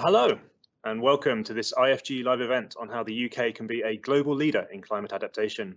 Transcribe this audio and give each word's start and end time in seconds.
Hello, 0.00 0.38
and 0.84 1.02
welcome 1.02 1.42
to 1.42 1.52
this 1.52 1.72
IFG 1.72 2.22
live 2.22 2.40
event 2.40 2.76
on 2.78 2.88
how 2.88 3.02
the 3.02 3.24
UK 3.24 3.52
can 3.52 3.66
be 3.66 3.82
a 3.82 3.96
global 3.96 4.32
leader 4.32 4.64
in 4.72 4.80
climate 4.80 5.12
adaptation. 5.12 5.76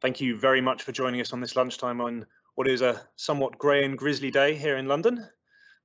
Thank 0.00 0.20
you 0.20 0.38
very 0.38 0.60
much 0.60 0.84
for 0.84 0.92
joining 0.92 1.20
us 1.20 1.32
on 1.32 1.40
this 1.40 1.56
lunchtime 1.56 2.00
on 2.00 2.24
what 2.54 2.68
is 2.68 2.82
a 2.82 3.02
somewhat 3.16 3.58
grey 3.58 3.84
and 3.84 3.98
grisly 3.98 4.30
day 4.30 4.54
here 4.54 4.76
in 4.76 4.86
London. 4.86 5.26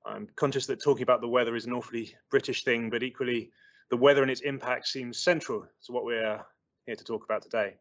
I'm 0.06 0.28
conscious 0.36 0.68
that 0.68 0.84
talking 0.84 1.02
about 1.02 1.20
the 1.20 1.28
weather 1.28 1.56
is 1.56 1.66
an 1.66 1.74
awfully 1.74 2.14
British 2.30 2.64
thing, 2.64 2.92
but 2.92 3.02
equally 3.02 3.50
the 3.90 3.98
weather 3.98 4.22
and 4.22 4.30
its 4.30 4.42
impact 4.42 4.88
seems 4.88 5.18
central 5.18 5.66
to 5.88 5.92
what 5.92 6.06
we're 6.06 6.40
here 6.86 6.96
to 6.96 7.04
talk 7.04 7.24
about 7.24 7.42
today. 7.42 7.74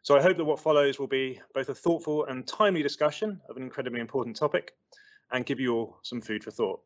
So 0.00 0.16
I 0.16 0.22
hope 0.22 0.38
that 0.38 0.46
what 0.46 0.58
follows 0.58 0.98
will 0.98 1.06
be 1.06 1.38
both 1.52 1.68
a 1.68 1.74
thoughtful 1.74 2.24
and 2.24 2.48
timely 2.48 2.82
discussion 2.82 3.42
of 3.50 3.58
an 3.58 3.62
incredibly 3.62 4.00
important 4.00 4.36
topic 4.36 4.72
and 5.32 5.44
give 5.44 5.60
you 5.60 5.74
all 5.74 5.98
some 6.02 6.22
food 6.22 6.42
for 6.42 6.50
thought. 6.50 6.80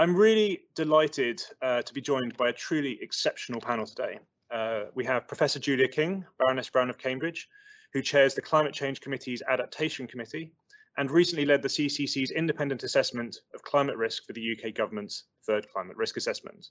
I'm 0.00 0.16
really 0.16 0.62
delighted 0.74 1.42
uh, 1.60 1.82
to 1.82 1.92
be 1.92 2.00
joined 2.00 2.34
by 2.38 2.48
a 2.48 2.54
truly 2.54 2.98
exceptional 3.02 3.60
panel 3.60 3.84
today. 3.84 4.18
Uh, 4.50 4.84
we 4.94 5.04
have 5.04 5.28
Professor 5.28 5.58
Julia 5.58 5.88
King, 5.88 6.24
Baroness 6.38 6.70
Brown 6.70 6.88
of 6.88 6.96
Cambridge, 6.96 7.46
who 7.92 8.00
chairs 8.00 8.34
the 8.34 8.40
Climate 8.40 8.72
Change 8.72 9.02
Committee's 9.02 9.42
Adaptation 9.46 10.06
Committee 10.06 10.52
and 10.96 11.10
recently 11.10 11.44
led 11.44 11.60
the 11.60 11.68
CCC's 11.68 12.30
independent 12.30 12.82
assessment 12.82 13.40
of 13.54 13.62
climate 13.62 13.98
risk 13.98 14.24
for 14.26 14.32
the 14.32 14.56
UK 14.56 14.72
government's 14.72 15.24
third 15.46 15.68
climate 15.68 15.98
risk 15.98 16.16
assessment. 16.16 16.68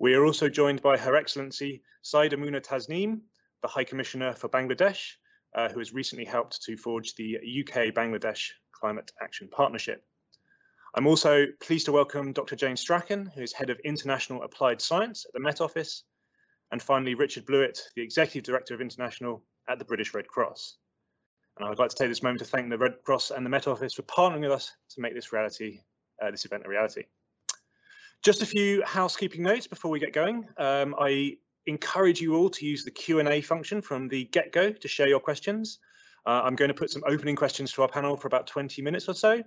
We 0.00 0.14
are 0.14 0.24
also 0.24 0.48
joined 0.48 0.82
by 0.82 0.96
Her 0.96 1.14
Excellency 1.14 1.84
Saida 2.02 2.36
Muna 2.36 2.60
Tasneem, 2.60 3.20
the 3.62 3.68
High 3.68 3.84
Commissioner 3.84 4.32
for 4.32 4.48
Bangladesh, 4.48 5.12
uh, 5.54 5.68
who 5.68 5.78
has 5.78 5.94
recently 5.94 6.24
helped 6.24 6.60
to 6.62 6.76
forge 6.76 7.14
the 7.14 7.36
UK-Bangladesh 7.36 8.48
Climate 8.72 9.12
Action 9.22 9.48
Partnership. 9.48 10.04
I'm 10.94 11.06
also 11.06 11.46
pleased 11.60 11.86
to 11.86 11.92
welcome 11.92 12.34
Dr. 12.34 12.54
Jane 12.54 12.76
Strachan, 12.76 13.24
who 13.34 13.40
is 13.40 13.54
Head 13.54 13.70
of 13.70 13.80
International 13.80 14.42
Applied 14.42 14.82
Science 14.82 15.24
at 15.24 15.32
the 15.32 15.40
Met 15.40 15.62
Office, 15.62 16.04
and 16.70 16.82
finally 16.82 17.14
Richard 17.14 17.46
Blewett, 17.46 17.80
the 17.96 18.02
Executive 18.02 18.42
Director 18.42 18.74
of 18.74 18.82
International 18.82 19.42
at 19.70 19.78
the 19.78 19.86
British 19.86 20.12
Red 20.12 20.28
Cross. 20.28 20.76
And 21.56 21.64
I 21.64 21.70
would 21.70 21.78
like 21.78 21.88
to 21.88 21.96
take 21.96 22.10
this 22.10 22.22
moment 22.22 22.40
to 22.40 22.44
thank 22.44 22.68
the 22.68 22.76
Red 22.76 22.96
Cross 23.04 23.30
and 23.30 23.44
the 23.44 23.48
Met 23.48 23.68
Office 23.68 23.94
for 23.94 24.02
partnering 24.02 24.42
with 24.42 24.50
us 24.50 24.70
to 24.90 25.00
make 25.00 25.14
this 25.14 25.32
reality, 25.32 25.80
uh, 26.20 26.30
this 26.30 26.44
event 26.44 26.64
a 26.66 26.68
reality. 26.68 27.04
Just 28.22 28.42
a 28.42 28.46
few 28.46 28.82
housekeeping 28.84 29.42
notes 29.42 29.66
before 29.66 29.90
we 29.90 29.98
get 29.98 30.12
going. 30.12 30.46
Um, 30.58 30.94
I 31.00 31.38
encourage 31.64 32.20
you 32.20 32.36
all 32.36 32.50
to 32.50 32.66
use 32.66 32.84
the 32.84 32.90
Q&A 32.90 33.40
function 33.40 33.80
from 33.80 34.08
the 34.08 34.24
get-go 34.24 34.72
to 34.72 34.88
share 34.88 35.08
your 35.08 35.20
questions. 35.20 35.78
Uh, 36.26 36.42
I'm 36.44 36.54
going 36.54 36.68
to 36.68 36.74
put 36.74 36.90
some 36.90 37.02
opening 37.06 37.34
questions 37.34 37.72
to 37.72 37.82
our 37.82 37.88
panel 37.88 38.14
for 38.14 38.26
about 38.26 38.46
20 38.46 38.82
minutes 38.82 39.08
or 39.08 39.14
so, 39.14 39.42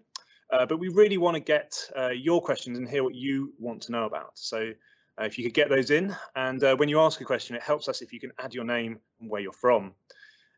uh, 0.52 0.66
but 0.66 0.78
we 0.78 0.90
really 0.90 1.18
want 1.18 1.36
to 1.36 1.42
get 1.42 1.78
uh, 1.98 2.10
your 2.10 2.42
questions 2.42 2.78
and 2.78 2.88
hear 2.88 3.04
what 3.04 3.16
you 3.16 3.54
want 3.60 3.82
to 3.84 3.92
know 3.92 4.06
about. 4.06 4.32
So 4.36 4.72
uh, 5.20 5.24
if 5.24 5.38
you 5.38 5.44
could 5.44 5.54
get 5.54 5.70
those 5.70 5.92
in, 5.92 6.16
and 6.36 6.64
uh, 6.64 6.76
when 6.76 6.90
you 6.90 7.00
ask 7.00 7.22
a 7.22 7.26
question, 7.26 7.56
it 7.56 7.64
helps 7.64 7.88
us 7.88 8.02
if 8.02 8.14
you 8.14 8.20
can 8.20 8.32
add 8.40 8.54
your 8.54 8.66
name 8.66 9.00
and 9.20 9.30
where 9.30 9.42
you're 9.42 9.54
from. 9.54 9.94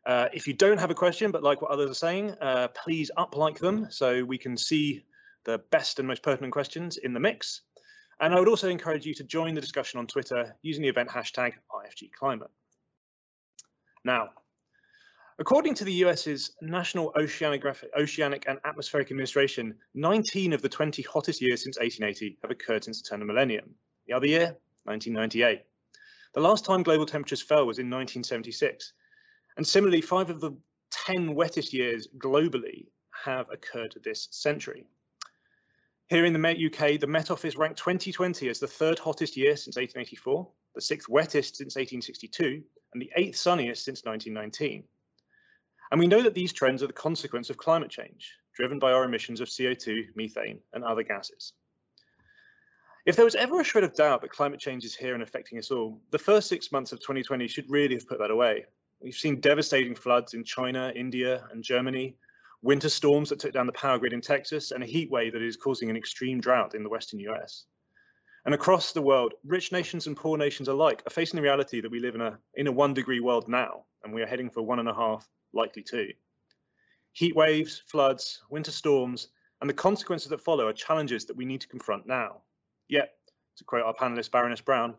Uh, 0.06 0.28
if 0.32 0.46
you 0.46 0.54
don't 0.54 0.78
have 0.78 0.90
a 0.90 0.94
question, 0.94 1.30
but 1.30 1.42
like 1.42 1.60
what 1.60 1.70
others 1.70 1.90
are 1.90 1.94
saying, 1.94 2.34
uh, 2.40 2.68
please 2.68 3.10
up 3.16 3.36
like 3.36 3.58
them 3.58 3.86
so 3.90 4.24
we 4.24 4.38
can 4.38 4.56
see 4.56 5.04
the 5.44 5.58
best 5.70 5.98
and 5.98 6.08
most 6.08 6.22
pertinent 6.22 6.52
questions 6.52 6.96
in 6.96 7.12
the 7.12 7.20
mix. 7.20 7.62
And 8.20 8.34
I 8.34 8.38
would 8.38 8.48
also 8.48 8.68
encourage 8.68 9.06
you 9.06 9.14
to 9.14 9.24
join 9.24 9.54
the 9.54 9.60
discussion 9.60 9.98
on 9.98 10.06
Twitter 10.06 10.56
using 10.62 10.82
the 10.82 10.88
event 10.88 11.08
hashtag 11.08 11.52
IFGClimate. 11.72 12.48
Now, 14.04 14.30
According 15.40 15.74
to 15.74 15.84
the 15.84 15.92
US's 15.92 16.56
National 16.60 17.14
Oceanic 17.16 18.44
and 18.48 18.58
Atmospheric 18.64 19.12
Administration, 19.12 19.72
19 19.94 20.52
of 20.52 20.62
the 20.62 20.68
20 20.68 21.00
hottest 21.02 21.40
years 21.40 21.62
since 21.62 21.78
1880 21.78 22.38
have 22.42 22.50
occurred 22.50 22.82
since 22.82 23.00
the 23.00 23.08
turn 23.08 23.22
of 23.22 23.28
the 23.28 23.32
millennium. 23.32 23.72
The 24.08 24.14
other 24.14 24.26
year, 24.26 24.56
1998. 24.82 25.62
The 26.34 26.40
last 26.40 26.64
time 26.64 26.82
global 26.82 27.06
temperatures 27.06 27.40
fell 27.40 27.66
was 27.66 27.78
in 27.78 27.86
1976. 27.86 28.94
And 29.56 29.64
similarly, 29.64 30.00
five 30.00 30.28
of 30.28 30.40
the 30.40 30.56
10 30.90 31.36
wettest 31.36 31.72
years 31.72 32.08
globally 32.18 32.88
have 33.24 33.46
occurred 33.52 33.94
this 34.02 34.26
century. 34.32 34.88
Here 36.08 36.24
in 36.24 36.32
the 36.32 36.66
UK, 36.66 36.98
the 36.98 37.06
Met 37.06 37.30
Office 37.30 37.54
ranked 37.54 37.78
2020 37.78 38.48
as 38.48 38.58
the 38.58 38.66
third 38.66 38.98
hottest 38.98 39.36
year 39.36 39.54
since 39.54 39.76
1884, 39.76 40.50
the 40.74 40.80
sixth 40.80 41.08
wettest 41.08 41.54
since 41.54 41.76
1862, 41.76 42.60
and 42.92 43.00
the 43.00 43.12
eighth 43.14 43.36
sunniest 43.36 43.84
since 43.84 44.04
1919. 44.04 44.82
And 45.90 45.98
we 45.98 46.06
know 46.06 46.22
that 46.22 46.34
these 46.34 46.52
trends 46.52 46.82
are 46.82 46.86
the 46.86 46.92
consequence 46.92 47.50
of 47.50 47.56
climate 47.56 47.90
change, 47.90 48.34
driven 48.54 48.78
by 48.78 48.92
our 48.92 49.04
emissions 49.04 49.40
of 49.40 49.48
CO2, 49.48 50.14
methane, 50.14 50.60
and 50.72 50.84
other 50.84 51.02
gases. 51.02 51.54
If 53.06 53.16
there 53.16 53.24
was 53.24 53.34
ever 53.34 53.60
a 53.60 53.64
shred 53.64 53.84
of 53.84 53.94
doubt 53.94 54.20
that 54.20 54.32
climate 54.32 54.60
change 54.60 54.84
is 54.84 54.94
here 54.94 55.14
and 55.14 55.22
affecting 55.22 55.58
us 55.58 55.70
all, 55.70 55.98
the 56.10 56.18
first 56.18 56.48
six 56.48 56.70
months 56.70 56.92
of 56.92 57.00
2020 57.00 57.48
should 57.48 57.70
really 57.70 57.94
have 57.94 58.06
put 58.06 58.18
that 58.18 58.30
away. 58.30 58.66
We've 59.00 59.14
seen 59.14 59.40
devastating 59.40 59.94
floods 59.94 60.34
in 60.34 60.44
China, 60.44 60.92
India, 60.94 61.46
and 61.50 61.62
Germany, 61.62 62.16
winter 62.60 62.90
storms 62.90 63.30
that 63.30 63.38
took 63.38 63.52
down 63.52 63.66
the 63.66 63.72
power 63.72 63.98
grid 63.98 64.12
in 64.12 64.20
Texas, 64.20 64.72
and 64.72 64.82
a 64.82 64.86
heat 64.86 65.10
wave 65.10 65.32
that 65.32 65.42
is 65.42 65.56
causing 65.56 65.88
an 65.88 65.96
extreme 65.96 66.38
drought 66.38 66.74
in 66.74 66.82
the 66.82 66.90
western 66.90 67.20
US. 67.20 67.64
And 68.44 68.54
across 68.54 68.92
the 68.92 69.00
world, 69.00 69.34
rich 69.44 69.72
nations 69.72 70.06
and 70.06 70.16
poor 70.16 70.36
nations 70.36 70.68
alike 70.68 71.02
are 71.06 71.10
facing 71.10 71.38
the 71.38 71.42
reality 71.42 71.80
that 71.80 71.90
we 71.90 72.00
live 72.00 72.14
in 72.14 72.20
a, 72.20 72.38
in 72.56 72.66
a 72.66 72.72
one 72.72 72.92
degree 72.92 73.20
world 73.20 73.48
now, 73.48 73.84
and 74.04 74.12
we 74.12 74.22
are 74.22 74.26
heading 74.26 74.50
for 74.50 74.62
one 74.62 74.80
and 74.80 74.88
a 74.88 74.94
half 74.94 75.26
likely 75.52 75.82
to. 75.84 76.08
Heat 77.12 77.34
waves, 77.34 77.82
floods, 77.86 78.42
winter 78.50 78.70
storms, 78.70 79.28
and 79.60 79.68
the 79.68 79.74
consequences 79.74 80.28
that 80.28 80.40
follow 80.40 80.68
are 80.68 80.72
challenges 80.72 81.24
that 81.24 81.36
we 81.36 81.44
need 81.44 81.60
to 81.60 81.68
confront 81.68 82.06
now. 82.06 82.42
Yet, 82.88 83.14
to 83.56 83.64
quote 83.64 83.84
our 83.84 83.94
panelist 83.94 84.30
Baroness 84.30 84.60
Brown, 84.60 84.94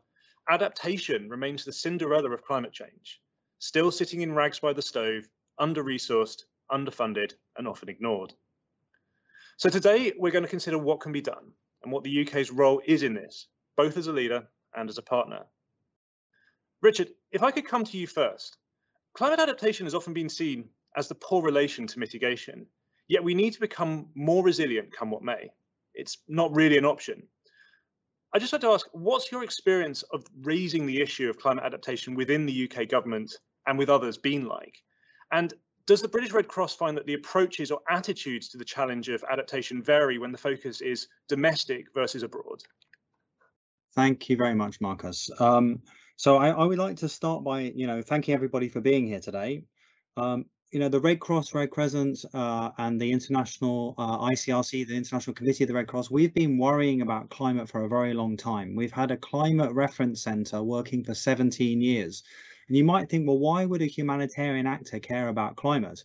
adaptation 0.49 1.29
remains 1.29 1.63
the 1.63 1.71
Cinderella 1.71 2.31
of 2.31 2.43
climate 2.43 2.73
change, 2.73 3.21
still 3.59 3.91
sitting 3.91 4.21
in 4.21 4.33
rags 4.33 4.59
by 4.59 4.73
the 4.73 4.81
stove, 4.81 5.29
under-resourced, 5.59 6.43
underfunded, 6.71 7.33
and 7.57 7.67
often 7.67 7.89
ignored. 7.89 8.33
So 9.57 9.69
today 9.69 10.13
we're 10.17 10.31
going 10.31 10.43
to 10.43 10.49
consider 10.49 10.77
what 10.77 11.01
can 11.01 11.11
be 11.11 11.21
done 11.21 11.51
and 11.83 11.91
what 11.91 12.03
the 12.03 12.21
UK's 12.21 12.51
role 12.51 12.81
is 12.85 13.03
in 13.03 13.13
this, 13.13 13.47
both 13.77 13.97
as 13.97 14.07
a 14.07 14.13
leader 14.13 14.47
and 14.75 14.89
as 14.89 14.97
a 14.97 15.01
partner. 15.03 15.45
Richard, 16.81 17.09
if 17.31 17.43
I 17.43 17.51
could 17.51 17.67
come 17.67 17.83
to 17.83 17.97
you 17.97 18.07
first, 18.07 18.57
Climate 19.13 19.39
adaptation 19.39 19.85
has 19.85 19.95
often 19.95 20.13
been 20.13 20.29
seen 20.29 20.69
as 20.95 21.07
the 21.07 21.15
poor 21.15 21.41
relation 21.41 21.87
to 21.87 21.99
mitigation, 21.99 22.65
yet 23.07 23.23
we 23.23 23.33
need 23.33 23.53
to 23.53 23.59
become 23.59 24.09
more 24.15 24.43
resilient 24.43 24.91
come 24.91 25.11
what 25.11 25.23
may. 25.23 25.51
It's 25.93 26.19
not 26.27 26.53
really 26.55 26.77
an 26.77 26.85
option. 26.85 27.23
I 28.33 28.39
just 28.39 28.51
had 28.51 28.61
to 28.61 28.69
ask, 28.69 28.87
what's 28.91 29.31
your 29.31 29.43
experience 29.43 30.03
of 30.13 30.23
raising 30.41 30.85
the 30.85 31.01
issue 31.01 31.29
of 31.29 31.39
climate 31.39 31.63
adaptation 31.63 32.13
within 32.13 32.45
the 32.45 32.69
UK 32.71 32.87
government 32.87 33.35
and 33.65 33.77
with 33.77 33.89
others 33.89 34.17
been 34.17 34.45
like? 34.45 34.75
And 35.31 35.53
does 35.87 36.01
the 36.01 36.07
British 36.07 36.31
Red 36.31 36.47
Cross 36.47 36.75
find 36.75 36.95
that 36.95 37.07
the 37.07 37.15
approaches 37.15 37.71
or 37.71 37.79
attitudes 37.89 38.47
to 38.49 38.59
the 38.59 38.65
challenge 38.65 39.09
of 39.09 39.23
adaptation 39.31 39.81
vary 39.81 40.19
when 40.19 40.31
the 40.31 40.37
focus 40.37 40.81
is 40.81 41.07
domestic 41.27 41.87
versus 41.95 42.21
abroad? 42.21 42.61
Thank 43.95 44.29
you 44.29 44.37
very 44.37 44.53
much, 44.53 44.79
Marcus. 44.79 45.31
Um, 45.39 45.81
so 46.19 46.35
I, 46.35 46.49
I, 46.49 46.65
would 46.65 46.77
like 46.77 46.97
to 46.97 47.07
start 47.07 47.45
by, 47.45 47.61
you 47.61 47.87
know, 47.87 48.01
thanking 48.01 48.33
everybody 48.33 48.67
for 48.67 48.81
being 48.81 49.07
here 49.07 49.21
today. 49.21 49.63
Um, 50.17 50.47
you 50.69 50.77
know, 50.81 50.89
the 50.89 50.99
Red 50.99 51.21
Cross, 51.21 51.53
Red 51.53 51.69
Crescent, 51.71 52.25
uh, 52.33 52.71
and 52.77 52.99
the 52.99 53.09
international 53.09 53.95
uh, 53.97 54.17
ICRC, 54.27 54.85
the 54.85 54.97
International 54.97 55.33
Committee 55.33 55.63
of 55.63 55.69
the 55.69 55.75
Red 55.75 55.87
Cross, 55.87 56.11
we've 56.11 56.33
been 56.33 56.57
worrying 56.57 57.01
about 57.01 57.29
climate 57.29 57.69
for 57.69 57.85
a 57.85 57.87
very 57.87 58.13
long 58.13 58.35
time. 58.35 58.75
We've 58.75 58.91
had 58.91 59.11
a 59.11 59.17
climate 59.17 59.71
reference 59.71 60.21
centre 60.21 60.61
working 60.61 61.05
for 61.05 61.15
17 61.15 61.79
years. 61.79 62.21
And 62.67 62.75
you 62.75 62.83
might 62.83 63.09
think, 63.09 63.25
well, 63.25 63.39
why 63.39 63.63
would 63.63 63.81
a 63.81 63.85
humanitarian 63.85 64.67
actor 64.67 64.99
care 64.99 65.29
about 65.29 65.55
climate? 65.55 66.03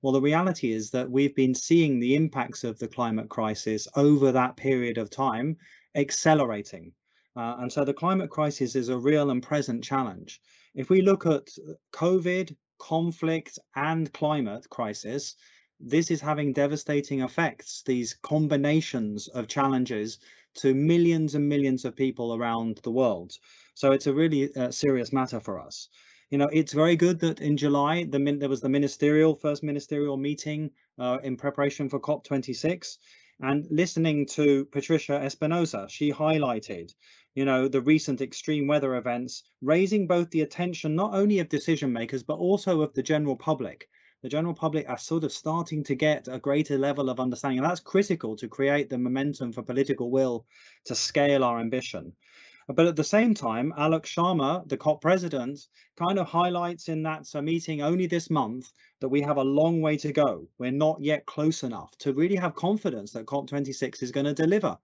Well, 0.00 0.12
the 0.12 0.20
reality 0.20 0.70
is 0.70 0.92
that 0.92 1.10
we've 1.10 1.34
been 1.34 1.56
seeing 1.56 1.98
the 1.98 2.14
impacts 2.14 2.62
of 2.62 2.78
the 2.78 2.86
climate 2.86 3.30
crisis 3.30 3.88
over 3.96 4.30
that 4.30 4.56
period 4.56 4.96
of 4.96 5.10
time 5.10 5.56
accelerating. 5.96 6.92
Uh, 7.36 7.56
and 7.58 7.70
so 7.70 7.84
the 7.84 7.92
climate 7.92 8.30
crisis 8.30 8.74
is 8.74 8.88
a 8.88 8.96
real 8.96 9.30
and 9.30 9.42
present 9.42 9.84
challenge. 9.84 10.40
If 10.74 10.88
we 10.88 11.02
look 11.02 11.26
at 11.26 11.48
COVID, 11.92 12.56
conflict 12.78 13.58
and 13.74 14.12
climate 14.12 14.68
crisis, 14.70 15.36
this 15.78 16.10
is 16.10 16.20
having 16.20 16.54
devastating 16.54 17.20
effects, 17.20 17.82
these 17.84 18.14
combinations 18.22 19.28
of 19.28 19.48
challenges 19.48 20.18
to 20.54 20.74
millions 20.74 21.34
and 21.34 21.46
millions 21.46 21.84
of 21.84 21.94
people 21.94 22.34
around 22.34 22.80
the 22.82 22.90
world. 22.90 23.32
So 23.74 23.92
it's 23.92 24.06
a 24.06 24.14
really 24.14 24.54
uh, 24.56 24.70
serious 24.70 25.12
matter 25.12 25.40
for 25.40 25.60
us. 25.60 25.88
You 26.30 26.38
know, 26.38 26.48
it's 26.50 26.72
very 26.72 26.96
good 26.96 27.20
that 27.20 27.40
in 27.40 27.58
July 27.58 28.04
the 28.04 28.18
there 28.18 28.48
was 28.48 28.62
the 28.62 28.70
ministerial 28.70 29.34
first 29.34 29.62
ministerial 29.62 30.16
meeting 30.16 30.70
uh, 30.98 31.18
in 31.22 31.36
preparation 31.36 31.88
for 31.90 32.00
COP26 32.00 32.96
and 33.40 33.66
listening 33.70 34.24
to 34.26 34.64
Patricia 34.66 35.20
Espinosa, 35.22 35.86
she 35.90 36.10
highlighted 36.10 36.94
you 37.36 37.44
know, 37.44 37.68
the 37.68 37.82
recent 37.82 38.22
extreme 38.22 38.66
weather 38.66 38.96
events, 38.96 39.42
raising 39.60 40.06
both 40.06 40.30
the 40.30 40.40
attention 40.40 40.96
not 40.96 41.14
only 41.14 41.38
of 41.38 41.50
decision 41.50 41.92
makers, 41.92 42.22
but 42.22 42.38
also 42.38 42.80
of 42.80 42.94
the 42.94 43.02
general 43.02 43.36
public. 43.36 43.88
the 44.22 44.30
general 44.30 44.54
public 44.54 44.88
are 44.88 44.98
sort 44.98 45.22
of 45.22 45.30
starting 45.30 45.84
to 45.84 45.94
get 45.94 46.26
a 46.28 46.38
greater 46.38 46.78
level 46.78 47.10
of 47.10 47.20
understanding. 47.20 47.58
And 47.58 47.68
that's 47.68 47.80
critical 47.80 48.34
to 48.36 48.48
create 48.48 48.88
the 48.88 48.96
momentum 48.96 49.52
for 49.52 49.62
political 49.62 50.10
will 50.10 50.46
to 50.86 50.94
scale 50.94 51.44
our 51.44 51.60
ambition. 51.60 52.12
But 52.68 52.86
at 52.86 52.96
the 52.96 53.04
same 53.04 53.34
time, 53.34 53.72
Alok 53.78 54.06
Sharma, 54.06 54.66
the 54.68 54.78
COP 54.78 55.02
president, 55.02 55.60
kind 55.96 56.18
of 56.18 56.26
highlights 56.26 56.88
in 56.88 57.02
that 57.02 57.26
meeting 57.42 57.82
only 57.82 58.06
this 58.06 58.30
month 58.30 58.72
that 59.00 59.10
we 59.10 59.20
have 59.20 59.36
a 59.36 59.44
long 59.44 59.82
way 59.82 59.98
to 59.98 60.12
go. 60.12 60.48
We're 60.58 60.72
not 60.72 61.00
yet 61.00 61.26
close 61.26 61.62
enough 61.62 61.96
to 61.98 62.14
really 62.14 62.36
have 62.36 62.54
confidence 62.56 63.12
that 63.12 63.26
COP26 63.26 64.02
is 64.02 64.10
going 64.10 64.26
to 64.26 64.34
deliver. 64.34 64.78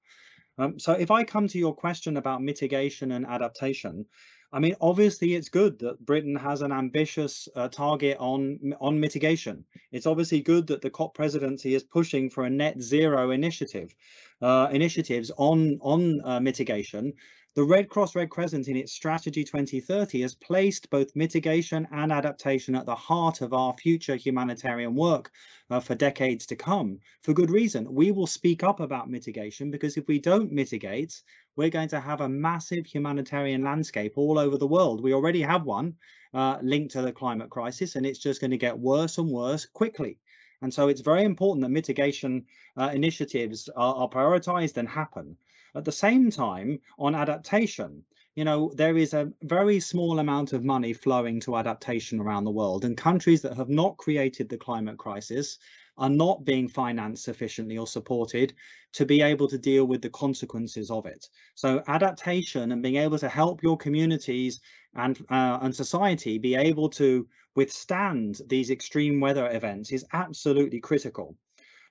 Um, 0.58 0.78
so 0.78 0.93
if 0.93 1.10
I 1.10 1.25
come 1.25 1.49
to 1.49 1.58
your 1.58 1.75
question 1.75 2.16
about 2.16 2.43
mitigation 2.43 3.12
and 3.12 3.26
adaptation, 3.26 4.06
I 4.54 4.58
mean, 4.58 4.76
obviously, 4.82 5.34
it's 5.34 5.49
good 5.49 5.78
that 5.78 6.04
Britain 6.04 6.37
has 6.37 6.60
an 6.60 6.72
ambitious 6.72 7.49
uh, 7.56 7.69
target 7.69 8.19
on 8.20 8.75
on 8.81 9.00
mitigation. 9.00 9.64
It's 9.93 10.06
obviously 10.06 10.43
good 10.43 10.66
that 10.66 10.82
the 10.82 10.90
COP 10.90 11.14
presidency 11.14 11.75
is 11.75 11.82
pushing 11.82 12.28
for 12.28 12.44
a 12.44 12.50
net 12.50 12.81
zero 12.82 13.31
initiative, 13.31 13.94
uh, 14.43 14.69
initiatives 14.71 15.31
on 15.37 15.79
on 15.81 16.21
uh, 16.25 16.41
mitigation, 16.41 17.12
the 17.55 17.62
Red 17.62 17.91
Cross 17.91 18.17
Red 18.17 18.31
Crescent 18.31 18.67
in 18.67 18.77
its 18.77 18.94
Strategy 18.94 19.44
2030 19.44 20.23
has 20.23 20.35
placed 20.35 20.89
both 20.89 21.15
mitigation 21.15 21.87
and 21.93 22.11
adaptation 22.11 22.75
at 22.75 22.87
the 22.87 22.94
heart 22.94 23.43
of 23.43 23.53
our 23.53 23.75
future 23.75 24.17
humanitarian 24.17 24.94
work 24.94 25.31
uh, 25.69 25.79
for 25.79 25.94
decades 25.94 26.47
to 26.47 26.56
come. 26.56 26.99
For 27.23 27.35
good 27.35 27.50
reason, 27.50 27.93
we 27.93 28.11
will 28.11 28.27
speak 28.27 28.62
up 28.62 28.81
about 28.81 29.11
mitigation 29.11 29.71
because 29.71 29.99
if 29.99 30.09
we 30.09 30.19
don't 30.19 30.50
mitigate, 30.50 31.23
we're 31.55 31.69
going 31.69 31.88
to 31.91 32.00
have 32.00 32.23
a 32.23 32.29
massive 32.29 32.87
humanitarian 32.87 33.62
landscape 33.62 34.15
all 34.17 34.38
over 34.38 34.56
the 34.56 34.67
world. 34.67 35.03
We 35.03 35.12
already 35.12 35.43
have 35.43 35.67
one 35.67 35.97
uh, 36.33 36.56
linked 36.62 36.93
to 36.93 37.03
the 37.03 37.12
climate 37.12 37.50
crisis 37.50 37.97
and 37.97 38.06
it's 38.06 38.19
just 38.19 38.41
going 38.41 38.53
to 38.53 38.56
get 38.56 38.79
worse 38.79 39.19
and 39.19 39.29
worse 39.29 39.67
quickly. 39.67 40.19
And 40.62 40.73
so 40.73 40.88
it's 40.88 41.00
very 41.00 41.25
important 41.25 41.62
that 41.62 41.70
mitigation 41.70 42.47
uh, 42.76 42.91
initiatives 42.94 43.69
are, 43.76 43.94
are 43.97 44.09
prioritized 44.09 44.76
and 44.76 44.88
happen. 44.88 45.37
At 45.75 45.85
the 45.85 45.93
same 45.93 46.31
time, 46.31 46.79
on 46.99 47.14
adaptation, 47.14 48.05
you 48.37 48.44
know, 48.44 48.73
there 48.75 48.97
is 48.97 49.12
a 49.12 49.32
very 49.43 49.81
small 49.81 50.19
amount 50.19 50.53
of 50.53 50.64
money 50.64 50.93
flowing 50.93 51.41
to 51.41 51.56
adaptation 51.56 52.20
around 52.20 52.44
the 52.44 52.50
world, 52.50 52.85
and 52.85 52.97
countries 52.97 53.43
that 53.43 53.56
have 53.56 53.69
not 53.69 53.97
created 53.97 54.49
the 54.49 54.56
climate 54.56 54.97
crisis 54.97 55.59
are 55.99 56.11
not 56.11 56.44
being 56.44 56.69
financed 56.69 57.25
sufficiently 57.25 57.79
or 57.79 57.87
supported 57.87 58.55
to 58.93 59.06
be 59.06 59.23
able 59.23 59.49
to 59.49 59.59
deal 59.59 59.85
with 59.85 60.03
the 60.03 60.11
consequences 60.11 60.91
of 60.91 61.06
it. 61.06 61.29
So 61.55 61.83
adaptation 61.87 62.73
and 62.73 62.83
being 62.83 62.97
able 62.97 63.19
to 63.19 63.29
help 63.29 63.62
your 63.62 63.77
communities 63.77 64.61
and 64.94 65.19
uh, 65.31 65.59
and 65.62 65.75
society 65.75 66.39
be 66.39 66.55
able 66.55 66.91
to 66.91 67.27
withstand 67.55 68.41
these 68.47 68.71
extreme 68.71 69.21
weather 69.21 69.50
events 69.50 69.93
is 69.93 70.05
absolutely 70.12 70.81
critical. 70.81 71.37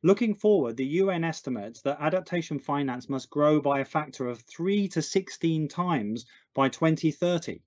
Looking 0.04 0.34
forward, 0.34 0.78
the 0.78 0.86
UN 1.02 1.24
estimates 1.24 1.82
that 1.84 2.02
adaptation 2.02 2.58
finance 2.58 3.08
must 3.08 3.30
grow 3.30 3.62
by 3.62 3.82
a 3.82 3.86
factor 3.86 4.28
of 4.28 4.42
3 4.42 4.88
to 4.90 5.02
16 5.02 5.68
times 5.68 6.26
by 6.56 6.70
2030. 6.70 7.62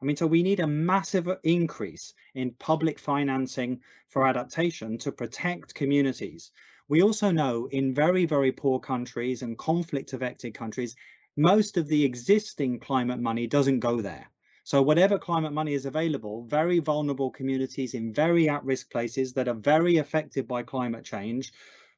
I 0.00 0.04
mean, 0.04 0.16
so 0.16 0.26
we 0.26 0.42
need 0.44 0.60
a 0.60 0.66
massive 0.66 1.28
increase 1.42 2.14
in 2.34 2.52
public 2.52 2.98
financing 2.98 3.80
for 4.08 4.26
adaptation 4.26 4.96
to 4.98 5.10
protect 5.10 5.74
communities. 5.74 6.52
We 6.88 7.02
also 7.02 7.30
know 7.30 7.66
in 7.70 7.92
very, 7.92 8.24
very 8.24 8.52
poor 8.52 8.78
countries 8.78 9.42
and 9.42 9.58
conflict 9.58 10.12
affected 10.12 10.54
countries, 10.54 10.94
most 11.36 11.76
of 11.76 11.88
the 11.88 12.04
existing 12.04 12.78
climate 12.78 13.20
money 13.20 13.46
doesn't 13.46 13.80
go 13.80 14.00
there. 14.00 14.30
So 14.64 14.82
whatever 14.82 15.18
climate 15.18 15.52
money 15.52 15.74
is 15.74 15.86
available, 15.86 16.44
very 16.44 16.78
vulnerable 16.78 17.30
communities 17.30 17.94
in 17.94 18.12
very 18.12 18.48
at-risk 18.48 18.90
places 18.90 19.32
that 19.32 19.48
are 19.48 19.54
very 19.54 19.96
affected 19.96 20.46
by 20.46 20.62
climate 20.62 21.04
change, 21.04 21.52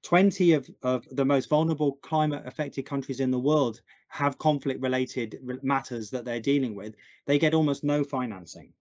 20 0.05 0.53
of, 0.53 0.71
of 0.83 1.07
the 1.11 1.25
most 1.25 1.49
vulnerable 1.49 1.99
climate 2.01 2.45
affected 2.47 2.87
countries 2.87 3.21
in 3.21 3.31
the 3.31 3.39
world 3.39 3.81
have 4.11 4.39
conflict 4.39 4.83
related 4.83 5.39
matters 5.63 6.11
that 6.11 6.25
they're 6.25 6.41
dealing 6.41 6.75
with. 6.75 6.95
They 7.27 7.39
get 7.39 7.55
almost 7.55 7.85
no 7.85 8.05
financing. 8.05 8.73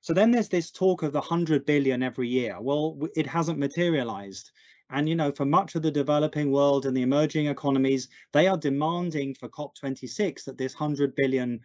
So 0.00 0.12
then 0.12 0.32
there's 0.32 0.48
this 0.48 0.72
talk 0.72 1.02
of 1.04 1.12
the 1.12 1.20
100 1.20 1.64
billion 1.64 2.02
every 2.02 2.28
year. 2.28 2.60
Well, 2.60 2.98
it 3.14 3.26
hasn't 3.26 3.60
materialized. 3.60 4.50
And, 4.90 5.08
you 5.08 5.14
know, 5.14 5.30
for 5.30 5.46
much 5.46 5.76
of 5.76 5.82
the 5.82 5.90
developing 5.92 6.50
world 6.50 6.84
and 6.84 6.96
the 6.96 7.02
emerging 7.02 7.46
economies, 7.46 8.08
they 8.32 8.48
are 8.48 8.58
demanding 8.58 9.34
for 9.34 9.48
COP26 9.48 10.44
that 10.44 10.58
this 10.58 10.74
100 10.74 11.14
billion 11.14 11.60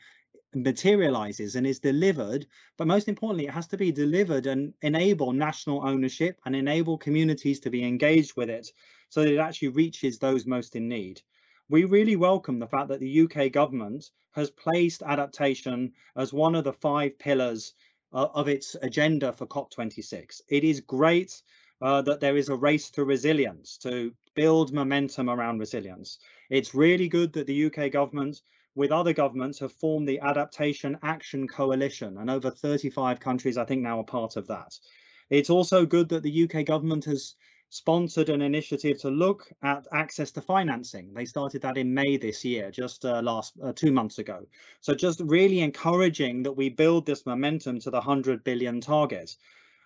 materializes 0.56 1.56
and 1.56 1.68
is 1.68 1.80
delivered 1.80 2.48
but 2.78 2.88
most 2.88 3.10
importantly 3.10 3.46
it 3.46 3.54
has 3.54 3.68
to 3.68 3.78
be 3.78 3.92
delivered 3.92 4.48
and 4.48 4.74
enable 4.82 5.34
national 5.34 5.86
ownership 5.86 6.40
and 6.46 6.56
enable 6.56 6.98
communities 6.98 7.60
to 7.60 7.70
be 7.70 7.84
engaged 7.84 8.34
with 8.38 8.50
it 8.50 8.72
so 9.10 9.22
that 9.24 9.34
it 9.34 9.40
actually 9.40 9.68
reaches 9.68 10.18
those 10.18 10.46
most 10.46 10.76
in 10.76 10.88
need 10.88 11.22
we 11.70 11.84
really 11.84 12.16
welcome 12.16 12.60
the 12.60 12.68
fact 12.68 12.88
that 12.90 13.00
the 13.00 13.22
uk 13.22 13.52
government 13.52 14.10
has 14.34 14.50
placed 14.52 15.04
adaptation 15.04 15.92
as 16.16 16.34
one 16.34 16.56
of 16.56 16.64
the 16.64 16.74
five 16.74 17.18
pillars 17.20 17.74
uh, 18.14 18.28
of 18.34 18.48
its 18.48 18.76
agenda 18.82 19.32
for 19.34 19.46
cop26 19.46 20.42
it 20.50 20.64
is 20.64 20.82
great 20.82 21.42
uh, 21.82 22.02
that 22.02 22.20
there 22.20 22.38
is 22.38 22.50
a 22.50 22.56
race 22.56 22.90
to 22.90 23.04
resilience 23.04 23.78
to 23.78 24.12
build 24.36 24.74
momentum 24.74 25.30
around 25.30 25.60
resilience 25.60 26.20
it's 26.50 26.74
really 26.76 27.08
good 27.08 27.34
that 27.34 27.48
the 27.48 27.66
uk 27.66 27.92
government 27.92 28.42
with 28.78 28.92
other 28.92 29.12
governments 29.12 29.58
have 29.58 29.72
formed 29.72 30.08
the 30.08 30.20
Adaptation 30.20 31.00
Action 31.02 31.48
Coalition, 31.48 32.20
and 32.20 32.30
over 32.30 32.52
35 32.52 33.20
countries, 33.20 33.58
I 33.58 33.66
think, 33.66 33.82
now 33.82 34.00
are 34.00 34.04
part 34.04 34.36
of 34.38 34.46
that. 34.48 34.78
It's 35.32 35.50
also 35.50 35.84
good 35.84 36.10
that 36.10 36.22
the 36.22 36.44
UK 36.44 36.64
government 36.64 37.04
has 37.06 37.34
sponsored 37.70 38.30
an 38.30 38.42
initiative 38.42 39.00
to 39.00 39.10
look 39.10 39.52
at 39.62 39.88
access 39.92 40.32
to 40.32 40.42
financing. 40.42 41.14
They 41.14 41.26
started 41.26 41.62
that 41.64 41.78
in 41.78 41.94
May 41.94 42.18
this 42.18 42.46
year, 42.46 42.72
just 42.72 43.04
uh, 43.04 43.22
last 43.22 43.54
uh, 43.62 43.74
two 43.74 43.92
months 43.92 44.20
ago. 44.20 44.46
So 44.82 44.94
just 44.94 45.22
really 45.26 45.60
encouraging 45.60 46.44
that 46.44 46.54
we 46.54 46.70
build 46.70 47.06
this 47.06 47.26
momentum 47.26 47.80
to 47.82 47.92
the 47.92 47.98
100 47.98 48.44
billion 48.44 48.80
target. 48.80 49.36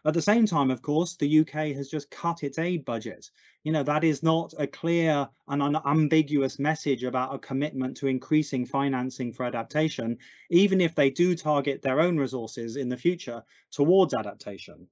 At 0.03 0.15
the 0.15 0.21
same 0.21 0.47
time, 0.47 0.71
of 0.71 0.81
course, 0.81 1.15
the 1.15 1.41
UK 1.41 1.75
has 1.75 1.87
just 1.87 2.09
cut 2.09 2.43
its 2.43 2.57
aid 2.57 2.85
budget. 2.85 3.29
You 3.63 3.71
know, 3.71 3.83
that 3.83 4.03
is 4.03 4.23
not 4.23 4.51
a 4.57 4.65
clear 4.65 5.29
and 5.47 5.61
unambiguous 5.61 6.57
message 6.57 7.03
about 7.03 7.35
a 7.35 7.39
commitment 7.39 7.97
to 7.97 8.07
increasing 8.07 8.65
financing 8.65 9.31
for 9.31 9.45
adaptation, 9.45 10.17
even 10.49 10.81
if 10.81 10.95
they 10.95 11.11
do 11.11 11.35
target 11.35 11.83
their 11.83 11.99
own 11.99 12.17
resources 12.17 12.77
in 12.77 12.89
the 12.89 12.97
future 12.97 13.43
towards 13.69 14.15
adaptation. 14.15 14.87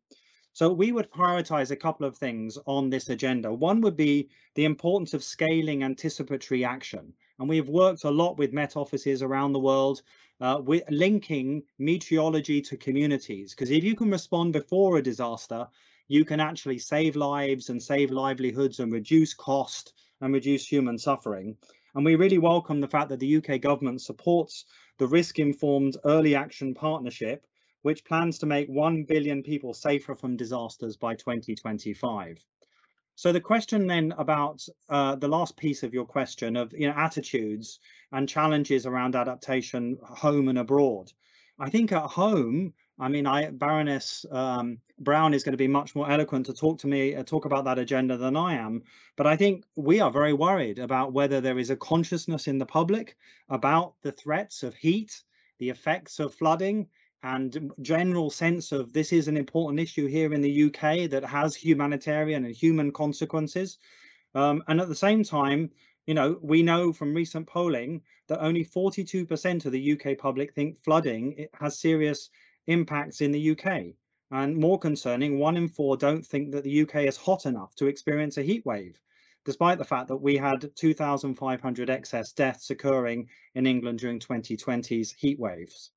So 0.53 0.71
we 0.73 0.91
would 0.91 1.11
prioritize 1.11 1.71
a 1.71 1.75
couple 1.75 2.05
of 2.05 2.17
things 2.17 2.57
on 2.65 2.89
this 2.89 3.09
agenda. 3.09 3.53
One 3.53 3.81
would 3.81 3.95
be 3.95 4.29
the 4.55 4.65
importance 4.65 5.13
of 5.13 5.23
scaling 5.23 5.83
anticipatory 5.83 6.65
action. 6.65 7.13
And 7.39 7.47
we've 7.47 7.69
worked 7.69 8.03
a 8.03 8.11
lot 8.11 8.37
with 8.37 8.51
Met 8.51 8.75
offices 8.75 9.21
around 9.21 9.53
the 9.53 9.59
world 9.59 10.01
uh, 10.41 10.61
we're 10.63 10.83
linking 10.89 11.63
meteorology 11.79 12.61
to 12.61 12.77
communities 12.77 13.53
because 13.53 13.71
if 13.71 13.83
you 13.83 13.95
can 13.95 14.09
respond 14.09 14.53
before 14.53 14.97
a 14.97 15.03
disaster, 15.03 15.67
you 16.07 16.23
can 16.23 16.39
actually 16.39 16.79
save 16.79 17.15
lives 17.15 17.69
and 17.69 17.81
save 17.81 18.09
livelihoods 18.09 18.79
and 18.79 18.91
reduce 18.91 19.33
cost 19.33 19.93
and 20.21 20.33
reduce 20.33 20.65
human 20.65 20.97
suffering. 20.97 21.57
And 21.93 22.05
we 22.05 22.15
really 22.15 22.37
welcome 22.37 22.79
the 22.79 22.87
fact 22.87 23.09
that 23.09 23.19
the 23.19 23.37
UK 23.37 23.59
government 23.59 24.01
supports 24.01 24.65
the 24.97 25.07
risk 25.07 25.39
informed 25.39 25.97
early 26.05 26.35
action 26.35 26.73
partnership, 26.73 27.45
which 27.81 28.05
plans 28.05 28.39
to 28.39 28.45
make 28.45 28.67
1 28.67 29.03
billion 29.03 29.43
people 29.43 29.73
safer 29.73 30.15
from 30.15 30.35
disasters 30.35 30.97
by 30.97 31.15
2025. 31.15 32.43
So 33.15 33.33
the 33.33 33.41
question 33.41 33.85
then 33.85 34.13
about 34.17 34.65
uh, 34.87 35.15
the 35.15 35.27
last 35.27 35.57
piece 35.57 35.83
of 35.83 35.93
your 35.93 36.05
question 36.05 36.55
of 36.55 36.71
you 36.71 36.87
know 36.87 36.93
attitudes 36.95 37.79
and 38.13 38.29
challenges 38.29 38.85
around 38.85 39.15
adaptation 39.15 39.97
home 40.01 40.47
and 40.47 40.57
abroad. 40.57 41.11
I 41.59 41.69
think 41.69 41.91
at 41.91 42.03
home, 42.03 42.73
I 42.97 43.09
mean, 43.09 43.27
I 43.27 43.49
Baroness 43.49 44.25
um, 44.31 44.77
Brown 44.99 45.33
is 45.33 45.43
going 45.43 45.51
to 45.51 45.57
be 45.57 45.67
much 45.67 45.95
more 45.95 46.09
eloquent 46.09 46.45
to 46.45 46.53
talk 46.53 46.79
to 46.79 46.87
me, 46.87 47.15
uh, 47.15 47.23
talk 47.23 47.43
about 47.43 47.65
that 47.65 47.77
agenda 47.77 48.15
than 48.15 48.37
I 48.37 48.55
am. 48.55 48.83
But 49.17 49.27
I 49.27 49.35
think 49.35 49.65
we 49.75 49.99
are 49.99 50.11
very 50.11 50.31
worried 50.31 50.79
about 50.79 51.11
whether 51.11 51.41
there 51.41 51.59
is 51.59 51.69
a 51.69 51.75
consciousness 51.75 52.47
in 52.47 52.57
the 52.57 52.65
public 52.65 53.17
about 53.49 53.95
the 54.01 54.13
threats 54.13 54.63
of 54.63 54.75
heat, 54.75 55.23
the 55.57 55.69
effects 55.69 56.19
of 56.19 56.33
flooding, 56.33 56.87
and 57.23 57.71
general 57.81 58.29
sense 58.29 58.71
of 58.71 58.93
this 58.93 59.11
is 59.11 59.27
an 59.27 59.35
important 59.35 59.79
issue 59.79 60.07
here 60.07 60.33
in 60.33 60.41
the 60.41 60.63
UK 60.65 61.09
that 61.09 61.25
has 61.25 61.53
humanitarian 61.53 62.45
and 62.45 62.55
human 62.55 62.91
consequences. 62.91 63.77
Um, 64.35 64.63
and 64.67 64.79
at 64.79 64.87
the 64.87 64.95
same 64.95 65.23
time, 65.23 65.71
you 66.07 66.13
know, 66.13 66.39
we 66.41 66.63
know 66.63 66.93
from 66.93 67.13
recent 67.13 67.45
polling 67.45 68.01
that 68.27 68.41
only 68.41 68.63
42% 68.63 69.65
of 69.65 69.71
the 69.71 69.91
UK 69.91 70.17
public 70.17 70.53
think 70.53 70.81
flooding 70.81 71.47
has 71.53 71.77
serious 71.77 72.29
impacts 72.67 73.21
in 73.21 73.31
the 73.31 73.51
UK. 73.51 73.95
And 74.31 74.55
more 74.55 74.79
concerning, 74.79 75.39
one 75.39 75.57
in 75.57 75.67
four 75.67 75.97
don't 75.97 76.25
think 76.25 76.51
that 76.51 76.63
the 76.63 76.81
UK 76.81 77.07
is 77.07 77.17
hot 77.17 77.45
enough 77.45 77.75
to 77.75 77.87
experience 77.87 78.37
a 78.37 78.43
heat 78.43 78.65
wave, 78.65 78.97
despite 79.43 79.77
the 79.77 79.83
fact 79.83 80.07
that 80.07 80.17
we 80.17 80.37
had 80.37 80.69
2,500 80.75 81.89
excess 81.89 82.31
deaths 82.31 82.69
occurring 82.69 83.27
in 83.55 83.65
England 83.65 83.99
during 83.99 84.19
2020's 84.19 85.11
heat 85.11 85.39
waves. 85.39 85.91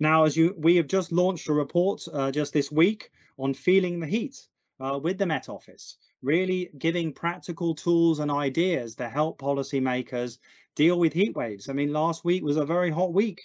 Now, 0.00 0.24
as 0.24 0.36
you, 0.36 0.54
we 0.58 0.76
have 0.76 0.86
just 0.88 1.12
launched 1.12 1.48
a 1.48 1.52
report 1.52 2.06
uh, 2.12 2.30
just 2.30 2.52
this 2.52 2.70
week 2.70 3.10
on 3.38 3.54
feeling 3.54 4.00
the 4.00 4.06
heat. 4.06 4.48
uh, 4.80 4.98
with 5.02 5.18
the 5.18 5.26
Met 5.26 5.48
Office, 5.48 5.96
really 6.22 6.70
giving 6.78 7.12
practical 7.12 7.74
tools 7.74 8.20
and 8.20 8.30
ideas 8.30 8.94
to 8.96 9.08
help 9.08 9.38
policymakers 9.40 10.38
deal 10.76 10.98
with 10.98 11.12
heat 11.12 11.34
waves. 11.36 11.68
I 11.68 11.72
mean, 11.72 11.92
last 11.92 12.24
week 12.24 12.42
was 12.44 12.56
a 12.56 12.64
very 12.64 12.90
hot 12.90 13.12
week. 13.12 13.42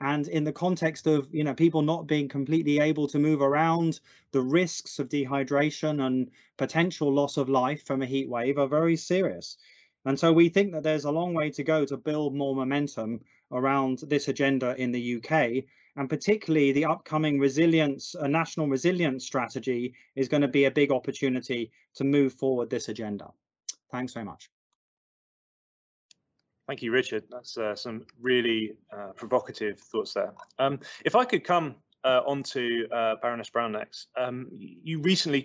And 0.00 0.28
in 0.28 0.44
the 0.44 0.52
context 0.52 1.06
of 1.06 1.28
you 1.32 1.42
know 1.42 1.54
people 1.54 1.80
not 1.82 2.06
being 2.06 2.28
completely 2.28 2.80
able 2.80 3.08
to 3.08 3.18
move 3.18 3.40
around, 3.40 4.00
the 4.32 4.42
risks 4.42 4.98
of 4.98 5.08
dehydration 5.08 6.04
and 6.06 6.30
potential 6.58 7.12
loss 7.12 7.36
of 7.38 7.48
life 7.48 7.84
from 7.86 8.02
a 8.02 8.06
heat 8.06 8.28
wave 8.28 8.58
are 8.58 8.68
very 8.68 8.96
serious. 8.96 9.56
And 10.04 10.18
so 10.18 10.32
we 10.32 10.50
think 10.50 10.72
that 10.72 10.82
there's 10.82 11.04
a 11.06 11.10
long 11.10 11.32
way 11.34 11.50
to 11.50 11.64
go 11.64 11.84
to 11.86 11.96
build 11.96 12.34
more 12.34 12.54
momentum 12.54 13.20
around 13.50 14.00
this 14.00 14.28
agenda 14.28 14.76
in 14.76 14.92
the 14.92 15.16
UK. 15.16 15.64
And 15.96 16.08
particularly 16.08 16.72
the 16.72 16.84
upcoming 16.84 17.38
resilience, 17.38 18.14
a 18.14 18.28
national 18.28 18.68
resilience 18.68 19.24
strategy 19.24 19.94
is 20.14 20.28
going 20.28 20.42
to 20.42 20.48
be 20.48 20.66
a 20.66 20.70
big 20.70 20.92
opportunity 20.92 21.72
to 21.94 22.04
move 22.04 22.34
forward 22.34 22.68
this 22.68 22.88
agenda. 22.88 23.30
Thanks 23.90 24.12
very 24.12 24.26
much. 24.26 24.50
Thank 26.66 26.82
you, 26.82 26.90
Richard. 26.90 27.24
That's 27.30 27.56
uh, 27.56 27.76
some 27.76 28.04
really 28.20 28.72
uh, 28.92 29.12
provocative 29.14 29.78
thoughts 29.78 30.12
there. 30.14 30.34
Um, 30.58 30.80
if 31.04 31.14
I 31.14 31.24
could 31.24 31.44
come 31.44 31.76
uh, 32.06 32.22
on 32.24 32.40
to 32.40 32.86
uh, 32.92 33.16
Baroness 33.20 33.50
Brown 33.50 33.72
next. 33.72 34.06
Um, 34.16 34.46
you 34.52 35.00
recently 35.00 35.44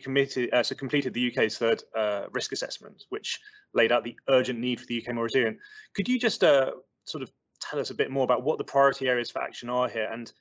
uh, 0.53 0.61
so 0.61 0.75
completed 0.75 1.11
the 1.11 1.31
UK's 1.31 1.57
third 1.57 1.81
uh, 1.97 2.25
risk 2.31 2.51
assessment, 2.51 3.05
which 3.09 3.39
laid 3.73 3.91
out 3.91 4.03
the 4.03 4.15
urgent 4.29 4.59
need 4.59 4.79
for 4.79 4.85
the 4.85 5.03
UK 5.03 5.15
more 5.15 5.23
resilient. 5.23 5.57
Could 5.95 6.07
you 6.07 6.19
just 6.19 6.41
sort 6.41 7.23
of 7.23 7.31
tell 7.61 7.79
us 7.79 7.89
a 7.89 7.95
bit 7.95 8.11
more 8.11 8.23
about 8.23 8.43
what 8.43 8.57
the 8.57 8.63
priority 8.63 9.07
areas 9.07 9.31
for 9.31 9.41
action 9.41 9.69
are 9.69 9.87
here? 9.87 10.09
And 10.11 10.31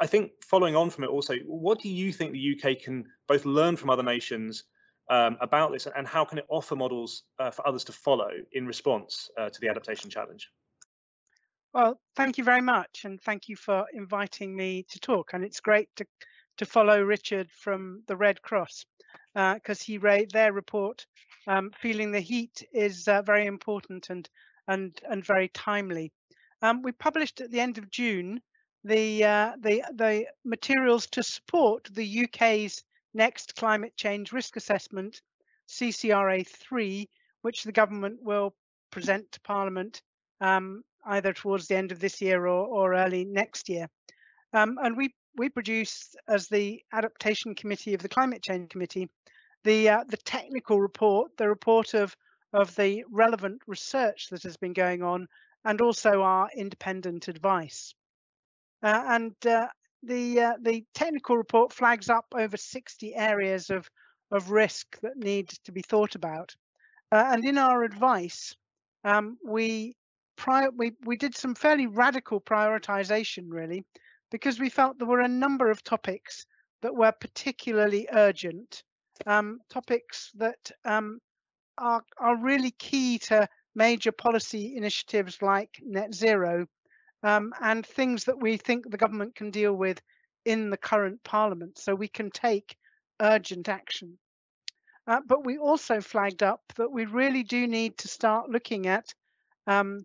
I 0.00 0.06
think 0.06 0.32
following 0.44 0.76
on 0.76 0.90
from 0.90 1.04
it 1.04 1.10
also, 1.10 1.36
what 1.46 1.80
do 1.80 1.88
you 1.88 2.12
think 2.12 2.32
the 2.32 2.56
UK 2.56 2.80
can 2.82 3.04
both 3.28 3.44
learn 3.44 3.76
from 3.76 3.90
other 3.90 4.02
nations 4.02 4.64
um, 5.10 5.36
about 5.40 5.72
this 5.72 5.86
and 5.94 6.06
how 6.06 6.24
can 6.24 6.38
it 6.38 6.46
offer 6.48 6.76
models 6.76 7.24
uh, 7.38 7.50
for 7.50 7.66
others 7.66 7.84
to 7.84 7.92
follow 7.92 8.30
in 8.52 8.66
response 8.66 9.30
uh, 9.38 9.48
to 9.48 9.60
the 9.60 9.68
adaptation 9.68 10.10
challenge? 10.10 10.48
Well, 11.72 11.98
thank 12.16 12.36
you 12.36 12.44
very 12.44 12.60
much, 12.60 13.04
and 13.04 13.20
thank 13.22 13.48
you 13.48 13.56
for 13.56 13.86
inviting 13.94 14.54
me 14.54 14.84
to 14.90 15.00
talk. 15.00 15.30
And 15.32 15.42
it's 15.42 15.60
great 15.60 15.88
to 15.96 16.06
to 16.58 16.66
follow 16.66 17.02
Richard 17.02 17.50
from 17.50 18.02
the 18.06 18.16
Red 18.16 18.42
Cross 18.42 18.84
because 19.34 19.80
uh, 19.80 19.84
he 19.84 19.96
read 19.96 20.30
their 20.30 20.52
report, 20.52 21.06
um, 21.46 21.70
feeling 21.80 22.12
the 22.12 22.20
heat 22.20 22.62
is 22.74 23.08
uh, 23.08 23.22
very 23.22 23.46
important 23.46 24.10
and 24.10 24.28
and 24.68 25.00
and 25.08 25.24
very 25.24 25.48
timely. 25.48 26.12
Um, 26.62 26.82
we 26.82 26.92
published 26.92 27.40
at 27.40 27.50
the 27.50 27.60
end 27.60 27.78
of 27.78 27.90
June 27.90 28.40
the 28.84 29.24
uh, 29.24 29.52
the 29.60 29.82
the 29.94 30.26
materials 30.44 31.06
to 31.08 31.22
support 31.22 31.88
the 31.92 32.24
UK's 32.24 32.82
next 33.14 33.56
climate 33.56 33.96
change 33.96 34.32
risk 34.32 34.56
assessment, 34.56 35.20
CCRA 35.68 36.46
three, 36.46 37.08
which 37.42 37.64
the 37.64 37.72
government 37.72 38.22
will 38.22 38.54
present 38.90 39.30
to 39.32 39.40
Parliament 39.40 40.02
um, 40.40 40.82
either 41.06 41.32
towards 41.32 41.66
the 41.66 41.76
end 41.76 41.92
of 41.92 42.00
this 42.00 42.20
year 42.20 42.46
or, 42.46 42.66
or 42.66 42.94
early 42.94 43.24
next 43.24 43.68
year. 43.68 43.88
Um, 44.52 44.78
and 44.82 44.96
we 44.96 45.14
we 45.36 45.48
produce 45.48 46.14
as 46.28 46.48
the 46.48 46.82
adaptation 46.92 47.54
committee 47.54 47.94
of 47.94 48.02
the 48.02 48.08
climate 48.08 48.42
change 48.42 48.70
committee 48.70 49.08
the 49.64 49.88
uh, 49.88 50.04
the 50.08 50.16
technical 50.16 50.80
report, 50.80 51.36
the 51.36 51.48
report 51.48 51.94
of 51.94 52.16
of 52.52 52.74
the 52.76 53.04
relevant 53.10 53.62
research 53.66 54.28
that 54.30 54.42
has 54.42 54.56
been 54.56 54.74
going 54.74 55.02
on, 55.02 55.26
and 55.64 55.80
also 55.80 56.22
our 56.22 56.48
independent 56.56 57.28
advice. 57.28 57.94
Uh, 58.82 59.02
and 59.08 59.46
uh, 59.46 59.68
the 60.02 60.40
uh, 60.40 60.52
the 60.60 60.84
technical 60.94 61.36
report 61.36 61.72
flags 61.72 62.08
up 62.08 62.26
over 62.34 62.56
60 62.56 63.14
areas 63.14 63.70
of 63.70 63.88
of 64.30 64.50
risk 64.50 64.98
that 65.02 65.16
need 65.16 65.48
to 65.64 65.72
be 65.72 65.82
thought 65.82 66.14
about. 66.14 66.54
Uh, 67.12 67.24
and 67.32 67.44
in 67.44 67.58
our 67.58 67.84
advice, 67.84 68.56
um, 69.04 69.36
we 69.44 69.94
we, 70.76 70.92
we 71.04 71.16
did 71.16 71.36
some 71.36 71.54
fairly 71.54 71.86
radical 71.86 72.40
prioritization 72.40 73.44
really 73.48 73.84
because 74.30 74.58
we 74.58 74.68
felt 74.68 74.98
there 74.98 75.06
were 75.06 75.20
a 75.20 75.28
number 75.28 75.70
of 75.70 75.84
topics 75.84 76.46
that 76.80 76.96
were 76.96 77.12
particularly 77.12 78.08
urgent 78.12 78.82
um, 79.26 79.60
topics 79.70 80.32
that 80.34 80.70
um, 80.84 81.20
are, 81.78 82.02
are 82.18 82.36
really 82.36 82.72
key 82.72 83.18
to 83.18 83.46
major 83.74 84.12
policy 84.12 84.76
initiatives 84.76 85.40
like 85.40 85.80
net 85.84 86.14
zero 86.14 86.66
um, 87.22 87.52
and 87.60 87.86
things 87.86 88.24
that 88.24 88.40
we 88.40 88.56
think 88.56 88.90
the 88.90 88.96
government 88.96 89.34
can 89.34 89.50
deal 89.50 89.72
with 89.72 90.00
in 90.44 90.70
the 90.70 90.76
current 90.76 91.22
parliament 91.24 91.78
so 91.78 91.94
we 91.94 92.08
can 92.08 92.30
take 92.30 92.76
urgent 93.20 93.68
action. 93.68 94.18
Uh, 95.06 95.20
but 95.26 95.44
we 95.44 95.58
also 95.58 96.00
flagged 96.00 96.42
up 96.42 96.60
that 96.76 96.90
we 96.90 97.06
really 97.06 97.42
do 97.42 97.66
need 97.66 97.96
to 97.98 98.08
start 98.08 98.50
looking 98.50 98.86
at 98.86 99.12
um, 99.66 100.04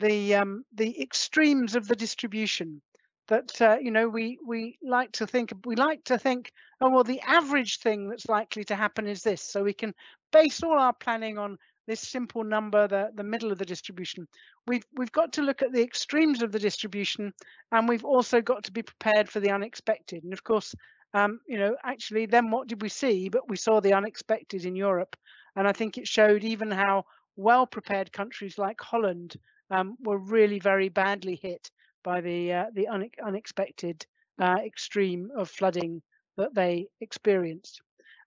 the 0.00 0.34
um, 0.36 0.64
the 0.72 1.00
extremes 1.02 1.74
of 1.74 1.88
the 1.88 1.96
distribution 1.96 2.80
that 3.28 3.60
uh, 3.60 3.76
you 3.80 3.90
know 3.90 4.08
we 4.08 4.38
we 4.46 4.78
like 4.82 5.12
to 5.12 5.26
think 5.26 5.52
we 5.64 5.76
like 5.76 6.02
to 6.04 6.18
think 6.18 6.52
oh 6.80 6.90
well 6.90 7.04
the 7.04 7.20
average 7.20 7.78
thing 7.78 8.08
that's 8.08 8.28
likely 8.28 8.64
to 8.64 8.76
happen 8.76 9.06
is 9.06 9.22
this 9.22 9.42
so 9.42 9.62
we 9.62 9.72
can 9.72 9.94
base 10.32 10.62
all 10.62 10.78
our 10.78 10.92
planning 10.92 11.36
on 11.36 11.58
this 11.88 12.00
simple 12.00 12.44
number 12.44 12.86
the 12.86 13.10
the 13.14 13.24
middle 13.24 13.50
of 13.50 13.58
the 13.58 13.64
distribution. 13.64 14.28
We've 14.66 14.84
we've 14.96 15.10
got 15.10 15.32
to 15.32 15.42
look 15.42 15.62
at 15.62 15.72
the 15.72 15.82
extremes 15.82 16.42
of 16.42 16.52
the 16.52 16.58
distribution 16.58 17.32
and 17.72 17.88
we've 17.88 18.04
also 18.04 18.40
got 18.40 18.62
to 18.64 18.72
be 18.72 18.82
prepared 18.82 19.28
for 19.28 19.40
the 19.40 19.50
unexpected. 19.50 20.22
And 20.22 20.32
of 20.32 20.44
course 20.44 20.74
um, 21.14 21.40
you 21.48 21.58
know 21.58 21.76
actually 21.82 22.26
then 22.26 22.50
what 22.50 22.68
did 22.68 22.82
we 22.82 22.90
see? 22.90 23.28
But 23.30 23.48
we 23.48 23.56
saw 23.56 23.80
the 23.80 23.94
unexpected 23.94 24.64
in 24.66 24.76
Europe. 24.76 25.16
And 25.56 25.66
I 25.66 25.72
think 25.72 25.96
it 25.96 26.06
showed 26.06 26.44
even 26.44 26.70
how 26.70 27.06
well 27.36 27.66
prepared 27.66 28.12
countries 28.12 28.58
like 28.58 28.80
Holland 28.80 29.36
um, 29.70 29.96
were 30.04 30.18
really 30.18 30.58
very 30.58 30.90
badly 30.90 31.36
hit 31.42 31.70
by 32.04 32.20
the 32.20 32.52
uh, 32.52 32.66
the 32.74 32.86
une 32.92 33.10
unexpected 33.24 34.06
uh, 34.38 34.58
extreme 34.64 35.30
of 35.36 35.48
flooding 35.50 36.02
that 36.36 36.54
they 36.54 36.86
experienced. 37.00 37.80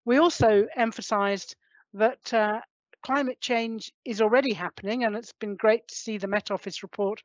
We 0.04 0.18
also 0.18 0.68
emphasised 0.76 1.56
that 1.94 2.34
uh, 2.34 2.62
climate 3.04 3.42
change 3.42 3.92
is 4.06 4.22
already 4.22 4.54
happening, 4.54 5.04
and 5.04 5.16
it's 5.16 5.34
been 5.34 5.56
great 5.56 5.88
to 5.88 5.96
see 5.96 6.18
the 6.18 6.28
Met 6.28 6.52
Office 6.52 6.84
report 6.84 7.22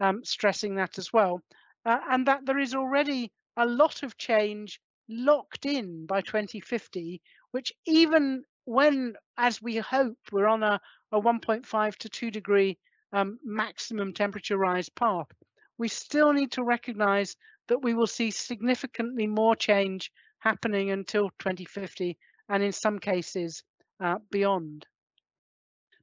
um, 0.00 0.24
stressing 0.24 0.76
that 0.76 0.98
as 0.98 1.12
well, 1.12 1.40
uh, 1.84 1.98
and 2.10 2.26
that 2.26 2.46
there 2.46 2.58
is 2.58 2.74
already 2.74 3.32
a 3.56 3.66
lot 3.66 4.02
of 4.02 4.16
change 4.16 4.80
locked 5.08 5.66
in 5.66 6.06
by 6.06 6.20
2050, 6.20 7.20
which 7.52 7.72
even 7.86 8.44
when, 8.64 9.14
as 9.38 9.62
we 9.62 9.76
hope, 9.76 10.18
we're 10.32 10.48
on 10.48 10.62
a, 10.62 10.80
a 11.12 11.20
1.5 11.20 11.96
to 11.96 12.08
2 12.08 12.30
degree 12.30 12.78
um, 13.12 13.38
maximum 13.44 14.12
temperature 14.12 14.58
rise 14.58 14.88
path, 14.88 15.28
we 15.78 15.88
still 15.88 16.32
need 16.32 16.52
to 16.52 16.62
recognize 16.62 17.36
that 17.68 17.82
we 17.82 17.94
will 17.94 18.06
see 18.06 18.30
significantly 18.30 19.26
more 19.26 19.56
change 19.56 20.10
happening 20.38 20.90
until 20.90 21.30
2050 21.38 22.16
and 22.48 22.62
in 22.62 22.72
some 22.72 22.98
cases 22.98 23.62
uh, 24.00 24.18
beyond. 24.30 24.86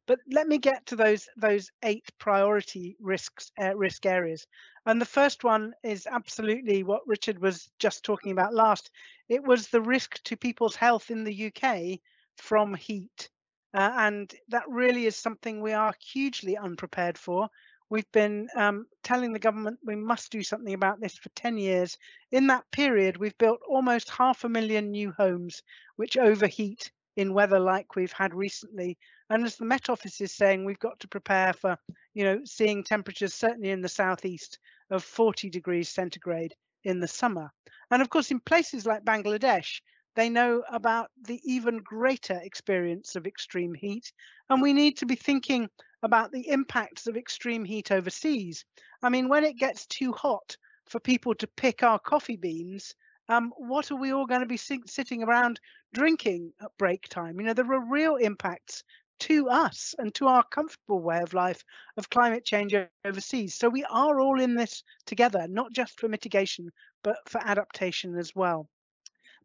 But 0.06 0.20
let 0.32 0.48
me 0.48 0.58
get 0.58 0.86
to 0.88 0.96
those 0.96 1.30
those 1.38 1.72
eight 1.84 2.06
priority 2.20 2.98
risks 3.00 3.52
uh, 3.62 3.76
risk 3.76 4.06
areas. 4.06 4.46
And 4.86 5.00
the 5.00 5.06
first 5.06 5.44
one 5.44 5.74
is 5.84 6.08
absolutely 6.08 6.84
what 6.84 7.08
Richard 7.08 7.40
was 7.40 7.70
just 7.80 8.04
talking 8.04 8.32
about 8.32 8.54
last. 8.54 8.92
It 9.30 9.44
was 9.44 9.70
the 9.70 9.82
risk 9.82 10.22
to 10.24 10.36
people's 10.38 10.76
health 10.76 11.10
in 11.10 11.24
the 11.24 11.48
UK 11.48 12.00
from 12.38 12.74
heat. 12.74 13.30
Uh, 13.74 13.92
and 13.98 14.36
that 14.50 14.68
really 14.68 15.06
is 15.06 15.16
something 15.16 15.62
we 15.62 15.74
are 15.74 15.96
hugely 16.00 16.58
unprepared 16.58 17.18
for. 17.18 17.50
We've 17.90 18.12
been 18.12 18.48
um, 18.56 18.88
telling 19.04 19.34
the 19.34 19.40
government 19.40 19.80
we 19.84 19.96
must 19.96 20.32
do 20.32 20.44
something 20.44 20.74
about 20.74 21.00
this 21.00 21.18
for 21.18 21.30
10 21.30 21.58
years. 21.58 21.98
In 22.32 22.48
that 22.48 22.70
period, 22.72 23.18
we've 23.18 23.38
built 23.38 23.60
almost 23.68 24.10
half 24.10 24.44
a 24.44 24.50
million 24.50 24.92
new 24.92 25.12
homes 25.12 25.62
which 25.96 26.18
overheat 26.18 26.92
in 27.16 27.34
weather 27.34 27.60
like 27.60 27.96
we've 27.96 28.12
had 28.12 28.34
recently. 28.34 28.98
And 29.34 29.46
as 29.46 29.56
the 29.56 29.66
Met 29.66 29.90
Office 29.90 30.22
is 30.22 30.32
saying, 30.32 30.64
we've 30.64 30.78
got 30.78 31.00
to 31.00 31.08
prepare 31.08 31.54
for, 31.54 31.76
you 32.14 32.24
know, 32.24 32.42
seeing 32.46 32.84
temperatures 32.84 33.34
certainly 33.34 33.72
in 33.72 33.82
the 33.82 33.90
southeast 33.90 34.60
of 34.92 35.04
40 35.04 35.50
degrees 35.50 35.90
centigrade 35.90 36.54
in 36.84 37.00
the 37.00 37.08
summer. 37.08 37.50
And 37.90 38.04
of 38.04 38.12
course, 38.12 38.30
in 38.30 38.40
places 38.40 38.86
like 38.86 39.04
Bangladesh, 39.04 39.82
they 40.16 40.30
know 40.30 40.64
about 40.72 41.10
the 41.20 41.42
even 41.52 41.78
greater 41.78 42.40
experience 42.44 43.16
of 43.16 43.26
extreme 43.26 43.74
heat. 43.74 44.14
And 44.52 44.62
we 44.62 44.72
need 44.72 44.98
to 44.98 45.08
be 45.08 45.16
thinking 45.16 45.68
about 46.04 46.32
the 46.32 46.48
impacts 46.50 47.08
of 47.08 47.18
extreme 47.18 47.66
heat 47.66 47.92
overseas. 47.92 48.64
I 49.02 49.10
mean, 49.10 49.30
when 49.30 49.46
it 49.46 49.58
gets 49.58 49.88
too 49.88 50.12
hot 50.12 50.56
for 50.86 51.00
people 51.00 51.34
to 51.34 51.48
pick 51.48 51.82
our 51.82 51.98
coffee 51.98 52.38
beans, 52.38 52.94
um, 53.30 53.52
what 53.58 53.90
are 53.90 53.96
we 53.96 54.12
all 54.12 54.26
going 54.26 54.42
to 54.42 54.46
be 54.46 54.58
sitting 54.58 55.24
around 55.24 55.60
drinking 55.94 56.52
at 56.62 56.78
break 56.78 57.08
time? 57.08 57.40
You 57.40 57.48
know, 57.48 57.54
there 57.54 57.72
are 57.74 57.90
real 57.90 58.18
impacts 58.18 58.84
to 59.20 59.50
us 59.50 59.96
and 59.98 60.14
to 60.16 60.28
our 60.28 60.44
comfortable 60.44 61.02
way 61.02 61.20
of 61.22 61.34
life 61.34 61.64
of 61.98 62.10
climate 62.10 62.46
change 62.46 62.76
overseas. 63.06 63.56
So 63.56 63.70
we 63.70 63.84
are 63.86 64.20
all 64.20 64.40
in 64.40 64.56
this 64.56 64.84
together, 65.06 65.48
not 65.48 65.72
just 65.72 66.00
for 66.00 66.08
mitigation, 66.08 66.72
but 67.04 67.18
for 67.30 67.42
adaptation 67.44 68.18
as 68.18 68.36
well. 68.36 68.68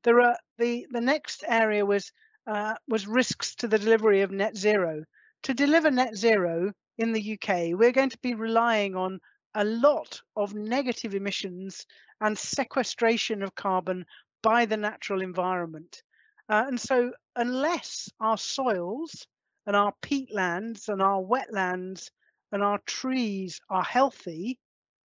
there 0.05 0.21
are 0.21 0.37
the 0.59 0.87
the 0.91 1.01
next 1.01 1.45
area 1.47 1.85
was 1.85 2.13
uh, 2.47 2.75
was 2.89 3.07
risks 3.07 3.55
to 3.57 3.69
the 3.69 3.79
delivery 3.79 4.23
of 4.23 4.31
net 4.31 4.57
zero. 4.57 5.05
To 5.45 5.55
deliver 5.55 5.91
net 5.91 6.17
zero 6.17 6.73
in 6.97 7.13
the 7.13 7.35
UK, 7.35 7.79
we're 7.79 7.93
going 7.93 8.11
to 8.11 8.19
be 8.19 8.35
relying 8.35 8.97
on 8.97 9.21
a 9.55 9.65
lot 9.65 10.21
of 10.37 10.55
negative 10.55 11.15
emissions 11.15 11.87
and 12.21 12.39
sequestration 12.39 13.43
of 13.43 13.55
carbon 13.55 14.05
by 14.43 14.67
the 14.67 14.77
natural 14.77 15.23
environment. 15.23 16.03
Uh, 16.49 16.65
and 16.67 16.81
so 16.81 17.13
unless 17.37 18.09
our 18.21 18.39
soils 18.39 19.27
and 19.69 19.77
our 19.77 19.93
peatlands 20.01 20.89
and 20.89 21.03
our 21.03 21.21
wetlands 21.21 22.11
and 22.53 22.63
our 22.63 22.79
trees 22.87 23.61
are 23.69 23.85
healthy, 23.85 24.59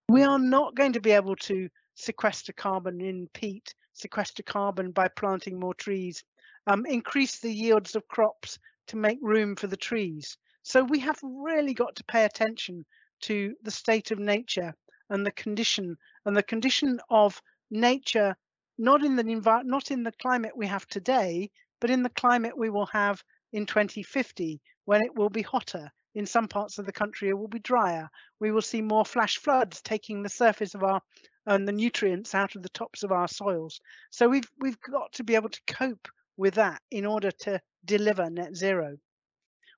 we 0.08 0.22
are 0.22 0.38
not 0.38 0.76
going 0.76 0.94
to 0.94 1.02
be 1.02 1.10
able 1.10 1.36
to 1.36 1.68
sequester 1.96 2.54
carbon 2.54 3.02
in 3.02 3.28
peat, 3.34 3.74
sequester 3.94 4.44
carbon 4.44 4.92
by 4.92 5.08
planting 5.08 5.60
more 5.60 5.74
trees, 5.74 6.24
um, 6.68 6.86
increase 6.86 7.40
the 7.40 7.52
yields 7.52 7.96
of 7.96 8.08
crops 8.08 8.60
to 8.86 8.98
make 8.98 9.18
room 9.24 9.56
for 9.56 9.66
the 9.66 9.76
trees. 9.76 10.38
So 10.62 10.84
we 10.84 11.00
have 11.00 11.20
really 11.24 11.74
got 11.74 11.96
to 11.96 12.04
pay 12.04 12.26
attention 12.26 12.86
to 13.22 13.56
the 13.64 13.72
state 13.72 14.12
of 14.12 14.20
nature 14.20 14.76
and 15.10 15.26
the 15.26 15.32
condition 15.32 15.98
and 16.26 16.38
the 16.38 16.44
condition 16.44 17.00
of 17.10 17.42
nature, 17.72 18.36
not 18.78 19.04
in 19.04 19.16
the 19.16 19.24
not 19.66 19.90
in 19.90 20.04
the 20.04 20.12
climate 20.12 20.56
we 20.56 20.68
have 20.68 20.86
today, 20.86 21.50
but 21.80 21.90
in 21.90 22.04
the 22.04 22.10
climate 22.10 22.56
we 22.56 22.70
will 22.70 22.86
have 22.86 23.24
in 23.52 23.66
2050 23.66 24.62
when 24.86 25.02
it 25.04 25.16
will 25.16 25.30
be 25.30 25.42
hotter. 25.42 25.92
In 26.14 26.26
some 26.26 26.48
parts 26.48 26.78
of 26.78 26.86
the 26.86 26.92
country, 26.92 27.30
it 27.30 27.38
will 27.38 27.48
be 27.48 27.60
drier. 27.60 28.10
We 28.40 28.52
will 28.52 28.62
see 28.62 28.82
more 28.82 29.06
flash 29.06 29.38
floods 29.38 29.82
taking 29.82 30.24
the 30.24 30.30
surface 30.30 30.76
of 30.76 30.84
our 30.84 31.02
and 31.46 31.68
the 31.68 31.72
nutrients 31.72 32.36
out 32.36 32.56
of 32.56 32.64
the 32.64 32.70
tops 32.70 33.04
of 33.04 33.12
our 33.12 33.28
soils. 33.28 33.80
So 34.10 34.28
we've 34.28 34.50
we've 34.60 34.80
got 34.82 35.14
to 35.14 35.24
be 35.24 35.36
able 35.36 35.50
to 35.50 35.62
cope 35.68 36.08
with 36.38 36.56
that 36.56 36.82
in 36.92 37.06
order 37.06 37.32
to 37.32 37.62
deliver 37.86 38.30
net 38.30 38.56
zero. 38.56 38.98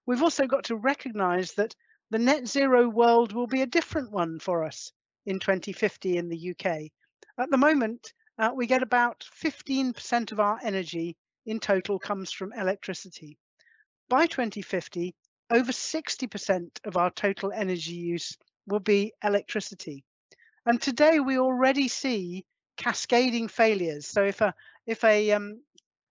We've 0.05 0.23
also 0.23 0.47
got 0.47 0.65
to 0.65 0.75
recognize 0.75 1.53
that 1.53 1.75
the 2.09 2.19
net 2.19 2.47
zero 2.47 2.89
world 2.89 3.31
will 3.31 3.47
be 3.47 3.61
a 3.61 3.67
different 3.67 4.11
one 4.11 4.39
for 4.39 4.63
us 4.63 4.91
in 5.25 5.39
2050 5.39 6.17
in 6.17 6.29
the 6.29 6.51
UK. 6.51 6.91
At 7.37 7.49
the 7.49 7.57
moment, 7.57 8.13
uh, 8.37 8.51
we 8.55 8.67
get 8.67 8.83
about 8.83 9.25
15% 9.41 10.31
of 10.31 10.39
our 10.39 10.59
energy 10.61 11.15
in 11.45 11.59
total 11.59 11.99
comes 11.99 12.31
from 12.31 12.53
electricity. 12.53 13.37
By 14.09 14.27
2050, 14.27 15.15
over 15.49 15.71
60% 15.71 16.69
of 16.85 16.97
our 16.97 17.11
total 17.11 17.51
energy 17.51 17.93
use 17.93 18.37
will 18.67 18.79
be 18.79 19.13
electricity. 19.23 20.03
And 20.65 20.81
today 20.81 21.19
we 21.19 21.37
already 21.37 21.87
see 21.87 22.45
cascading 22.77 23.47
failures. 23.47 24.07
So 24.07 24.23
if 24.23 24.41
a 24.41 24.53
if 24.85 25.03
a 25.03 25.31
um, 25.31 25.61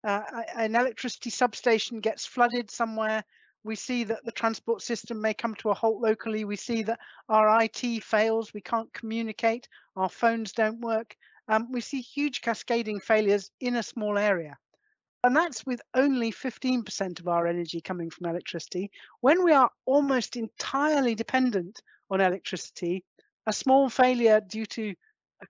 uh, 0.04 0.22
an 0.56 0.74
electricity 0.74 1.30
substation 1.30 2.00
gets 2.00 2.26
flooded 2.26 2.70
somewhere, 2.70 3.24
we 3.62 3.76
see 3.76 4.04
that 4.04 4.24
the 4.24 4.32
transport 4.32 4.82
system 4.82 5.20
may 5.20 5.34
come 5.34 5.54
to 5.56 5.70
a 5.70 5.74
halt 5.74 6.00
locally. 6.00 6.44
We 6.44 6.56
see 6.56 6.82
that 6.84 7.00
our 7.28 7.62
IT 7.62 8.02
fails, 8.02 8.54
we 8.54 8.60
can't 8.60 8.92
communicate, 8.92 9.68
our 9.96 10.08
phones 10.08 10.52
don't 10.52 10.80
work. 10.80 11.16
Um, 11.48 11.70
we 11.70 11.80
see 11.80 12.00
huge 12.00 12.40
cascading 12.40 13.00
failures 13.00 13.50
in 13.60 13.76
a 13.76 13.82
small 13.82 14.16
area. 14.16 14.56
And 15.22 15.36
that's 15.36 15.66
with 15.66 15.82
only 15.94 16.32
15% 16.32 17.20
of 17.20 17.28
our 17.28 17.46
energy 17.46 17.80
coming 17.80 18.08
from 18.08 18.30
electricity. 18.30 18.90
When 19.20 19.44
we 19.44 19.52
are 19.52 19.70
almost 19.84 20.36
entirely 20.36 21.14
dependent 21.14 21.82
on 22.10 22.20
electricity, 22.20 23.04
a 23.46 23.52
small 23.52 23.90
failure 23.90 24.40
due 24.40 24.66
to 24.66 24.94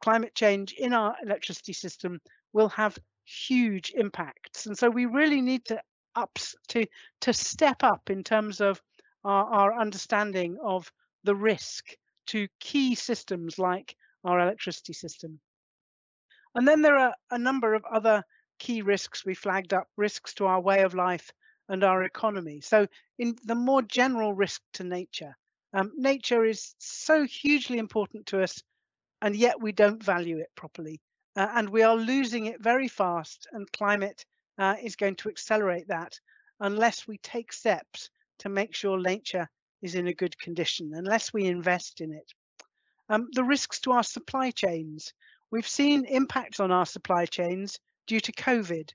climate 0.00 0.34
change 0.34 0.72
in 0.72 0.92
our 0.92 1.14
electricity 1.22 1.72
system 1.72 2.20
will 2.52 2.68
have 2.70 2.98
huge 3.24 3.92
impacts. 3.94 4.66
And 4.66 4.76
so 4.76 4.90
we 4.90 5.06
really 5.06 5.40
need 5.40 5.64
to 5.66 5.80
ups 6.16 6.56
to 6.66 6.84
to 7.20 7.32
step 7.32 7.84
up 7.84 8.10
in 8.10 8.24
terms 8.24 8.60
of 8.60 8.80
our, 9.24 9.44
our 9.44 9.80
understanding 9.80 10.58
of 10.62 10.90
the 11.22 11.34
risk 11.34 11.84
to 12.26 12.48
key 12.58 12.94
systems 12.94 13.58
like 13.58 13.94
our 14.24 14.40
electricity 14.40 14.92
system. 14.92 15.40
And 16.54 16.66
then 16.66 16.82
there 16.82 16.96
are 16.96 17.14
a 17.30 17.38
number 17.38 17.74
of 17.74 17.84
other 17.84 18.24
key 18.60 18.82
risks 18.82 19.24
we 19.24 19.34
flagged 19.34 19.74
up, 19.74 19.88
risks 19.96 20.34
to 20.34 20.46
our 20.46 20.60
way 20.60 20.82
of 20.82 20.94
life 20.94 21.32
and 21.68 21.82
our 21.82 22.04
economy. 22.04 22.60
So 22.60 22.86
in 23.18 23.36
the 23.44 23.56
more 23.56 23.82
general 23.82 24.32
risk 24.32 24.62
to 24.74 24.84
nature, 24.84 25.36
um, 25.72 25.90
nature 25.96 26.44
is 26.44 26.74
so 26.78 27.24
hugely 27.24 27.78
important 27.78 28.26
to 28.26 28.42
us 28.42 28.62
and 29.22 29.34
yet 29.34 29.60
we 29.60 29.72
don't 29.72 30.02
value 30.02 30.38
it 30.38 30.50
properly. 30.54 31.00
Uh, 31.36 31.48
and 31.54 31.70
we 31.70 31.82
are 31.82 31.96
losing 31.96 32.46
it 32.46 32.62
very 32.62 32.88
fast 32.88 33.46
and 33.52 33.70
climate 33.72 34.24
uh, 34.58 34.76
is 34.82 34.96
going 34.96 35.16
to 35.16 35.28
accelerate 35.28 35.88
that 35.88 36.18
unless 36.60 37.06
we 37.08 37.18
take 37.18 37.52
steps 37.52 38.10
to 38.38 38.48
make 38.48 38.74
sure 38.74 39.00
nature 39.00 39.48
is 39.82 39.94
in 39.94 40.08
a 40.08 40.14
good 40.14 40.38
condition, 40.38 40.92
unless 40.94 41.32
we 41.32 41.46
invest 41.46 42.00
in 42.00 42.12
it. 42.12 42.32
Um, 43.08 43.28
the 43.32 43.44
risks 43.44 43.80
to 43.80 43.92
our 43.92 44.02
supply 44.02 44.50
chains. 44.50 45.12
We've 45.50 45.68
seen 45.68 46.04
impacts 46.04 46.60
on 46.60 46.70
our 46.70 46.86
supply 46.86 47.26
chains 47.26 47.78
due 48.10 48.18
to 48.18 48.32
COVID, 48.32 48.90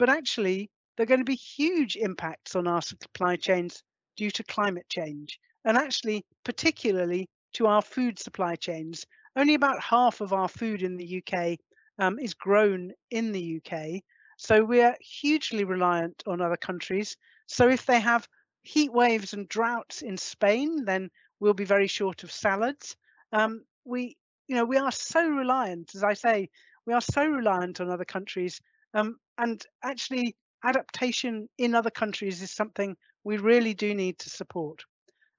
but 0.00 0.08
actually 0.08 0.68
there 0.96 1.04
are 1.04 1.06
going 1.06 1.20
to 1.20 1.24
be 1.24 1.36
huge 1.36 1.94
impacts 1.94 2.56
on 2.56 2.66
our 2.66 2.82
supply 2.82 3.36
chains 3.36 3.84
due 4.16 4.32
to 4.32 4.42
climate 4.42 4.88
change, 4.88 5.38
and 5.64 5.78
actually 5.78 6.26
particularly 6.44 7.28
to 7.52 7.68
our 7.68 7.80
food 7.80 8.18
supply 8.18 8.56
chains. 8.56 9.06
Only 9.36 9.54
about 9.54 9.80
half 9.80 10.20
of 10.20 10.32
our 10.32 10.48
food 10.48 10.82
in 10.82 10.96
the 10.96 11.22
UK 11.22 11.58
um, 12.00 12.18
is 12.18 12.34
grown 12.34 12.90
in 13.12 13.30
the 13.30 13.60
UK, 13.62 14.02
so 14.38 14.64
we're 14.64 14.96
hugely 15.00 15.62
reliant 15.62 16.24
on 16.26 16.40
other 16.40 16.56
countries. 16.56 17.16
So 17.46 17.68
if 17.68 17.86
they 17.86 18.00
have 18.00 18.26
heat 18.62 18.92
waves 18.92 19.34
and 19.34 19.48
droughts 19.48 20.02
in 20.02 20.18
Spain, 20.18 20.84
then 20.84 21.10
we'll 21.38 21.54
be 21.54 21.64
very 21.64 21.86
short 21.86 22.24
of 22.24 22.32
salads. 22.32 22.96
Um, 23.32 23.62
we, 23.84 24.16
you 24.48 24.56
know, 24.56 24.64
we 24.64 24.78
are 24.78 24.90
so 24.90 25.28
reliant, 25.28 25.94
as 25.94 26.02
I 26.02 26.14
say, 26.14 26.50
we 26.88 26.94
are 26.94 27.02
so 27.02 27.26
reliant 27.26 27.82
on 27.82 27.90
other 27.90 28.06
countries. 28.06 28.62
Um, 28.94 29.18
and 29.36 29.62
actually, 29.84 30.34
adaptation 30.64 31.46
in 31.58 31.74
other 31.74 31.90
countries 31.90 32.40
is 32.40 32.50
something 32.50 32.96
we 33.24 33.36
really 33.36 33.74
do 33.74 33.94
need 33.94 34.18
to 34.20 34.30
support. 34.30 34.82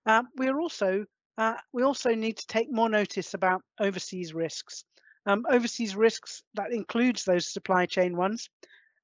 Uh, 0.05 0.21
we 0.37 0.47
are 0.47 0.59
also 0.59 1.05
uh, 1.39 1.55
we 1.73 1.81
also 1.81 2.13
need 2.13 2.37
to 2.37 2.45
take 2.45 2.71
more 2.71 2.87
notice 2.87 3.33
about 3.33 3.63
overseas 3.79 4.31
risks. 4.31 4.83
Um, 5.25 5.43
overseas 5.49 5.95
risks 5.95 6.43
that 6.53 6.71
includes 6.71 7.23
those 7.23 7.51
supply 7.51 7.87
chain 7.87 8.15
ones. 8.15 8.47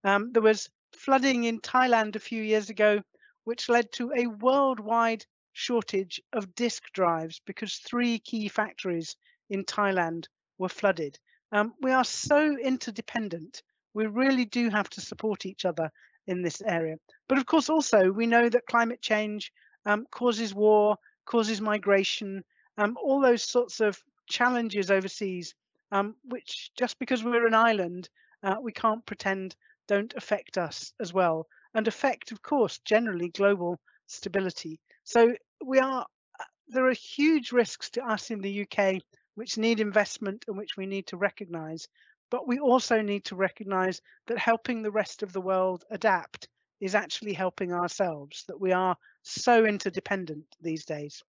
Um, 0.04 0.32
there 0.32 0.44
was 0.44 0.70
flooding 0.94 1.46
in 1.46 1.62
Thailand 1.62 2.16
a 2.16 2.20
few 2.20 2.44
years 2.44 2.70
ago, 2.70 3.02
which 3.46 3.70
led 3.70 3.92
to 3.94 4.12
a 4.16 4.28
worldwide 4.28 5.26
shortage 5.54 6.22
of 6.32 6.54
disk 6.54 6.84
drives 6.94 7.42
because 7.48 7.78
three 7.78 8.20
key 8.20 8.50
factories 8.50 9.16
in 9.50 9.64
Thailand 9.64 10.26
were 10.60 10.70
flooded. 10.70 11.18
Um, 11.52 11.74
we 11.82 11.92
are 11.92 12.04
so 12.04 12.58
interdependent. 12.58 13.62
We 13.94 14.08
really 14.08 14.46
do 14.46 14.70
have 14.70 14.90
to 14.92 15.02
support 15.02 15.46
each 15.46 15.66
other 15.66 15.92
in 16.28 16.42
this 16.42 16.62
area. 16.62 16.98
But 17.28 17.38
of 17.38 17.46
course, 17.46 17.70
also, 17.70 18.12
we 18.12 18.28
know 18.28 18.50
that 18.50 18.66
climate 18.68 19.02
change 19.02 19.52
um, 19.86 20.06
causes 20.12 20.54
war, 20.54 20.98
causes 21.26 21.62
migration, 21.62 22.44
um, 22.78 22.98
all 23.02 23.22
those 23.22 23.44
sorts 23.44 23.80
of 23.80 24.02
challenges 24.28 24.92
overseas, 24.92 25.54
um, 25.92 26.16
which 26.26 26.72
just 26.78 27.00
because 27.00 27.24
we're 27.24 27.48
an 27.48 27.54
island, 27.54 28.10
uh, 28.44 28.56
we 28.62 28.72
can't 28.72 29.06
pretend 29.06 29.56
don't 29.88 30.14
affect 30.16 30.58
us 30.58 30.94
as 31.00 31.14
well 31.14 31.48
and 31.76 31.88
affect, 31.88 32.32
of 32.32 32.42
course, 32.42 32.80
generally 32.86 33.30
global 33.30 33.80
stability. 34.08 34.80
So 35.04 35.36
we 35.64 35.80
are 35.80 36.02
uh, 36.40 36.44
there 36.68 36.88
are 36.88 36.94
huge 36.94 37.52
risks 37.52 37.90
to 37.92 38.06
us 38.06 38.32
in 38.32 38.42
the 38.42 38.64
UK 38.64 39.02
which 39.36 39.58
need 39.58 39.80
investment 39.80 40.46
and 40.48 40.58
which 40.58 40.76
we 40.78 40.86
need 40.86 41.08
to 41.08 41.18
recognize. 41.18 41.88
But 42.32 42.48
we 42.48 42.60
also 42.60 43.02
need 43.02 43.26
to 43.26 43.36
recognize 43.36 44.02
that 44.28 44.38
helping 44.38 44.82
the 44.82 44.92
rest 44.92 45.24
of 45.24 45.32
the 45.32 45.42
world 45.42 45.84
adapt 45.92 46.50
is 46.82 46.96
actually 46.96 47.34
helping 47.34 47.72
ourselves, 47.72 48.44
that 48.48 48.60
we 48.60 48.72
are 48.72 48.98
so 49.22 49.66
interdependent 49.66 50.46
these 50.60 50.86
days. 50.86 51.24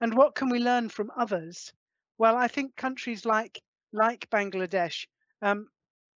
And 0.00 0.14
what 0.14 0.34
can 0.34 0.50
we 0.50 0.58
learn 0.58 0.88
from 0.88 1.10
others? 1.16 1.72
Well, 2.18 2.36
I 2.36 2.48
think 2.48 2.76
countries 2.76 3.24
like 3.24 3.62
like 3.92 4.28
Bangladesh 4.28 5.06
um, 5.40 5.68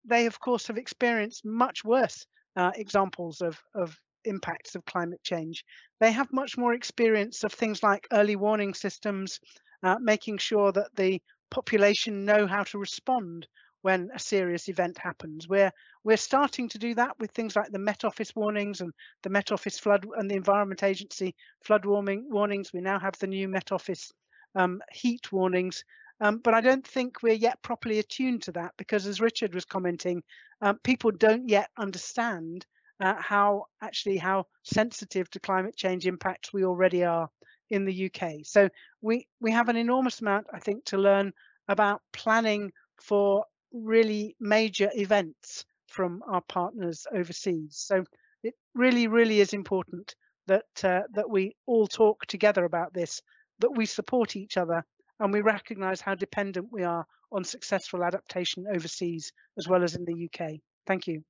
they 0.05 0.25
of 0.25 0.39
course 0.39 0.67
have 0.67 0.77
experienced 0.77 1.45
much 1.45 1.83
worse 1.83 2.25
uh, 2.55 2.71
examples 2.75 3.41
of, 3.41 3.61
of 3.75 3.99
impacts 4.25 4.75
of 4.75 4.85
climate 4.85 5.21
change. 5.23 5.63
They 5.99 6.11
have 6.11 6.31
much 6.31 6.57
more 6.57 6.73
experience 6.73 7.43
of 7.43 7.53
things 7.53 7.83
like 7.83 8.07
early 8.11 8.35
warning 8.35 8.73
systems, 8.73 9.39
uh, 9.83 9.97
making 9.99 10.37
sure 10.37 10.71
that 10.71 10.95
the 10.95 11.21
population 11.49 12.25
know 12.25 12.47
how 12.47 12.63
to 12.63 12.77
respond 12.77 13.47
when 13.81 14.09
a 14.13 14.19
serious 14.19 14.67
event 14.69 14.97
happens. 14.97 15.47
We're 15.47 15.71
we're 16.03 16.17
starting 16.17 16.69
to 16.69 16.77
do 16.79 16.95
that 16.95 17.17
with 17.19 17.31
things 17.31 17.55
like 17.55 17.71
the 17.71 17.79
Met 17.79 18.03
Office 18.03 18.35
warnings 18.35 18.81
and 18.81 18.93
the 19.23 19.29
Met 19.29 19.51
Office 19.51 19.79
flood 19.79 20.05
and 20.17 20.29
the 20.29 20.35
Environment 20.35 20.83
Agency 20.83 21.35
flood 21.63 21.85
warming 21.85 22.27
warnings. 22.29 22.73
We 22.73 22.81
now 22.81 22.99
have 22.99 23.17
the 23.19 23.27
new 23.27 23.47
Met 23.47 23.71
Office 23.71 24.11
um, 24.55 24.81
heat 24.91 25.31
warnings, 25.31 25.83
Um, 26.19 26.39
but 26.39 26.53
I 26.55 26.61
don't 26.61 26.85
think 26.85 27.21
we're 27.21 27.33
yet 27.33 27.61
properly 27.61 27.99
attuned 27.99 28.43
to 28.43 28.51
that 28.53 28.73
because, 28.77 29.05
as 29.05 29.21
Richard 29.21 29.53
was 29.53 29.65
commenting, 29.65 30.23
um, 30.61 30.79
people 30.83 31.11
don't 31.11 31.47
yet 31.47 31.69
understand 31.77 32.65
uh, 32.99 33.15
how 33.21 33.65
actually 33.81 34.17
how 34.17 34.45
sensitive 34.63 35.29
to 35.31 35.39
climate 35.39 35.75
change 35.75 36.07
impacts 36.07 36.51
we 36.51 36.65
already 36.65 37.03
are 37.03 37.29
in 37.69 37.85
the 37.85 38.11
UK. 38.11 38.39
So 38.43 38.69
we 39.01 39.27
we 39.39 39.51
have 39.51 39.69
an 39.69 39.75
enormous 39.75 40.21
amount, 40.21 40.47
I 40.53 40.59
think, 40.59 40.85
to 40.85 40.97
learn 40.97 41.33
about 41.67 42.01
planning 42.13 42.71
for 43.01 43.45
really 43.73 44.35
major 44.39 44.89
events 44.93 45.65
from 45.87 46.21
our 46.27 46.41
partners 46.41 47.05
overseas. 47.13 47.75
So 47.77 48.03
it 48.43 48.53
really, 48.73 49.07
really 49.07 49.39
is 49.39 49.53
important 49.53 50.15
that 50.47 50.83
uh, 50.83 51.01
that 51.13 51.29
we 51.29 51.55
all 51.65 51.87
talk 51.87 52.25
together 52.25 52.65
about 52.65 52.93
this, 52.93 53.21
that 53.59 53.75
we 53.75 53.85
support 53.85 54.35
each 54.35 54.57
other, 54.57 54.83
and 55.19 55.33
we 55.33 55.41
recognise 55.41 56.01
how 56.01 56.15
dependent 56.15 56.67
we 56.71 56.83
are 56.83 57.05
on 57.31 57.43
successful 57.43 58.03
adaptation 58.03 58.65
overseas 58.73 59.33
as 59.57 59.67
well 59.67 59.83
as 59.83 59.95
in 59.95 60.05
the 60.05 60.29
UK. 60.29 60.59
Thank 60.85 61.07
you. 61.07 61.23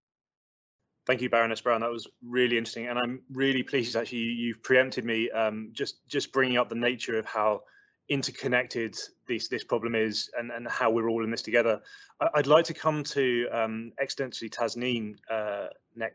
Thank 1.08 1.22
you, 1.22 1.30
Baroness 1.30 1.62
Brown. 1.62 1.80
That 1.80 1.89
was 1.89 2.06
really 2.22 2.58
interesting, 2.58 2.88
and 2.88 3.00
I'm 3.00 3.22
really 3.32 3.63
pleased 3.63 3.96
actually 3.96 4.17
you've 4.17 4.62
preempted 4.62 5.06
me. 5.06 5.32
Um, 5.32 5.70
just 5.72 6.06
just 6.10 6.34
bringing 6.34 6.58
up 6.58 6.67
the 6.67 6.76
nature 6.76 7.17
of 7.17 7.26
how 7.26 7.62
interconnected 8.10 8.98
this 9.26 9.48
this 9.48 9.63
problem 9.63 9.96
is 9.96 10.30
and 10.38 10.52
and 10.52 10.67
how 10.67 10.91
we're 10.91 11.10
all 11.10 11.24
in 11.24 11.32
this 11.32 11.41
together. 11.41 11.80
I, 12.20 12.30
would 12.36 12.48
like 12.48 12.65
to 12.65 12.74
come 12.74 13.06
to 13.06 13.48
um, 13.54 13.93
Excellency 13.98 14.50
Tasneem 14.50 15.15
uh, 15.32 15.67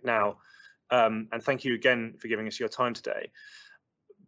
now, 0.05 0.37
um, 0.91 1.27
and 1.33 1.43
thank 1.43 1.65
you 1.65 1.75
again 1.75 2.13
for 2.19 2.29
giving 2.29 2.47
us 2.47 2.61
your 2.61 2.69
time 2.69 2.93
today. 2.93 3.31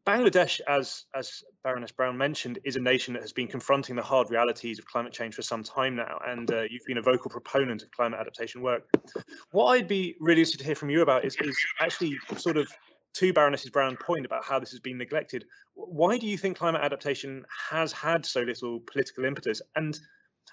Bangladesh, 0.06 0.60
as, 0.68 1.04
as 1.14 1.42
Baroness 1.62 1.90
Brown 1.90 2.18
mentioned, 2.18 2.58
is 2.64 2.76
a 2.76 2.80
nation 2.80 3.14
that 3.14 3.22
has 3.22 3.32
been 3.32 3.48
confronting 3.48 3.96
the 3.96 4.02
hard 4.02 4.30
realities 4.30 4.78
of 4.78 4.84
climate 4.84 5.14
change 5.14 5.34
for 5.34 5.40
some 5.40 5.62
time 5.62 5.96
now, 5.96 6.20
and 6.26 6.50
uh, 6.50 6.62
you've 6.68 6.84
been 6.86 6.98
a 6.98 7.02
vocal 7.02 7.30
proponent 7.30 7.82
of 7.82 7.90
climate 7.90 8.20
adaptation 8.20 8.60
work. 8.60 8.86
What 9.52 9.66
I'd 9.66 9.88
be 9.88 10.14
really 10.20 10.42
interested 10.42 10.58
to 10.58 10.64
hear 10.64 10.74
from 10.74 10.90
you 10.90 11.00
about 11.00 11.24
is, 11.24 11.36
is 11.40 11.56
actually 11.80 12.18
sort 12.36 12.58
of 12.58 12.68
to 13.14 13.32
Baroness 13.32 13.66
Brown's 13.70 13.96
point 14.04 14.26
about 14.26 14.44
how 14.44 14.58
this 14.58 14.72
has 14.72 14.80
been 14.80 14.98
neglected. 14.98 15.46
Why 15.74 16.18
do 16.18 16.26
you 16.26 16.36
think 16.36 16.58
climate 16.58 16.82
adaptation 16.82 17.46
has 17.70 17.90
had 17.92 18.26
so 18.26 18.40
little 18.40 18.80
political 18.80 19.24
impetus? 19.24 19.62
And 19.74 19.98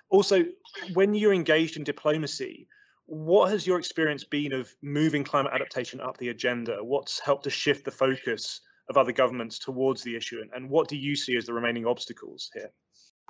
also, 0.09 0.45
when 0.93 1.13
you're 1.13 1.33
engaged 1.33 1.75
in 1.75 1.83
diplomacy, 1.83 2.67
what 3.05 3.51
has 3.51 3.67
your 3.67 3.79
experience 3.79 4.23
been 4.23 4.53
of 4.53 4.73
moving 4.81 5.25
climate 5.25 5.51
adaptation 5.53 5.99
up 5.99 6.17
the 6.17 6.29
agenda? 6.29 6.77
What's 6.81 7.19
helped 7.19 7.43
to 7.43 7.49
shift 7.49 7.83
the 7.83 7.91
focus 7.91 8.61
of 8.91 8.97
other 8.97 9.11
governments 9.11 9.57
towards 9.57 10.03
the 10.03 10.15
issue? 10.15 10.43
And, 10.53 10.69
what 10.69 10.87
do 10.87 10.95
you 10.95 11.15
see 11.15 11.35
as 11.35 11.45
the 11.45 11.53
remaining 11.53 11.87
obstacles 11.87 12.51
here? 12.53 12.69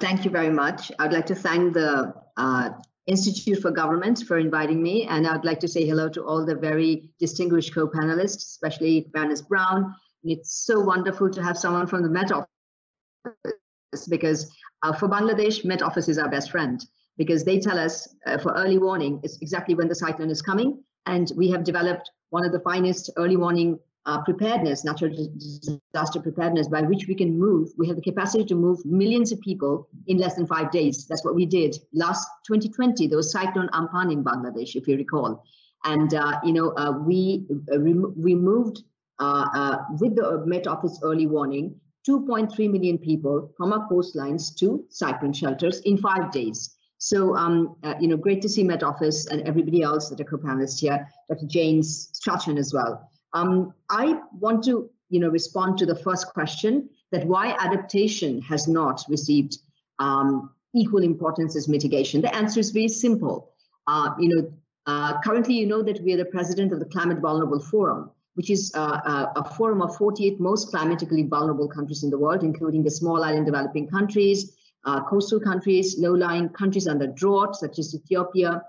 Thank 0.02 0.26
you 0.26 0.32
very 0.32 0.50
much. 0.50 0.92
I'd 1.00 1.14
like 1.14 1.28
to 1.28 1.36
thank 1.36 1.74
the 1.74 2.14
uh, 2.36 2.72
Institute 3.08 3.62
for 3.62 3.72
Government 3.72 4.24
for 4.28 4.38
inviting 4.38 4.82
me, 4.82 5.06
and 5.08 5.26
I'd 5.26 5.46
like 5.46 5.60
to 5.62 5.68
say 5.68 5.86
hello 5.86 6.10
to 6.10 6.24
all 6.24 6.46
the 6.46 6.56
very 6.56 7.12
distinguished 7.20 7.74
co-panelists, 7.74 8.44
especially 8.54 9.08
Baroness 9.14 9.42
Brown. 9.42 9.94
And 10.24 10.32
It's 10.34 10.66
so 10.66 10.80
wonderful 10.80 11.30
to 11.30 11.42
have 11.42 11.58
someone 11.58 11.88
from 11.88 12.04
the 12.04 12.10
Met 12.10 12.32
Office 12.32 14.08
because 14.10 14.52
uh, 14.84 14.94
for 14.94 15.08
Bangladesh, 15.08 15.64
Met 15.64 15.82
Office 15.82 16.10
is 16.10 16.18
our 16.18 16.30
best 16.30 16.52
friend 16.52 16.84
because 17.18 17.44
they 17.44 17.60
tell 17.60 17.78
us 17.78 18.08
uh, 18.26 18.38
for 18.38 18.52
early 18.54 18.78
warning 18.78 19.20
it's 19.24 19.38
exactly 19.42 19.76
when 19.76 19.88
the 19.88 19.96
cyclone 19.96 20.32
is 20.32 20.42
coming, 20.42 20.84
and 21.06 21.32
we 21.36 21.50
have 21.52 21.64
developed 21.64 22.10
one 22.30 22.46
of 22.46 22.52
the 22.52 22.60
finest 22.62 23.12
early 23.18 23.36
warning 23.36 23.78
uh, 24.06 24.22
preparedness, 24.24 24.84
natural 24.84 25.12
disaster 25.38 26.20
preparedness, 26.20 26.68
by 26.68 26.82
which 26.82 27.08
we 27.08 27.16
can 27.16 27.38
move. 27.38 27.70
We 27.78 27.88
have 27.88 27.96
the 27.96 28.02
capacity 28.02 28.46
to 28.46 28.56
move 28.56 28.84
millions 28.86 29.32
of 29.32 29.40
people 29.42 29.88
in 30.08 30.18
less 30.18 30.36
than 30.36 30.48
five 30.48 30.72
days. 30.72 31.06
That's 31.08 31.24
what 31.24 31.36
we 31.36 31.46
did 31.46 31.76
last 31.94 32.28
2020. 32.48 33.08
There 33.08 33.18
was 33.18 33.32
Cyclone 33.32 33.70
Amphan 33.70 34.12
in 34.12 34.24
Bangladesh, 34.24 34.76
if 34.76 34.88
you 34.88 34.98
recall, 34.98 35.44
and 35.86 36.14
uh, 36.14 36.40
you 36.44 36.54
know 36.54 36.70
uh, 36.78 36.92
we 36.92 37.46
uh, 37.74 37.80
we 37.80 38.36
moved 38.36 38.84
uh, 39.20 39.46
uh, 39.54 39.78
with 40.00 40.16
the 40.16 40.44
Met 40.46 40.66
Office 40.66 41.00
early 41.04 41.28
warning 41.28 41.80
2.3 42.10 42.72
million 42.72 42.98
people 42.98 43.54
from 43.56 43.72
our 43.72 43.88
coastlines 43.88 44.56
to 44.56 44.84
cyclone 44.90 45.34
shelters 45.34 45.82
in 45.82 45.98
five 45.98 46.32
days. 46.32 46.76
So, 46.98 47.36
um, 47.36 47.76
you 48.00 48.08
know, 48.08 48.18
great 48.18 48.42
to 48.44 48.50
see 48.50 48.64
Met 48.64 48.84
Office 48.84 49.28
and 49.28 49.42
everybody 49.48 49.82
else 49.82 50.10
that 50.10 50.20
are 50.20 50.24
co-panelists 50.24 50.80
here, 50.80 51.08
Dr. 51.30 51.48
James 51.48 52.10
Strachan 52.14 52.58
as 52.60 52.74
well. 52.74 53.11
Um, 53.34 53.74
I 53.90 54.20
want 54.40 54.64
to, 54.66 54.90
you 55.10 55.20
know, 55.20 55.30
respond 55.30 55.78
to 55.80 55.86
the 55.86 55.96
first 55.96 56.28
question 56.28 56.90
that 57.12 57.26
why 57.26 57.56
adaptation 57.60 58.42
has 58.42 58.68
not 58.68 59.04
received 59.10 59.58
um, 60.00 60.52
equal 60.74 61.04
importance 61.04 61.56
as 61.56 61.68
mitigation. 61.68 62.22
The 62.22 62.34
answer 62.36 62.60
is 62.60 62.72
very 62.72 62.88
simple. 62.88 63.52
Uh, 63.88 64.12
you 64.20 64.30
know, 64.30 64.54
uh, 64.88 65.22
currently, 65.22 65.56
you 65.56 65.68
know 65.68 65.82
that 65.84 66.02
we 66.02 66.14
are 66.14 66.18
the 66.18 66.26
president 66.26 66.72
of 66.72 66.80
the 66.80 66.86
Climate 66.86 67.20
Vulnerable 67.20 67.60
Forum, 67.60 68.10
which 68.36 68.50
is 68.50 68.72
uh, 68.76 69.00
uh 69.06 69.34
a 69.36 69.44
forum 69.56 69.82
of 69.82 69.96
48 69.96 70.40
most 70.40 70.70
climatically 70.70 71.24
vulnerable 71.24 71.68
countries 71.68 72.04
in 72.04 72.10
the 72.10 72.18
world, 72.18 72.44
including 72.44 72.84
the 72.84 72.90
small 72.90 73.24
island 73.24 73.46
developing 73.46 73.88
countries, 73.88 74.56
uh, 74.86 75.04
coastal 75.04 75.40
countries, 75.40 76.00
low-lying 76.00 76.50
countries 76.50 76.88
under 76.88 77.08
drought, 77.08 77.56
such 77.56 77.78
as 77.78 77.94
Ethiopia, 77.94 78.64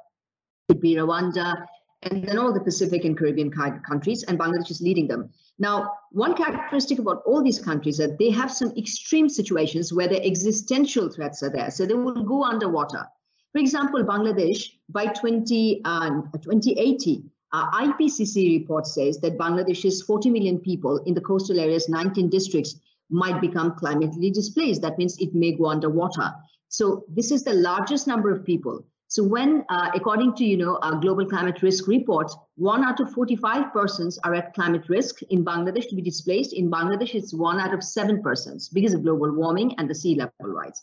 could 0.68 0.81
be 0.81 0.94
Rwanda, 0.94 1.64
and 2.03 2.25
then 2.27 2.38
all 2.38 2.53
the 2.53 2.61
Pacific 2.61 3.05
and 3.05 3.17
Caribbean 3.17 3.51
countries, 3.51 4.25
and 4.25 4.38
Bangladesh 4.38 4.71
is 4.71 4.81
leading 4.81 5.07
them. 5.07 5.31
Now, 5.59 5.93
one 6.11 6.35
characteristic 6.35 6.99
about 6.99 7.23
all 7.25 7.43
these 7.43 7.59
countries 7.59 8.01
is 8.01 8.09
that 8.09 8.19
they 8.19 8.31
have 8.31 8.51
some 8.51 8.73
extreme 8.77 9.29
situations 9.29 9.93
where 9.93 10.09
the 10.09 10.25
existential 10.25 11.09
threats 11.09 11.43
are 11.43 11.51
there, 11.51 11.71
so 11.71 11.87
they 11.87 11.95
will 11.95 12.25
go 12.25 12.43
underwater. 12.43 13.07
For 13.53 13.59
example, 13.59 14.03
Bangladesh 14.03 14.71
by 14.88 15.07
20, 15.07 15.83
um, 15.85 16.31
2080, 16.43 17.25
uh, 17.53 17.71
IPCC 17.71 18.59
report 18.61 18.87
says 18.87 19.19
that 19.19 19.38
Bangladesh's 19.38 20.03
40 20.03 20.31
million 20.31 20.59
people 20.59 20.99
in 21.05 21.15
the 21.15 21.21
coastal 21.21 21.61
areas, 21.61 21.88
19 21.88 22.31
districts, 22.31 22.81
might 23.11 23.41
become 23.43 23.75
climatically 23.77 24.31
displaced. 24.31 24.81
That 24.81 24.97
means 24.97 25.19
it 25.19 25.35
may 25.35 25.53
go 25.53 25.67
underwater. 25.67 26.33
So 26.69 27.05
this 27.09 27.31
is 27.31 27.45
the 27.45 27.53
largest 27.53 28.07
number 28.07 28.31
of 28.35 28.45
people. 28.45 28.87
So 29.12 29.22
when, 29.22 29.62
uh, 29.68 29.90
according 29.94 30.37
to, 30.37 30.44
you 30.44 30.57
know, 30.57 30.79
our 30.81 30.98
global 30.98 31.27
climate 31.27 31.61
risk 31.61 31.87
report, 31.87 32.33
one 32.57 32.83
out 32.83 32.98
of 32.98 33.12
45 33.12 33.70
persons 33.70 34.18
are 34.25 34.35
at 34.35 34.55
climate 34.55 34.88
risk 34.88 35.20
in 35.29 35.44
Bangladesh 35.44 35.87
to 35.90 35.94
be 35.94 36.01
displaced. 36.01 36.55
In 36.55 36.70
Bangladesh, 36.70 37.14
it's 37.14 37.35
one 37.35 37.61
out 37.61 37.75
of 37.75 37.85
seven 37.85 38.22
persons 38.22 38.70
because 38.70 38.94
of 38.94 39.03
global 39.03 39.31
warming 39.31 39.75
and 39.77 39.90
the 39.90 39.94
sea 39.94 40.14
level 40.14 40.33
rise. 40.40 40.81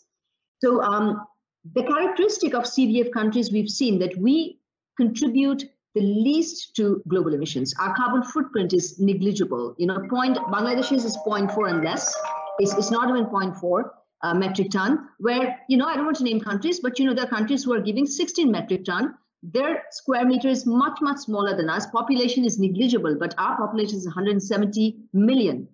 So 0.62 0.80
um, 0.80 1.26
the 1.74 1.82
characteristic 1.82 2.54
of 2.54 2.66
CVF 2.66 3.12
countries, 3.12 3.50
we've 3.50 3.68
seen 3.68 3.98
that 3.98 4.16
we 4.16 4.60
contribute 4.96 5.64
the 5.96 6.02
least 6.02 6.76
to 6.76 7.02
global 7.08 7.34
emissions. 7.34 7.74
Our 7.80 7.96
carbon 7.96 8.22
footprint 8.22 8.72
is 8.72 9.00
negligible. 9.00 9.74
You 9.76 9.88
know, 9.88 10.06
point 10.08 10.36
Bangladesh 10.36 10.92
is 10.92 11.04
0.4 11.26 11.68
and 11.68 11.82
less. 11.82 12.14
It's, 12.60 12.74
it's 12.74 12.92
not 12.92 13.08
even 13.08 13.24
0.4 13.26 13.90
uh, 14.22 14.34
metric 14.34 14.70
ton, 14.70 15.08
where, 15.18 15.58
you 15.68 15.76
know, 15.76 15.86
I 15.86 15.96
don't 15.96 16.04
want 16.04 16.16
to 16.18 16.24
name 16.24 16.40
countries, 16.40 16.80
but, 16.80 16.98
you 16.98 17.06
know, 17.06 17.14
there 17.14 17.24
are 17.24 17.28
countries 17.28 17.64
who 17.64 17.72
are 17.72 17.80
giving 17.80 18.06
16 18.06 18.50
metric 18.50 18.84
ton. 18.84 19.14
Their 19.42 19.84
square 19.90 20.26
meter 20.26 20.48
is 20.48 20.66
much, 20.66 20.98
much 21.00 21.18
smaller 21.18 21.56
than 21.56 21.70
us. 21.70 21.86
Population 21.86 22.44
is 22.44 22.58
negligible, 22.58 23.16
but 23.18 23.34
our 23.38 23.56
population 23.56 23.96
is 23.96 24.04
170 24.04 24.96
million. 25.12 25.68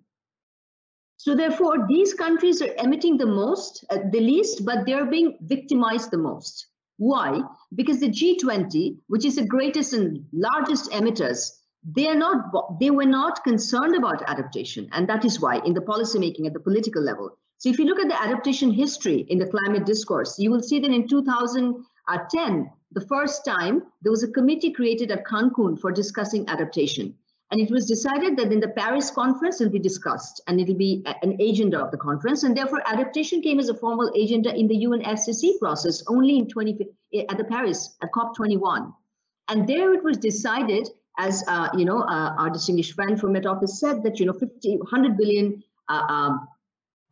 So 1.17 1.35
therefore, 1.35 1.87
these 1.87 2.13
countries 2.13 2.61
are 2.61 2.73
emitting 2.77 3.17
the 3.17 3.25
most, 3.25 3.83
uh, 3.89 3.97
the 4.11 4.19
least, 4.19 4.63
but 4.63 4.85
they're 4.85 5.07
being 5.07 5.37
victimized 5.41 6.11
the 6.11 6.17
most. 6.17 6.67
Why? 6.97 7.41
Because 7.75 7.99
the 7.99 8.09
G20, 8.09 8.97
which 9.07 9.25
is 9.25 9.35
the 9.35 9.45
greatest 9.45 9.93
and 9.93 10.25
largest 10.31 10.91
emitters, 10.91 11.51
they 11.83 12.07
are 12.07 12.15
not, 12.15 12.79
they 12.79 12.91
were 12.91 13.05
not 13.05 13.43
concerned 13.43 13.95
about 13.95 14.23
adaptation. 14.27 14.89
And 14.91 15.07
that 15.09 15.25
is 15.25 15.39
why 15.39 15.59
in 15.59 15.73
the 15.73 15.81
policymaking 15.81 16.45
at 16.45 16.53
the 16.53 16.59
political 16.59 17.01
level, 17.01 17.37
so 17.59 17.69
if 17.69 17.79
you 17.79 17.85
look 17.85 17.99
at 17.99 18.07
the 18.07 18.21
adaptation 18.21 18.71
history 18.71 19.25
in 19.29 19.39
the 19.39 19.47
climate 19.47 19.85
discourse, 19.85 20.37
you 20.37 20.51
will 20.51 20.61
see 20.61 20.79
that 20.79 20.91
in 20.91 21.07
2010, 21.07 22.71
the 22.91 23.01
first 23.01 23.43
time 23.45 23.83
there 24.01 24.11
was 24.11 24.23
a 24.23 24.31
committee 24.31 24.71
created 24.71 25.11
at 25.11 25.25
Cancun 25.25 25.79
for 25.79 25.91
discussing 25.91 26.47
adaptation. 26.47 27.15
And 27.49 27.61
it 27.61 27.71
was 27.71 27.87
decided 27.87 28.37
that 28.37 28.51
in 28.51 28.59
the 28.59 28.67
Paris 28.67 29.09
conference 29.09 29.59
it 29.59 29.65
will 29.65 29.71
be 29.71 29.79
discussed 29.79 30.41
and 30.47 30.59
it'll 30.59 30.75
be 30.75 31.03
an 31.23 31.39
agenda 31.41 31.79
of 31.79 31.91
the 31.91 31.97
conference. 31.97 32.43
And 32.43 32.55
therefore 32.55 32.83
adaptation 32.85 33.41
came 33.41 33.59
as 33.59 33.69
a 33.69 33.73
formal 33.73 34.09
agenda 34.09 34.53
in 34.53 34.67
the 34.67 34.85
UNFCCC 34.85 35.57
process 35.59 36.03
only 36.07 36.37
in 36.37 36.47
20, 36.47 36.87
at 37.29 37.37
the 37.37 37.45
Paris, 37.45 37.95
at 38.03 38.11
COP21. 38.11 38.93
And 39.47 39.65
there 39.65 39.93
it 39.93 40.03
was 40.03 40.17
decided 40.17 40.89
as, 41.17 41.43
uh, 41.47 41.69
you 41.75 41.85
know, 41.85 42.01
uh, 42.01 42.35
our 42.37 42.49
distinguished 42.49 42.93
friend 42.93 43.19
from 43.19 43.31
Met 43.31 43.45
Office 43.45 43.79
said 43.79 44.03
that, 44.03 44.19
you 44.19 44.25
know, 44.25 44.33
50, 44.33 44.77
100 44.77 45.17
billion 45.17 45.63
uh, 45.87 46.03
um, 46.09 46.47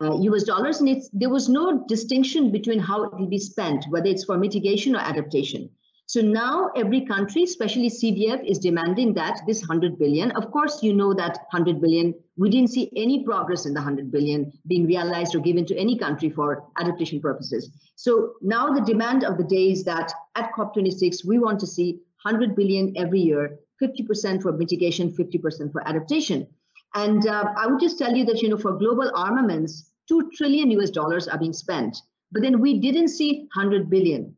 uh, 0.00 0.16
US 0.20 0.44
dollars, 0.44 0.80
and 0.80 0.88
it's, 0.88 1.08
there 1.12 1.30
was 1.30 1.48
no 1.48 1.84
distinction 1.88 2.52
between 2.52 2.78
how 2.78 3.04
it 3.04 3.14
will 3.14 3.28
be 3.28 3.38
spent, 3.38 3.84
whether 3.88 4.06
it's 4.06 4.24
for 4.24 4.36
mitigation 4.36 4.94
or 4.94 5.00
adaptation. 5.00 5.70
So 6.08 6.20
now 6.20 6.70
every 6.76 7.04
country, 7.04 7.42
especially 7.42 7.90
CVF, 7.90 8.44
is 8.48 8.60
demanding 8.60 9.14
that 9.14 9.40
this 9.44 9.62
100 9.62 9.98
billion, 9.98 10.30
of 10.32 10.52
course, 10.52 10.80
you 10.80 10.92
know 10.92 11.12
that 11.14 11.36
100 11.50 11.80
billion, 11.80 12.14
we 12.36 12.48
didn't 12.48 12.70
see 12.70 12.92
any 12.94 13.24
progress 13.24 13.66
in 13.66 13.74
the 13.74 13.80
100 13.80 14.12
billion 14.12 14.52
being 14.68 14.86
realized 14.86 15.34
or 15.34 15.40
given 15.40 15.66
to 15.66 15.76
any 15.76 15.98
country 15.98 16.30
for 16.30 16.62
adaptation 16.78 17.20
purposes. 17.20 17.70
So 17.96 18.34
now 18.40 18.72
the 18.72 18.82
demand 18.82 19.24
of 19.24 19.36
the 19.36 19.42
day 19.42 19.72
is 19.72 19.82
that 19.84 20.12
at 20.36 20.52
COP26, 20.52 21.24
we 21.24 21.40
want 21.40 21.58
to 21.60 21.66
see 21.66 21.98
100 22.22 22.54
billion 22.54 22.96
every 22.96 23.20
year, 23.20 23.58
50% 23.82 24.42
for 24.42 24.52
mitigation, 24.52 25.10
50% 25.10 25.72
for 25.72 25.88
adaptation. 25.88 26.46
And 26.94 27.26
uh, 27.26 27.52
I 27.56 27.66
would 27.66 27.80
just 27.80 27.98
tell 27.98 28.14
you 28.14 28.24
that, 28.24 28.40
you 28.42 28.48
know, 28.48 28.56
for 28.56 28.72
global 28.72 29.10
armaments, 29.14 29.90
2 30.08 30.30
trillion 30.34 30.70
US 30.72 30.90
dollars 30.90 31.28
are 31.28 31.38
being 31.38 31.52
spent. 31.52 31.96
But 32.32 32.42
then 32.42 32.60
we 32.60 32.78
didn't 32.80 33.08
see 33.08 33.48
100 33.54 33.90
billion. 33.90 34.34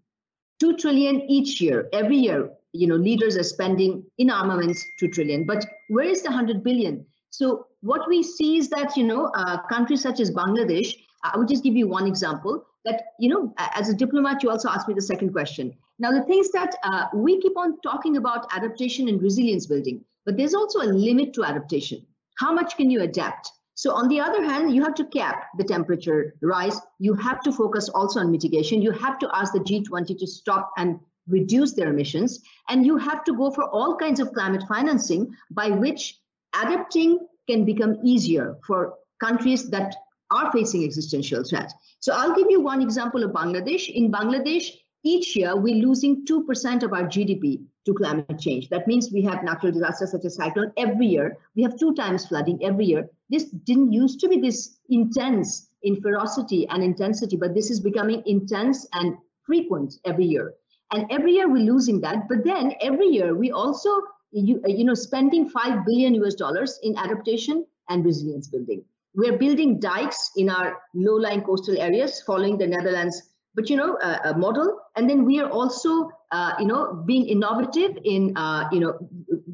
2 0.61 0.77
trillion 0.77 1.23
each 1.31 1.61
year, 1.61 1.89
every 1.93 2.17
year, 2.17 2.51
you 2.73 2.87
know, 2.87 2.97
leaders 2.97 3.37
are 3.37 3.45
spending 3.45 4.05
in 4.19 4.31
armaments 4.31 4.85
2 4.99 5.09
trillion. 5.09 5.45
But 5.45 5.65
where 5.89 6.07
is 6.07 6.23
the 6.23 6.31
100 6.31 6.63
billion? 6.63 7.07
So 7.31 7.67
what 7.81 8.09
we 8.09 8.23
see 8.23 8.57
is 8.57 8.69
that, 8.71 8.97
you 8.97 9.05
know, 9.05 9.27
uh, 9.35 9.63
countries 9.69 10.03
such 10.03 10.21
as 10.21 10.31
Bangladesh, 10.31 10.95
I 11.23 11.37
would 11.37 11.49
just 11.49 11.63
give 11.63 11.77
you 11.77 11.87
one 11.89 12.07
example 12.07 12.65
that, 12.85 13.03
you 13.19 13.29
know, 13.29 13.53
as 13.59 13.89
a 13.89 13.95
diplomat, 13.95 14.43
you 14.43 14.51
also 14.51 14.69
asked 14.69 14.89
me 14.89 14.95
the 14.95 15.03
second 15.03 15.33
question. 15.33 15.75
Now, 15.99 16.13
the 16.13 16.23
things 16.23 16.51
that 16.53 16.75
uh, 16.85 17.07
we 17.15 17.41
keep 17.41 17.57
on 17.57 17.81
talking 17.83 18.17
about 18.17 18.47
adaptation 18.53 19.09
and 19.09 19.21
resilience 19.21 19.67
building, 19.67 20.05
but 20.25 20.37
there's 20.37 20.55
also 20.55 20.81
a 20.81 20.91
limit 20.91 21.33
to 21.35 21.45
adaptation. 21.45 22.07
How 22.39 22.53
much 22.53 22.77
can 22.77 22.91
you 22.91 23.03
adapt? 23.03 23.51
So 23.75 23.93
on 23.93 24.09
the 24.09 24.21
other 24.21 24.43
hand, 24.43 24.75
you 24.75 24.83
have 24.83 24.95
to 24.95 25.05
cap 25.05 25.45
the 25.57 25.65
temperature 25.65 26.35
rise. 26.43 26.81
You 26.99 27.15
have 27.15 27.41
to 27.43 27.53
focus 27.53 27.89
also 27.89 28.21
on 28.21 28.31
mitigation. 28.31 28.83
You 28.83 28.91
have 28.93 29.19
to 29.21 29.29
ask 29.33 29.53
the 29.53 29.61
G20 29.61 30.19
to 30.19 30.27
stop 30.27 30.73
and 30.77 30.99
reduce 31.29 31.75
their 31.75 31.89
emissions. 31.89 32.41
And 32.69 32.85
you 32.85 32.97
have 32.97 33.23
to 33.25 33.37
go 33.37 33.51
for 33.51 33.65
all 33.71 33.97
kinds 33.97 34.19
of 34.19 34.33
climate 34.33 34.65
financing 34.67 35.33
by 35.51 35.71
which 35.71 36.19
adapting 36.55 37.21
can 37.49 37.65
become 37.65 37.99
easier 38.05 38.57
for 38.67 38.95
countries 39.21 39.71
that 39.71 39.95
are 40.31 40.51
facing 40.53 40.85
existential 40.85 41.45
threat. 41.45 41.73
So 42.01 42.13
I'll 42.15 42.35
give 42.35 42.51
you 42.51 42.61
one 42.61 42.83
example 42.83 43.23
of 43.25 43.31
Bangladesh. 43.31 43.89
In 43.89 44.13
Bangladesh, 44.13 44.71
each 45.05 45.37
year 45.37 45.57
we're 45.57 45.87
losing 45.87 46.25
2% 46.25 46.83
of 46.83 46.93
our 46.93 47.05
GDP 47.05 47.65
to 47.87 47.95
climate 47.95 48.39
change. 48.39 48.69
That 48.69 48.87
means 48.87 49.11
we 49.13 49.23
have 49.23 49.43
natural 49.43 49.73
disasters 49.73 50.11
such 50.11 50.25
as 50.25 50.35
cyclone 50.35 50.73
every 50.77 51.07
year. 51.07 51.39
We 51.57 51.63
have 51.63 51.79
two 51.79 51.95
times 51.95 52.27
flooding 52.27 52.63
every 52.63 52.87
year. 52.87 53.09
This 53.31 53.45
didn't 53.45 53.93
used 53.93 54.21
to 54.21 54.29
be 54.29 54.41
this 54.41 54.79
intense 54.91 55.71
in 55.83 56.01
ferocity 56.01 56.69
and 56.69 56.83
intensity, 56.83 57.37
but 57.37 57.55
this 57.55 57.71
is 57.71 57.81
becoming 57.81 58.23
intense 58.27 58.87
and 58.93 59.17
frequent 59.47 59.95
every 60.05 60.27
year. 60.27 60.55
And 60.93 61.07
every 61.11 61.33
year 61.33 61.49
we're 61.49 61.73
losing 61.73 62.01
that. 62.01 62.29
But 62.29 62.45
then 62.45 62.75
every 62.81 63.07
year 63.07 63.35
we 63.35 63.53
also, 63.53 63.91
you, 64.33 64.61
you 64.67 64.85
know, 64.85 64.95
spending 64.95 65.49
5 65.49 65.85
billion 65.87 66.15
US 66.15 66.35
dollars 66.35 66.79
in 66.83 66.97
adaptation 66.97 67.65
and 67.89 68.05
resilience 68.05 68.49
building. 68.49 68.85
We're 69.15 69.39
building 69.39 69.81
dikes 69.81 70.31
in 70.37 70.51
our 70.51 70.79
low-lying 70.95 71.43
coastal 71.43 71.79
areas 71.79 72.23
following 72.23 72.59
the 72.59 72.67
Netherlands 72.67 73.28
but 73.55 73.71
you 73.71 73.77
know 73.77 73.97
a, 74.01 74.31
a 74.31 74.39
model. 74.39 74.79
And 74.97 75.09
then 75.09 75.25
we 75.25 75.41
are 75.41 75.51
also 75.51 76.11
uh, 76.31 76.55
you 76.59 76.67
know 76.67 77.03
being 77.07 77.27
innovative 77.27 77.99
in 78.05 78.37
uh, 78.37 78.69
you 78.73 78.81
know 78.81 78.99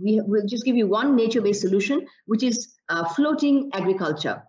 we 0.03 0.21
will 0.21 0.47
just 0.47 0.65
give 0.65 0.77
you 0.77 0.87
one 0.87 1.17
nature-based 1.17 1.61
solution 1.61 2.07
which 2.27 2.43
is 2.43 2.75
uh, 2.89 3.05
floating 3.15 3.71
agriculture 3.73 4.43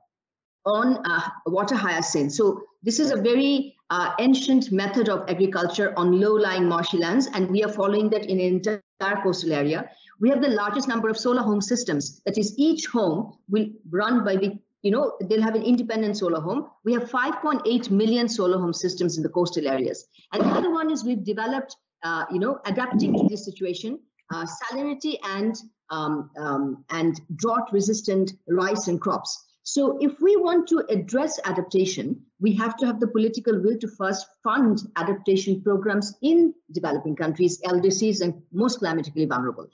on 0.65 0.97
uh, 1.05 1.21
water 1.45 1.75
hyacinth 1.75 2.31
so 2.31 2.59
this 2.81 2.99
is 2.99 3.11
a 3.11 3.17
very 3.17 3.75
uh, 3.89 4.11
ancient 4.19 4.71
method 4.71 5.09
of 5.09 5.29
agriculture 5.29 5.93
on 5.97 6.19
low-lying 6.19 6.67
marshy 6.67 6.97
lands 6.97 7.27
and 7.33 7.49
we 7.49 7.63
are 7.63 7.71
following 7.71 8.09
that 8.09 8.25
in 8.25 8.39
an 8.39 8.45
entire 8.45 9.21
coastal 9.21 9.53
area. 9.53 9.89
We 10.19 10.29
have 10.29 10.41
the 10.41 10.49
largest 10.49 10.87
number 10.87 11.09
of 11.09 11.17
solar 11.17 11.41
home 11.41 11.61
systems. 11.61 12.21
That 12.25 12.37
is 12.37 12.57
each 12.57 12.85
home 12.87 13.33
will 13.49 13.67
run 13.89 14.23
by 14.23 14.37
the 14.37 14.57
you 14.85 14.91
know, 14.91 15.13
they'll 15.19 15.41
have 15.41 15.55
an 15.55 15.63
independent 15.63 16.15
solar 16.15 16.39
home. 16.39 16.67
We 16.83 16.93
have 16.93 17.09
5.8 17.09 17.89
million 17.89 18.29
solar 18.29 18.59
home 18.59 18.71
systems 18.71 19.17
in 19.17 19.23
the 19.23 19.29
coastal 19.29 19.67
areas. 19.67 20.05
And 20.31 20.43
the 20.43 20.49
other 20.49 20.71
one 20.71 20.91
is 20.91 21.03
we've 21.03 21.23
developed, 21.23 21.75
uh, 22.03 22.25
you 22.31 22.37
know, 22.37 22.59
adapting 22.65 23.17
to 23.17 23.27
this 23.27 23.43
situation, 23.43 23.99
uh, 24.31 24.45
salinity 24.45 25.15
and 25.23 25.55
um, 25.89 26.29
um, 26.37 26.85
and 26.91 27.19
drought 27.35 27.69
resistant 27.71 28.33
rice 28.47 28.87
and 28.87 29.01
crops. 29.01 29.43
So 29.63 29.97
if 30.01 30.21
we 30.21 30.35
want 30.37 30.67
to 30.67 30.85
address 30.89 31.39
adaptation, 31.45 32.21
we 32.39 32.53
have 32.53 32.77
to 32.77 32.85
have 32.85 32.99
the 32.99 33.07
political 33.07 33.59
will 33.59 33.79
to 33.79 33.87
first 33.87 34.27
fund 34.43 34.81
adaptation 34.97 35.63
programs 35.63 36.13
in 36.21 36.53
developing 36.71 37.15
countries, 37.15 37.59
LDCs, 37.65 38.21
and 38.21 38.35
most 38.53 38.77
climatically 38.79 39.25
vulnerable. 39.25 39.67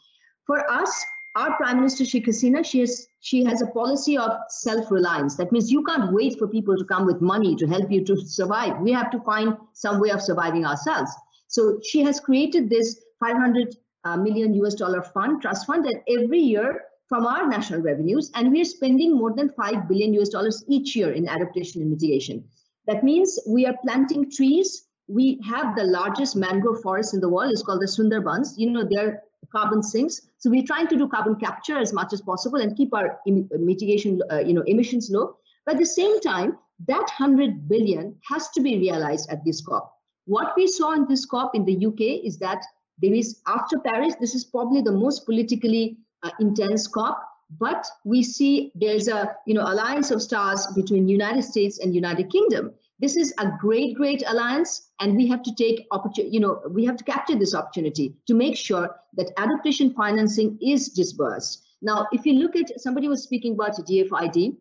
For 0.48 0.72
us, 0.72 1.06
our 1.36 1.56
Prime 1.56 1.78
Minister 1.78 2.04
Sheikh 2.04 2.28
Hasina, 2.28 2.66
she 2.66 2.80
has 2.82 3.08
she 3.20 3.44
has 3.46 3.62
a 3.62 3.68
policy 3.68 4.18
of 4.18 4.32
self-reliance. 4.50 5.36
That 5.36 5.52
means 5.52 5.72
you 5.72 5.84
can't 5.84 6.12
wait 6.12 6.38
for 6.38 6.48
people 6.48 6.76
to 6.76 6.84
come 6.86 7.06
with 7.06 7.22
money 7.22 7.56
to 7.56 7.68
help 7.68 7.92
you 7.92 8.04
to 8.06 8.18
survive. 8.18 8.80
We 8.82 8.92
have 8.92 9.12
to 9.12 9.20
find 9.22 9.56
some 9.74 10.00
way 10.00 10.10
of 10.10 10.22
surviving 10.22 10.66
ourselves. 10.66 11.12
So 11.48 11.80
she 11.84 12.02
has 12.04 12.20
created 12.20 12.70
this 12.70 13.02
500 13.20 13.76
uh, 14.04 14.18
US 14.26 14.74
dollar 14.76 15.04
fund, 15.04 15.42
trust 15.42 15.68
fund, 15.68 15.86
that 15.86 16.02
every 16.08 16.40
year 16.40 16.82
from 17.08 17.26
our 17.26 17.48
national 17.48 17.82
revenues, 17.82 18.32
and 18.36 18.52
we 18.52 18.62
are 18.62 18.66
spending 18.66 19.16
more 19.16 19.34
than 19.34 19.50
5 19.50 19.88
billion 19.88 20.14
US 20.16 20.30
dollars 20.30 20.64
each 20.68 20.96
year 20.96 21.12
in 21.12 21.28
adaptation 21.28 21.82
and 21.82 21.92
mitigation. 21.92 22.44
That 22.88 23.04
means 23.04 23.40
we 23.48 23.66
are 23.66 23.76
planting 23.84 24.32
trees. 24.32 24.88
We 25.08 25.40
have 25.46 25.76
the 25.76 25.84
largest 25.84 26.36
mangrove 26.36 26.82
forest 26.82 27.14
in 27.14 27.20
the 27.20 27.30
world. 27.30 27.52
It's 27.52 27.64
called 27.64 27.82
the 27.82 27.86
Sundarbans. 27.86 28.54
You 28.58 28.72
know, 28.72 28.88
they're 28.90 29.22
carbon 29.52 29.84
sinks. 29.84 30.22
So 30.38 30.50
we're 30.50 30.66
trying 30.66 30.88
to 30.88 30.98
do 30.98 31.08
carbon 31.08 31.36
capture 31.36 31.78
as 31.78 31.94
much 31.94 32.14
as 32.14 32.22
possible 32.22 32.60
and 32.60 32.76
keep 32.76 32.94
our 32.94 33.20
mitigation, 33.26 34.22
uh, 34.32 34.40
you 34.40 34.54
know, 34.54 34.64
emissions 34.66 35.10
low. 35.12 35.38
But 35.66 35.76
at 35.76 35.80
the 35.80 35.86
same 35.86 36.20
time, 36.22 36.58
that 36.88 37.06
100 37.20 37.70
billion 37.70 38.16
has 38.30 38.50
to 38.50 38.62
be 38.62 38.78
realized 38.78 39.30
at 39.30 39.46
this 39.46 39.62
COP. 39.62 39.94
What 40.26 40.54
we 40.56 40.68
saw 40.68 40.94
in 40.94 41.08
this 41.08 41.26
COP 41.26 41.56
in 41.56 41.66
the 41.66 41.86
UK 41.86 42.26
is 42.26 42.38
that 42.40 42.64
there 43.02 43.14
is, 43.14 43.42
after 43.48 43.80
Paris, 43.80 44.16
this 44.20 44.36
is 44.36 44.46
probably 44.46 44.82
the 44.82 44.92
most 44.92 45.26
politically 45.26 45.98
uh, 46.24 46.32
intense 46.40 46.88
COP, 46.88 47.22
but 47.60 47.86
we 48.06 48.24
see 48.24 48.72
there's 48.76 49.08
a, 49.08 49.36
you 49.46 49.54
know, 49.54 49.64
alliance 49.64 50.12
of 50.12 50.22
stars 50.22 50.68
between 50.76 51.08
United 51.08 51.44
States 51.44 51.80
and 51.80 51.94
United 51.94 52.32
Kingdom 52.32 52.72
this 53.02 53.16
is 53.18 53.34
a 53.40 53.52
great 53.60 53.96
great 53.96 54.24
alliance 54.28 54.90
and 55.00 55.16
we 55.16 55.28
have 55.28 55.44
to 55.44 55.54
take 55.56 55.88
opportunity 55.92 56.34
you 56.34 56.40
know 56.40 56.62
we 56.70 56.86
have 56.86 56.96
to 56.96 57.04
capture 57.04 57.36
this 57.36 57.56
opportunity 57.56 58.16
to 58.28 58.34
make 58.34 58.56
sure 58.56 58.96
that 59.14 59.32
adaptation 59.38 59.94
financing 59.94 60.58
is 60.62 60.90
disbursed. 60.90 61.64
Now 61.82 62.08
if 62.12 62.26
you 62.26 62.34
look 62.34 62.56
at 62.56 62.80
somebody 62.80 63.08
was 63.08 63.24
speaking 63.24 63.54
about 63.54 63.76
dfid 63.76 64.56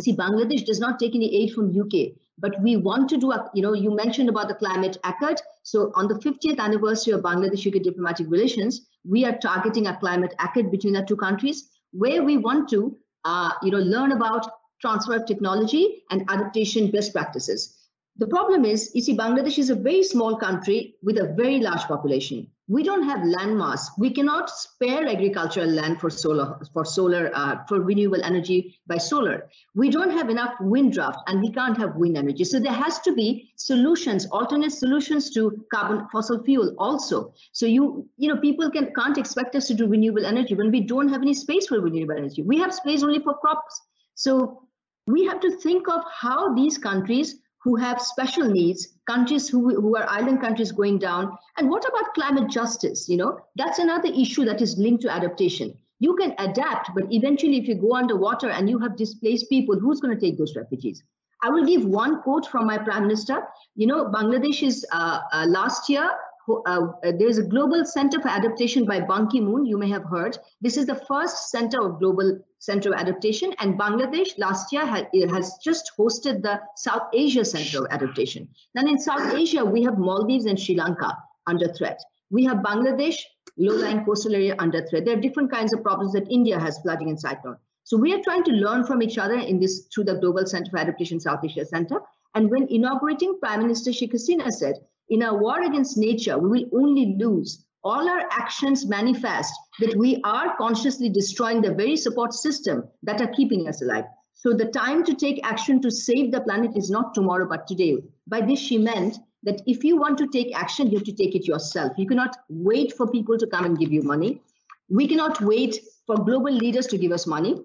see 0.00 0.16
bangladesh 0.16 0.64
does 0.64 0.78
not 0.78 0.98
take 0.98 1.14
any 1.14 1.34
aid 1.42 1.52
from 1.52 1.76
uk 1.80 1.92
but 2.38 2.60
we 2.62 2.76
want 2.76 3.08
to 3.08 3.16
do 3.16 3.32
a 3.32 3.50
you 3.54 3.62
know 3.62 3.72
you 3.72 3.94
mentioned 3.94 4.28
about 4.28 4.48
the 4.48 4.54
climate 4.54 4.98
accord 5.04 5.40
so 5.62 5.90
on 5.94 6.06
the 6.08 6.14
50th 6.14 6.58
anniversary 6.58 7.14
of 7.14 7.22
bangladesh 7.22 7.66
uk 7.66 7.82
diplomatic 7.82 8.26
relations 8.28 8.82
we 9.04 9.24
are 9.24 9.38
targeting 9.38 9.86
a 9.86 9.96
climate 9.96 10.34
accord 10.38 10.70
between 10.70 10.92
the 10.92 11.02
two 11.02 11.16
countries 11.16 11.70
where 11.92 12.22
we 12.22 12.36
want 12.36 12.68
to 12.68 12.96
uh, 13.24 13.52
you 13.62 13.70
know 13.70 13.78
learn 13.78 14.12
about 14.12 14.46
transfer 14.80 15.14
of 15.14 15.26
technology 15.26 16.02
and 16.10 16.24
adaptation 16.28 16.90
best 16.90 17.12
practices. 17.12 17.76
The 18.18 18.26
problem 18.26 18.64
is, 18.64 18.92
you 18.94 19.02
see, 19.02 19.14
Bangladesh 19.14 19.58
is 19.58 19.68
a 19.68 19.74
very 19.74 20.02
small 20.02 20.38
country 20.38 20.94
with 21.02 21.18
a 21.18 21.34
very 21.34 21.60
large 21.60 21.82
population. 21.82 22.50
We 22.66 22.82
don't 22.82 23.02
have 23.02 23.22
land 23.22 23.58
mass. 23.58 23.90
We 23.98 24.10
cannot 24.10 24.48
spare 24.48 25.06
agricultural 25.06 25.68
land 25.68 26.00
for 26.00 26.08
solar, 26.08 26.58
for 26.72 26.84
solar, 26.84 27.30
uh, 27.34 27.58
for 27.68 27.80
renewable 27.80 28.24
energy 28.24 28.80
by 28.86 28.96
solar. 28.96 29.48
We 29.74 29.90
don't 29.90 30.10
have 30.10 30.30
enough 30.30 30.54
wind 30.60 30.94
draft, 30.94 31.18
and 31.26 31.42
we 31.42 31.52
can't 31.52 31.76
have 31.76 31.94
wind 31.96 32.16
energy. 32.16 32.44
So 32.44 32.58
there 32.58 32.72
has 32.72 32.98
to 33.00 33.14
be 33.14 33.52
solutions, 33.56 34.26
alternate 34.32 34.72
solutions 34.72 35.30
to 35.34 35.64
carbon 35.72 36.08
fossil 36.10 36.42
fuel 36.42 36.74
also. 36.78 37.34
So 37.52 37.66
you, 37.66 38.08
you 38.16 38.28
know, 38.34 38.40
people 38.40 38.70
can 38.70 38.92
can't 38.94 39.18
expect 39.18 39.54
us 39.54 39.68
to 39.68 39.74
do 39.74 39.86
renewable 39.86 40.24
energy 40.24 40.54
when 40.54 40.72
we 40.72 40.80
don't 40.80 41.08
have 41.08 41.22
any 41.22 41.34
space 41.34 41.66
for 41.66 41.80
renewable 41.80 42.16
energy. 42.16 42.42
We 42.42 42.58
have 42.58 42.74
space 42.74 43.02
only 43.02 43.20
for 43.20 43.34
crops. 43.34 43.80
So 44.14 44.65
we 45.06 45.24
have 45.24 45.40
to 45.40 45.56
think 45.58 45.88
of 45.88 46.02
how 46.12 46.54
these 46.54 46.78
countries 46.78 47.36
who 47.62 47.76
have 47.76 48.00
special 48.00 48.48
needs, 48.48 48.96
countries 49.08 49.48
who, 49.48 49.80
who 49.80 49.96
are 49.96 50.08
island 50.08 50.40
countries 50.40 50.72
going 50.72 50.98
down, 50.98 51.36
and 51.56 51.68
what 51.68 51.84
about 51.88 52.14
climate 52.14 52.48
justice? 52.48 53.08
You 53.08 53.16
know, 53.16 53.40
that's 53.56 53.78
another 53.78 54.08
issue 54.08 54.44
that 54.44 54.62
is 54.62 54.78
linked 54.78 55.02
to 55.02 55.12
adaptation. 55.12 55.74
You 55.98 56.14
can 56.14 56.34
adapt, 56.38 56.90
but 56.94 57.04
eventually, 57.10 57.58
if 57.58 57.66
you 57.66 57.74
go 57.74 57.94
underwater 57.94 58.50
and 58.50 58.68
you 58.68 58.78
have 58.78 58.96
displaced 58.96 59.48
people, 59.48 59.78
who's 59.78 60.00
going 60.00 60.14
to 60.14 60.20
take 60.20 60.38
those 60.38 60.54
refugees? 60.54 61.02
I 61.42 61.50
will 61.50 61.64
give 61.64 61.84
one 61.84 62.22
quote 62.22 62.46
from 62.46 62.66
my 62.66 62.78
prime 62.78 63.02
minister. 63.02 63.42
You 63.74 63.86
know, 63.86 64.06
Bangladesh 64.06 64.62
is 64.62 64.86
uh, 64.92 65.20
uh, 65.32 65.46
last 65.48 65.88
year 65.88 66.08
uh, 66.48 66.86
uh, 67.04 67.12
there's 67.18 67.38
a 67.38 67.42
global 67.42 67.84
center 67.84 68.20
for 68.20 68.28
adaptation 68.28 68.84
by 68.84 69.00
Ban 69.00 69.28
Ki-moon, 69.28 69.66
you 69.66 69.78
may 69.78 69.88
have 69.88 70.04
heard. 70.04 70.38
This 70.60 70.76
is 70.76 70.86
the 70.86 70.94
first 70.94 71.50
center 71.50 71.80
of 71.80 71.98
global 71.98 72.38
center 72.58 72.92
of 72.92 73.00
adaptation 73.00 73.52
and 73.58 73.78
Bangladesh 73.78 74.38
last 74.38 74.72
year 74.72 74.86
has, 74.86 75.04
has 75.30 75.58
just 75.62 75.92
hosted 75.98 76.42
the 76.42 76.60
South 76.76 77.08
Asia 77.12 77.44
Center 77.44 77.84
of 77.84 77.90
Adaptation. 77.90 78.48
Then 78.74 78.88
in 78.88 78.98
South 78.98 79.34
Asia, 79.34 79.64
we 79.64 79.82
have 79.82 79.98
Maldives 79.98 80.46
and 80.46 80.58
Sri 80.58 80.74
Lanka 80.74 81.16
under 81.46 81.68
threat. 81.72 82.00
We 82.30 82.44
have 82.44 82.58
Bangladesh, 82.58 83.16
low-lying 83.56 84.04
coastal 84.04 84.34
area 84.34 84.56
under 84.58 84.86
threat. 84.86 85.04
There 85.04 85.16
are 85.16 85.20
different 85.20 85.52
kinds 85.52 85.72
of 85.72 85.82
problems 85.82 86.12
that 86.12 86.30
India 86.30 86.58
has 86.58 86.78
flooding 86.80 87.08
and 87.08 87.20
cyclone. 87.20 87.56
So 87.84 87.96
we 87.96 88.12
are 88.12 88.22
trying 88.22 88.42
to 88.44 88.50
learn 88.50 88.84
from 88.84 89.00
each 89.00 89.16
other 89.16 89.38
in 89.38 89.60
this 89.60 89.86
through 89.94 90.04
the 90.04 90.16
Global 90.16 90.44
Center 90.44 90.70
for 90.70 90.78
Adaptation 90.78 91.20
South 91.20 91.44
Asia 91.44 91.64
Center. 91.64 92.00
And 92.34 92.50
when 92.50 92.66
inaugurating, 92.68 93.38
Prime 93.40 93.62
Minister 93.62 93.92
Sheikh 93.92 94.12
Hasina 94.12 94.50
said, 94.50 94.74
in 95.08 95.22
our 95.22 95.38
war 95.38 95.62
against 95.62 95.96
nature, 95.96 96.38
we 96.38 96.48
will 96.48 96.80
only 96.80 97.16
lose. 97.18 97.64
All 97.84 98.08
our 98.08 98.26
actions 98.30 98.86
manifest 98.86 99.54
that 99.78 99.96
we 99.96 100.20
are 100.24 100.56
consciously 100.56 101.08
destroying 101.08 101.60
the 101.60 101.74
very 101.74 101.96
support 101.96 102.34
system 102.34 102.84
that 103.04 103.20
are 103.20 103.32
keeping 103.32 103.68
us 103.68 103.82
alive. 103.82 104.04
So 104.34 104.52
the 104.52 104.66
time 104.66 105.04
to 105.04 105.14
take 105.14 105.46
action 105.46 105.80
to 105.82 105.90
save 105.90 106.32
the 106.32 106.40
planet 106.40 106.76
is 106.76 106.90
not 106.90 107.14
tomorrow, 107.14 107.48
but 107.48 107.66
today. 107.66 107.98
By 108.26 108.40
this, 108.40 108.58
she 108.58 108.78
meant 108.78 109.18
that 109.44 109.62
if 109.66 109.84
you 109.84 109.96
want 109.96 110.18
to 110.18 110.26
take 110.26 110.54
action, 110.56 110.90
you 110.90 110.98
have 110.98 111.06
to 111.06 111.12
take 111.12 111.34
it 111.34 111.46
yourself. 111.46 111.92
You 111.96 112.06
cannot 112.06 112.36
wait 112.48 112.92
for 112.92 113.06
people 113.08 113.38
to 113.38 113.46
come 113.46 113.64
and 113.64 113.78
give 113.78 113.92
you 113.92 114.02
money. 114.02 114.42
We 114.88 115.06
cannot 115.06 115.40
wait 115.40 115.78
for 116.06 116.16
global 116.16 116.52
leaders 116.52 116.86
to 116.88 116.98
give 116.98 117.12
us 117.12 117.26
money. 117.26 117.64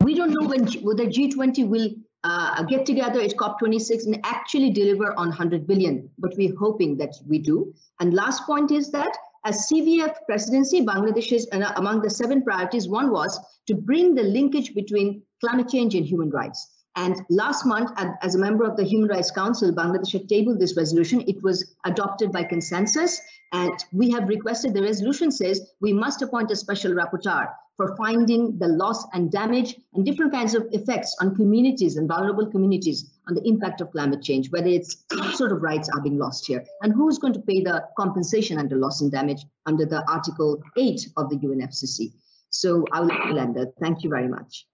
We 0.00 0.14
don't 0.14 0.32
know 0.32 0.48
when 0.48 0.66
whether 0.82 1.06
G20 1.06 1.68
will 1.68 1.90
uh, 2.24 2.62
get 2.64 2.86
together 2.86 3.20
at 3.20 3.36
COP26 3.36 4.06
and 4.06 4.20
actually 4.24 4.70
deliver 4.70 5.12
on 5.18 5.28
100 5.28 5.66
billion, 5.66 6.08
but 6.18 6.32
we're 6.36 6.56
hoping 6.56 6.96
that 6.98 7.14
we 7.26 7.38
do. 7.38 7.74
And 8.00 8.14
last 8.14 8.46
point 8.46 8.70
is 8.70 8.90
that 8.92 9.16
as 9.44 9.66
CVF 9.68 10.14
presidency, 10.26 10.82
Bangladesh 10.82 11.32
is 11.32 11.48
uh, 11.52 11.72
among 11.76 12.02
the 12.02 12.10
seven 12.10 12.42
priorities. 12.42 12.88
One 12.88 13.10
was 13.10 13.38
to 13.66 13.74
bring 13.74 14.14
the 14.14 14.22
linkage 14.22 14.74
between 14.74 15.22
climate 15.40 15.68
change 15.68 15.96
and 15.96 16.06
human 16.06 16.30
rights. 16.30 16.81
And 16.94 17.16
last 17.30 17.64
month, 17.64 17.90
as 18.22 18.34
a 18.34 18.38
member 18.38 18.64
of 18.64 18.76
the 18.76 18.84
Human 18.84 19.08
Rights 19.08 19.30
Council, 19.30 19.72
Bangladesh 19.72 20.12
had 20.12 20.28
tabled 20.28 20.60
this 20.60 20.76
resolution. 20.76 21.22
It 21.26 21.42
was 21.42 21.74
adopted 21.84 22.32
by 22.32 22.44
consensus. 22.44 23.20
And 23.52 23.72
we 23.92 24.10
have 24.10 24.28
requested 24.28 24.74
the 24.74 24.82
resolution 24.82 25.30
says 25.30 25.70
we 25.80 25.92
must 25.92 26.22
appoint 26.22 26.50
a 26.50 26.56
special 26.56 26.92
rapporteur 26.92 27.48
for 27.76 27.96
finding 27.96 28.58
the 28.58 28.68
loss 28.68 29.06
and 29.14 29.32
damage 29.32 29.76
and 29.94 30.04
different 30.04 30.32
kinds 30.32 30.54
of 30.54 30.66
effects 30.72 31.16
on 31.20 31.34
communities 31.34 31.96
and 31.96 32.08
vulnerable 32.08 32.46
communities 32.50 33.10
on 33.28 33.34
the 33.34 33.46
impact 33.48 33.80
of 33.80 33.90
climate 33.90 34.22
change, 34.22 34.50
whether 34.50 34.68
it's 34.68 35.04
what 35.14 35.34
sort 35.34 35.52
of 35.52 35.62
rights 35.62 35.88
are 35.94 36.02
being 36.02 36.18
lost 36.18 36.46
here, 36.46 36.64
and 36.82 36.92
who's 36.92 37.18
going 37.18 37.32
to 37.32 37.40
pay 37.40 37.62
the 37.62 37.82
compensation 37.98 38.58
under 38.58 38.76
loss 38.76 39.00
and 39.00 39.10
damage 39.10 39.44
under 39.66 39.86
the 39.86 40.02
Article 40.10 40.62
8 40.76 41.08
of 41.16 41.30
the 41.30 41.36
UNFCCC. 41.36 42.12
So 42.50 42.84
I 42.92 43.00
will 43.00 43.38
end 43.38 43.56
there. 43.56 43.72
Thank 43.80 44.02
you 44.02 44.10
very 44.10 44.28
much. 44.28 44.66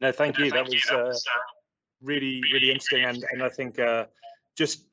No, 0.00 0.12
thank 0.12 0.38
you. 0.38 0.50
That 0.50 0.66
was 0.66 0.86
uh, 0.90 1.12
really, 2.02 2.40
really 2.52 2.70
interesting, 2.70 3.04
and 3.04 3.24
and 3.32 3.42
I 3.42 3.48
think 3.48 3.78
uh, 3.78 4.06
just 4.56 4.84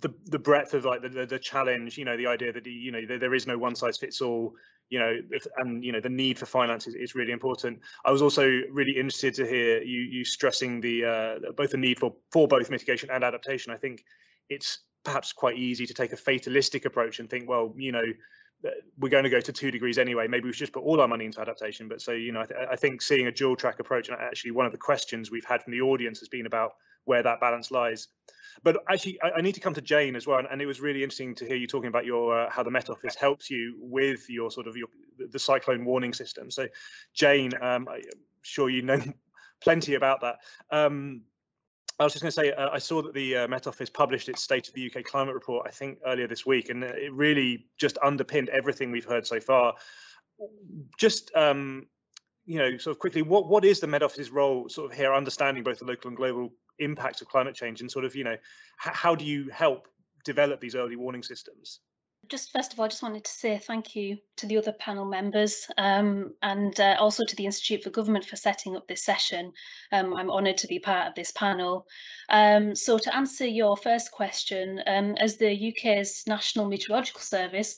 the 0.00 0.12
the 0.26 0.38
breadth 0.38 0.74
of 0.74 0.84
like 0.84 1.02
the, 1.02 1.08
the, 1.08 1.26
the 1.26 1.38
challenge. 1.38 1.96
You 1.96 2.04
know, 2.04 2.16
the 2.16 2.26
idea 2.26 2.52
that 2.52 2.66
you 2.66 2.90
know 2.90 3.02
there, 3.06 3.18
there 3.18 3.34
is 3.34 3.46
no 3.46 3.58
one 3.58 3.74
size 3.74 3.98
fits 3.98 4.20
all. 4.20 4.54
You 4.88 4.98
know, 4.98 5.16
if, 5.30 5.46
and 5.58 5.84
you 5.84 5.92
know 5.92 6.00
the 6.00 6.08
need 6.08 6.36
for 6.36 6.46
finance 6.46 6.88
is, 6.88 6.94
is 6.94 7.14
really 7.14 7.32
important. 7.32 7.80
I 8.04 8.10
was 8.10 8.22
also 8.22 8.44
really 8.44 8.96
interested 8.96 9.34
to 9.34 9.46
hear 9.46 9.82
you 9.82 10.00
you 10.00 10.24
stressing 10.24 10.80
the 10.80 11.04
uh, 11.04 11.52
both 11.56 11.70
the 11.70 11.76
need 11.76 12.00
for 12.00 12.14
for 12.32 12.48
both 12.48 12.70
mitigation 12.70 13.08
and 13.10 13.22
adaptation. 13.22 13.72
I 13.72 13.76
think 13.76 14.04
it's 14.48 14.80
perhaps 15.04 15.32
quite 15.32 15.56
easy 15.56 15.86
to 15.86 15.94
take 15.94 16.12
a 16.12 16.16
fatalistic 16.16 16.84
approach 16.84 17.20
and 17.20 17.30
think, 17.30 17.48
well, 17.48 17.72
you 17.76 17.92
know, 17.92 18.04
we're 18.98 19.08
going 19.08 19.24
to 19.24 19.30
go 19.30 19.40
to 19.40 19.52
two 19.52 19.70
degrees 19.70 19.98
anyway. 19.98 20.26
Maybe 20.28 20.44
we 20.44 20.52
should 20.52 20.60
just 20.60 20.72
put 20.72 20.82
all 20.82 21.00
our 21.00 21.08
money 21.08 21.24
into 21.24 21.40
adaptation. 21.40 21.88
But 21.88 22.02
so, 22.02 22.12
you 22.12 22.32
know, 22.32 22.40
I, 22.40 22.46
th 22.46 22.60
I, 22.72 22.76
think 22.76 23.00
seeing 23.00 23.26
a 23.26 23.32
dual 23.32 23.56
track 23.56 23.80
approach, 23.80 24.08
and 24.08 24.18
actually 24.20 24.50
one 24.50 24.66
of 24.66 24.72
the 24.72 24.78
questions 24.78 25.30
we've 25.30 25.44
had 25.44 25.62
from 25.62 25.72
the 25.72 25.80
audience 25.80 26.18
has 26.20 26.28
been 26.28 26.46
about 26.46 26.72
where 27.04 27.22
that 27.22 27.40
balance 27.40 27.70
lies. 27.70 28.08
But 28.62 28.78
actually, 28.88 29.18
I, 29.22 29.30
I 29.38 29.40
need 29.40 29.54
to 29.54 29.60
come 29.60 29.74
to 29.74 29.80
Jane 29.80 30.16
as 30.16 30.26
well, 30.26 30.38
and, 30.38 30.48
and, 30.50 30.60
it 30.60 30.66
was 30.66 30.80
really 30.80 31.02
interesting 31.02 31.34
to 31.36 31.46
hear 31.46 31.56
you 31.56 31.66
talking 31.66 31.88
about 31.88 32.04
your 32.04 32.38
uh, 32.38 32.50
how 32.50 32.62
the 32.62 32.70
Met 32.70 32.90
Office 32.90 33.14
helps 33.14 33.50
you 33.50 33.76
with 33.80 34.28
your 34.28 34.50
sort 34.50 34.66
of 34.66 34.76
your 34.76 34.88
the 35.18 35.38
cyclone 35.38 35.84
warning 35.84 36.12
system. 36.12 36.50
So, 36.50 36.68
Jane, 37.14 37.52
um, 37.60 37.88
I'm 37.88 38.02
sure 38.42 38.68
you 38.68 38.82
know 38.82 39.00
plenty 39.62 39.94
about 39.94 40.20
that. 40.20 40.36
Um, 40.70 41.22
I 42.00 42.04
was 42.04 42.14
just 42.14 42.22
going 42.22 42.30
to 42.30 42.34
say, 42.34 42.52
uh, 42.52 42.70
I 42.70 42.78
saw 42.78 43.02
that 43.02 43.12
the 43.12 43.36
uh, 43.36 43.48
Met 43.48 43.66
Office 43.66 43.90
published 43.90 44.30
its 44.30 44.42
State 44.42 44.66
of 44.68 44.74
the 44.74 44.90
UK 44.90 45.04
Climate 45.04 45.34
Report, 45.34 45.66
I 45.68 45.70
think, 45.70 45.98
earlier 46.06 46.26
this 46.26 46.46
week, 46.46 46.70
and 46.70 46.82
it 46.82 47.12
really 47.12 47.66
just 47.76 47.98
underpinned 48.02 48.48
everything 48.48 48.90
we've 48.90 49.04
heard 49.04 49.26
so 49.26 49.38
far. 49.38 49.74
Just, 50.98 51.30
um, 51.36 51.86
you 52.46 52.58
know, 52.58 52.78
sort 52.78 52.96
of 52.96 52.98
quickly, 52.98 53.20
what 53.20 53.48
what 53.48 53.66
is 53.66 53.80
the 53.80 53.86
Met 53.86 54.02
Office's 54.02 54.30
role, 54.30 54.66
sort 54.70 54.90
of 54.90 54.96
here, 54.96 55.12
understanding 55.12 55.62
both 55.62 55.80
the 55.80 55.84
local 55.84 56.08
and 56.08 56.16
global 56.16 56.54
impacts 56.78 57.20
of 57.20 57.28
climate 57.28 57.54
change, 57.54 57.82
and 57.82 57.90
sort 57.90 58.06
of, 58.06 58.16
you 58.16 58.24
know, 58.24 58.36
how 58.78 59.14
do 59.14 59.26
you 59.26 59.50
help 59.50 59.86
develop 60.24 60.58
these 60.58 60.74
early 60.74 60.96
warning 60.96 61.22
systems? 61.22 61.80
Just 62.28 62.52
first 62.52 62.72
of 62.72 62.78
all, 62.78 62.84
I 62.84 62.88
just 62.88 63.02
wanted 63.02 63.24
to 63.24 63.30
say 63.30 63.58
thank 63.58 63.96
you 63.96 64.18
to 64.36 64.46
the 64.46 64.58
other 64.58 64.72
panel 64.72 65.04
members 65.04 65.66
um, 65.78 66.32
and 66.42 66.78
uh, 66.78 66.96
also 66.98 67.24
to 67.24 67.36
the 67.36 67.46
Institute 67.46 67.82
for 67.82 67.90
Government 67.90 68.24
for 68.24 68.36
setting 68.36 68.76
up 68.76 68.86
this 68.86 69.04
session. 69.04 69.52
Um, 69.90 70.14
I'm 70.14 70.30
honoured 70.30 70.58
to 70.58 70.68
be 70.68 70.78
part 70.78 71.08
of 71.08 71.14
this 71.14 71.32
panel. 71.32 71.86
Um, 72.28 72.74
so 72.74 72.98
to 72.98 73.16
answer 73.16 73.46
your 73.46 73.76
first 73.76 74.12
question, 74.12 74.80
um, 74.86 75.16
as 75.18 75.36
the 75.36 75.72
UK's 75.72 76.24
National 76.26 76.68
Meteorological 76.68 77.20
Service, 77.20 77.76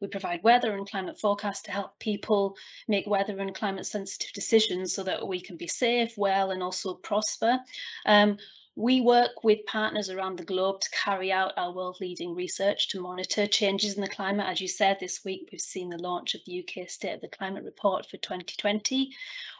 we 0.00 0.08
provide 0.08 0.42
weather 0.42 0.76
and 0.76 0.88
climate 0.88 1.20
forecasts 1.20 1.62
to 1.62 1.70
help 1.70 1.96
people 2.00 2.56
make 2.88 3.06
weather 3.06 3.38
and 3.38 3.54
climate 3.54 3.86
sensitive 3.86 4.32
decisions 4.32 4.92
so 4.92 5.04
that 5.04 5.26
we 5.26 5.40
can 5.40 5.56
be 5.56 5.68
safe, 5.68 6.14
well 6.16 6.50
and 6.50 6.60
also 6.60 6.94
prosper. 6.94 7.60
Um, 8.04 8.36
we 8.74 9.02
work 9.02 9.44
with 9.44 9.66
partners 9.66 10.08
around 10.08 10.38
the 10.38 10.44
globe 10.44 10.80
to 10.80 10.90
carry 10.90 11.30
out 11.30 11.52
our 11.58 11.74
world 11.74 11.98
leading 12.00 12.34
research 12.34 12.88
to 12.88 13.00
monitor 13.00 13.46
changes 13.46 13.94
in 13.94 14.00
the 14.00 14.08
climate. 14.08 14.46
As 14.48 14.62
you 14.62 14.68
said, 14.68 14.96
this 14.98 15.22
week 15.24 15.50
we've 15.52 15.60
seen 15.60 15.90
the 15.90 15.98
launch 15.98 16.34
of 16.34 16.40
the 16.46 16.64
UK 16.64 16.88
State 16.88 17.12
of 17.12 17.20
the 17.20 17.28
Climate 17.28 17.64
Report 17.64 18.06
for 18.06 18.16
2020. 18.16 19.10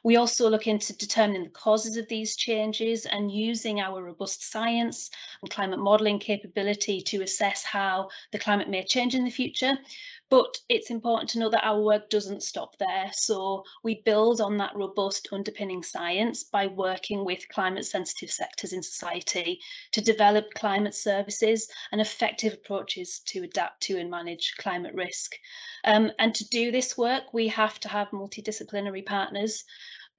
We 0.03 0.17
also 0.17 0.49
look 0.49 0.67
into 0.67 0.97
determining 0.97 1.45
the 1.45 1.51
causes 1.51 1.99
of 1.99 2.09
these 2.09 2.37
changes 2.37 3.05
and 3.05 3.31
using 3.31 3.81
our 3.81 4.03
robust 4.03 4.51
science 4.51 5.11
and 5.43 5.51
climate 5.51 5.79
modelling 5.79 6.19
capability 6.19 7.03
to 7.03 7.23
assess 7.23 7.65
how 7.65 8.09
the 8.33 8.39
climate 8.39 8.71
may 8.71 8.83
change 8.83 9.15
in 9.15 9.25
the 9.25 9.31
future. 9.31 9.77
But 10.33 10.57
it's 10.71 10.89
important 10.89 11.29
to 11.31 11.39
know 11.39 11.51
that 11.51 11.63
our 11.63 11.79
work 11.79 12.09
doesn't 12.09 12.43
stop 12.43 12.79
there. 12.79 13.11
So 13.13 13.65
we 13.85 14.01
build 14.01 14.41
on 14.41 14.57
that 14.57 14.75
robust 14.75 15.29
underpinning 15.31 15.83
science 15.83 16.43
by 16.43 16.69
working 16.69 17.27
with 17.27 17.51
climate 17.51 17.85
sensitive 17.85 18.31
sectors 18.31 18.73
in 18.73 18.83
society 18.83 19.61
to 19.91 20.01
develop 20.01 20.55
climate 20.55 20.95
services 20.95 21.69
and 21.93 22.01
effective 22.01 22.55
approaches 22.55 23.21
to 23.27 23.43
adapt 23.43 23.83
to 23.83 23.99
and 23.99 24.11
manage 24.11 24.55
climate 24.57 24.95
risk. 24.95 25.33
Um, 25.85 26.11
and 26.19 26.35
to 26.35 26.49
do 26.49 26.73
this 26.73 26.97
work, 26.97 27.35
we 27.35 27.49
have 27.49 27.79
to 27.81 27.91
have 27.91 28.09
multidisciplinary 28.09 29.05
partners 29.05 29.65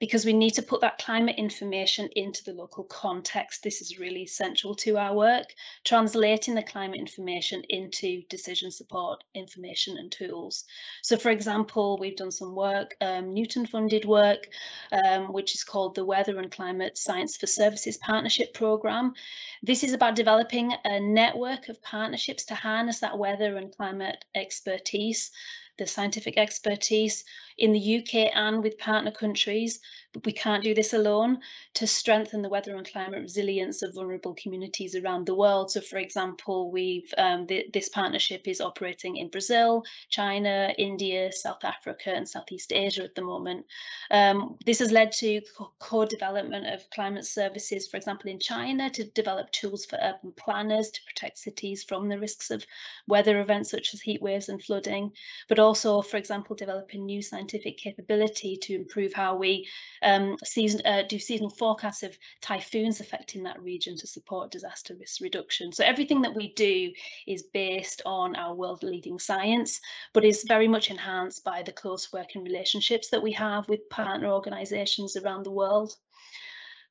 because 0.04 0.26
we 0.26 0.34
need 0.34 0.52
to 0.52 0.62
put 0.62 0.82
that 0.82 0.98
climate 0.98 1.38
information 1.38 2.10
into 2.18 2.44
the 2.44 2.52
local 2.52 2.84
context. 2.84 3.64
This 3.64 3.80
is 3.80 4.00
really 4.00 4.24
essential 4.24 4.76
to 4.76 4.98
our 4.98 5.16
work, 5.16 5.46
translating 5.86 6.56
the 6.56 6.62
climate 6.62 7.00
information 7.00 7.64
into 7.70 8.22
decision 8.28 8.70
support 8.70 9.24
information 9.34 9.98
and 9.98 10.12
tools. 10.12 10.66
So 11.04 11.16
for 11.16 11.30
example, 11.30 11.98
we've 12.02 12.18
done 12.18 12.32
some 12.32 12.54
work, 12.54 12.98
um, 13.00 13.34
Newton 13.34 13.66
funded 13.66 14.04
work, 14.04 14.50
um, 14.92 15.32
which 15.32 15.56
is 15.56 15.64
called 15.64 15.96
the 15.96 16.04
Weather 16.04 16.38
and 16.38 16.52
Climate 16.52 16.98
Science 16.98 17.38
for 17.38 17.48
Services 17.48 17.96
Partnership 17.96 18.54
Programme. 18.54 19.14
This 19.62 19.86
is 19.86 19.94
about 19.94 20.18
developing 20.18 20.74
a 20.84 21.00
network 21.00 21.70
of 21.70 21.82
partnerships 21.82 22.44
to 22.48 22.56
harness 22.56 23.00
that 23.00 23.18
weather 23.18 23.56
and 23.56 23.74
climate 23.74 24.26
expertise 24.36 25.32
the 25.78 25.88
scientific 25.88 26.38
expertise 26.38 27.24
in 27.58 27.74
the 27.74 27.98
UK 27.98 28.32
and 28.36 28.64
with 28.64 28.78
partner 28.78 29.12
countries, 29.12 29.80
but 30.14 30.26
we 30.26 30.32
can't 30.32 30.64
do 30.64 30.74
this 30.74 30.94
alone 30.94 31.40
to 31.74 31.88
strengthen 31.88 32.42
the 32.42 32.50
weather 32.50 32.76
and 32.76 32.90
climate 32.90 33.22
resilience 33.22 33.82
of 33.82 33.96
vulnerable 33.96 34.36
communities 34.36 34.96
around 34.96 35.26
the 35.26 35.36
world. 35.36 35.72
So, 35.72 35.82
for 35.82 35.98
example, 35.98 36.72
we've 36.72 37.14
um, 37.18 37.48
this 37.48 37.90
partnership 37.90 38.48
is 38.48 38.62
operating 38.62 39.18
in 39.18 39.30
Brazil, 39.30 39.84
China, 40.10 40.74
India, 40.78 41.32
South 41.32 41.64
Africa, 41.64 42.12
and 42.12 42.28
Southeast 42.28 42.72
Asia 42.72 43.04
at 43.04 43.16
the 43.16 43.22
moment. 43.22 43.66
Um, 44.12 44.58
this 44.66 44.80
has 44.80 44.92
led 44.92 45.12
to 45.14 45.42
co-development 45.80 46.68
of 46.68 46.90
climate 46.92 47.26
services, 47.26 47.88
for 47.88 47.98
example, 47.98 48.30
in 48.30 48.40
China, 48.40 48.90
to 48.92 49.04
develop 49.04 49.52
tools 49.52 49.86
for 49.86 49.98
urban 50.02 50.32
planners 50.38 50.92
to 50.92 51.02
protect 51.08 51.40
cities 51.40 51.84
from 51.84 52.10
the 52.10 52.20
risks 52.20 52.52
of 52.52 52.66
weather 53.08 53.42
events 53.42 53.72
such 53.72 53.94
as 53.94 54.02
heat 54.02 54.22
waves 54.22 54.50
and 54.50 54.64
flooding, 54.64 55.12
but 55.50 55.60
also, 55.60 56.02
for 56.02 56.18
example, 56.18 56.56
developing 56.56 57.06
new 57.06 57.22
scientific 57.22 57.78
capability 57.78 58.58
to 58.58 58.76
improve 58.76 59.14
how 59.14 59.36
we 59.36 59.68
um, 60.04 60.38
season, 60.44 60.82
uh, 60.86 61.04
do 61.08 61.20
seasonal 61.20 61.50
forecasts 61.50 62.04
of 62.04 62.18
typhoons 62.42 63.00
affecting 63.00 63.44
that 63.44 63.62
region 63.62 63.96
to 63.98 64.08
support 64.08 64.52
disaster 64.52 64.96
risk 65.00 65.22
reduction. 65.22 65.72
So 65.72 65.84
everything 65.84 66.22
that 66.22 66.36
we 66.36 66.54
do 66.54 66.92
is 67.28 67.44
based 67.54 68.02
on 68.06 68.36
our 68.36 68.54
world 68.54 68.84
leading 68.84 69.20
science, 69.20 69.80
but 70.14 70.26
is 70.26 70.46
very 70.48 70.68
much 70.68 70.92
enhanced 70.92 71.44
by 71.44 71.64
the 71.64 71.72
close 71.72 72.12
working 72.14 72.44
relationships 72.44 73.10
that 73.10 73.24
we 73.24 73.32
have 73.34 73.68
with 73.70 73.90
partner 73.90 74.32
organisations 74.32 75.16
around 75.16 75.44
the 75.44 75.52
world. 75.52 75.94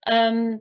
Um, 0.06 0.60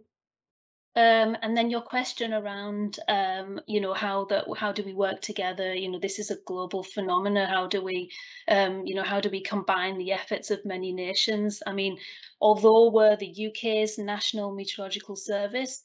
Um, 0.93 1.37
and 1.41 1.55
then 1.55 1.69
your 1.69 1.81
question 1.81 2.33
around, 2.33 2.99
um, 3.07 3.61
you 3.65 3.79
know, 3.79 3.93
how 3.93 4.25
that 4.25 4.45
how 4.57 4.73
do 4.73 4.83
we 4.83 4.93
work 4.93 5.21
together? 5.21 5.73
You 5.73 5.89
know, 5.89 5.99
this 5.99 6.19
is 6.19 6.31
a 6.31 6.37
global 6.45 6.83
phenomenon. 6.83 7.47
How 7.47 7.67
do 7.67 7.81
we, 7.81 8.11
um, 8.49 8.85
you 8.85 8.95
know, 8.95 9.03
how 9.03 9.21
do 9.21 9.29
we 9.29 9.41
combine 9.41 9.97
the 9.97 10.11
efforts 10.11 10.51
of 10.51 10.65
many 10.65 10.91
nations? 10.91 11.63
I 11.65 11.71
mean, 11.71 11.97
although 12.41 12.91
we're 12.91 13.15
the 13.15 13.47
UK's 13.47 13.97
national 13.97 14.53
meteorological 14.53 15.15
service, 15.15 15.81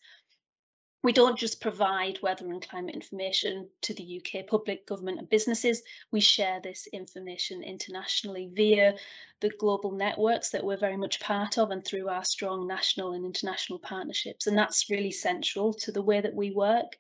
we 1.07 1.13
don't 1.13 1.39
just 1.39 1.61
provide 1.61 2.21
weather 2.21 2.51
and 2.51 2.69
climate 2.69 2.97
information 2.97 3.69
to 3.81 3.95
the 3.95 4.21
UK 4.21 4.45
public, 4.45 4.85
government 4.89 5.21
and 5.21 5.31
businesses, 5.31 5.81
we 6.11 6.19
share 6.19 6.59
this 6.61 6.89
information 6.93 7.63
internationally 7.63 8.51
via 8.53 8.93
the 9.41 9.51
global 9.61 9.93
networks 9.93 10.51
that 10.51 10.65
we're 10.65 10.77
very 10.77 10.97
much 10.97 11.21
part 11.21 11.59
of 11.59 11.71
and 11.71 11.85
through 11.85 12.09
our 12.09 12.25
strong 12.25 12.67
national 12.67 13.13
and 13.13 13.25
international 13.25 13.79
partnerships. 13.79 14.49
And 14.49 14.59
that's 14.59 14.91
really 14.91 15.13
central 15.13 15.73
to 15.75 15.93
the 15.93 16.03
way 16.03 16.21
that 16.21 16.35
we 16.35 16.51
work. 16.51 16.97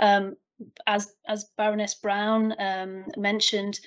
Um, 0.00 0.34
as, 0.88 1.14
as 1.28 1.44
Baroness 1.56 1.94
Brown 1.94 2.52
um, 2.58 3.04
mentioned, 3.16 3.78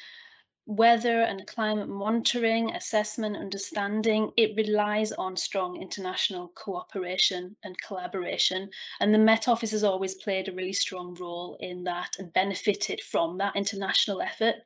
weather 0.70 1.22
and 1.22 1.48
climate 1.48 1.90
monitoring, 1.90 2.70
assessment, 2.76 3.36
understanding, 3.36 4.32
it 4.38 4.56
relies 4.56 5.12
on 5.12 5.36
strong 5.36 5.82
international 5.82 6.50
cooperation 6.50 7.56
and 7.64 7.76
collaboration. 7.82 8.70
And 9.00 9.12
the 9.12 9.18
Met 9.18 9.48
Office 9.48 9.72
has 9.72 9.84
always 9.84 10.14
played 10.14 10.48
a 10.48 10.54
really 10.54 10.74
strong 10.74 11.16
role 11.16 11.58
in 11.60 11.86
that 11.86 12.18
and 12.20 12.32
benefited 12.34 13.02
from 13.02 13.40
that 13.40 13.56
international 13.56 14.22
effort. 14.22 14.58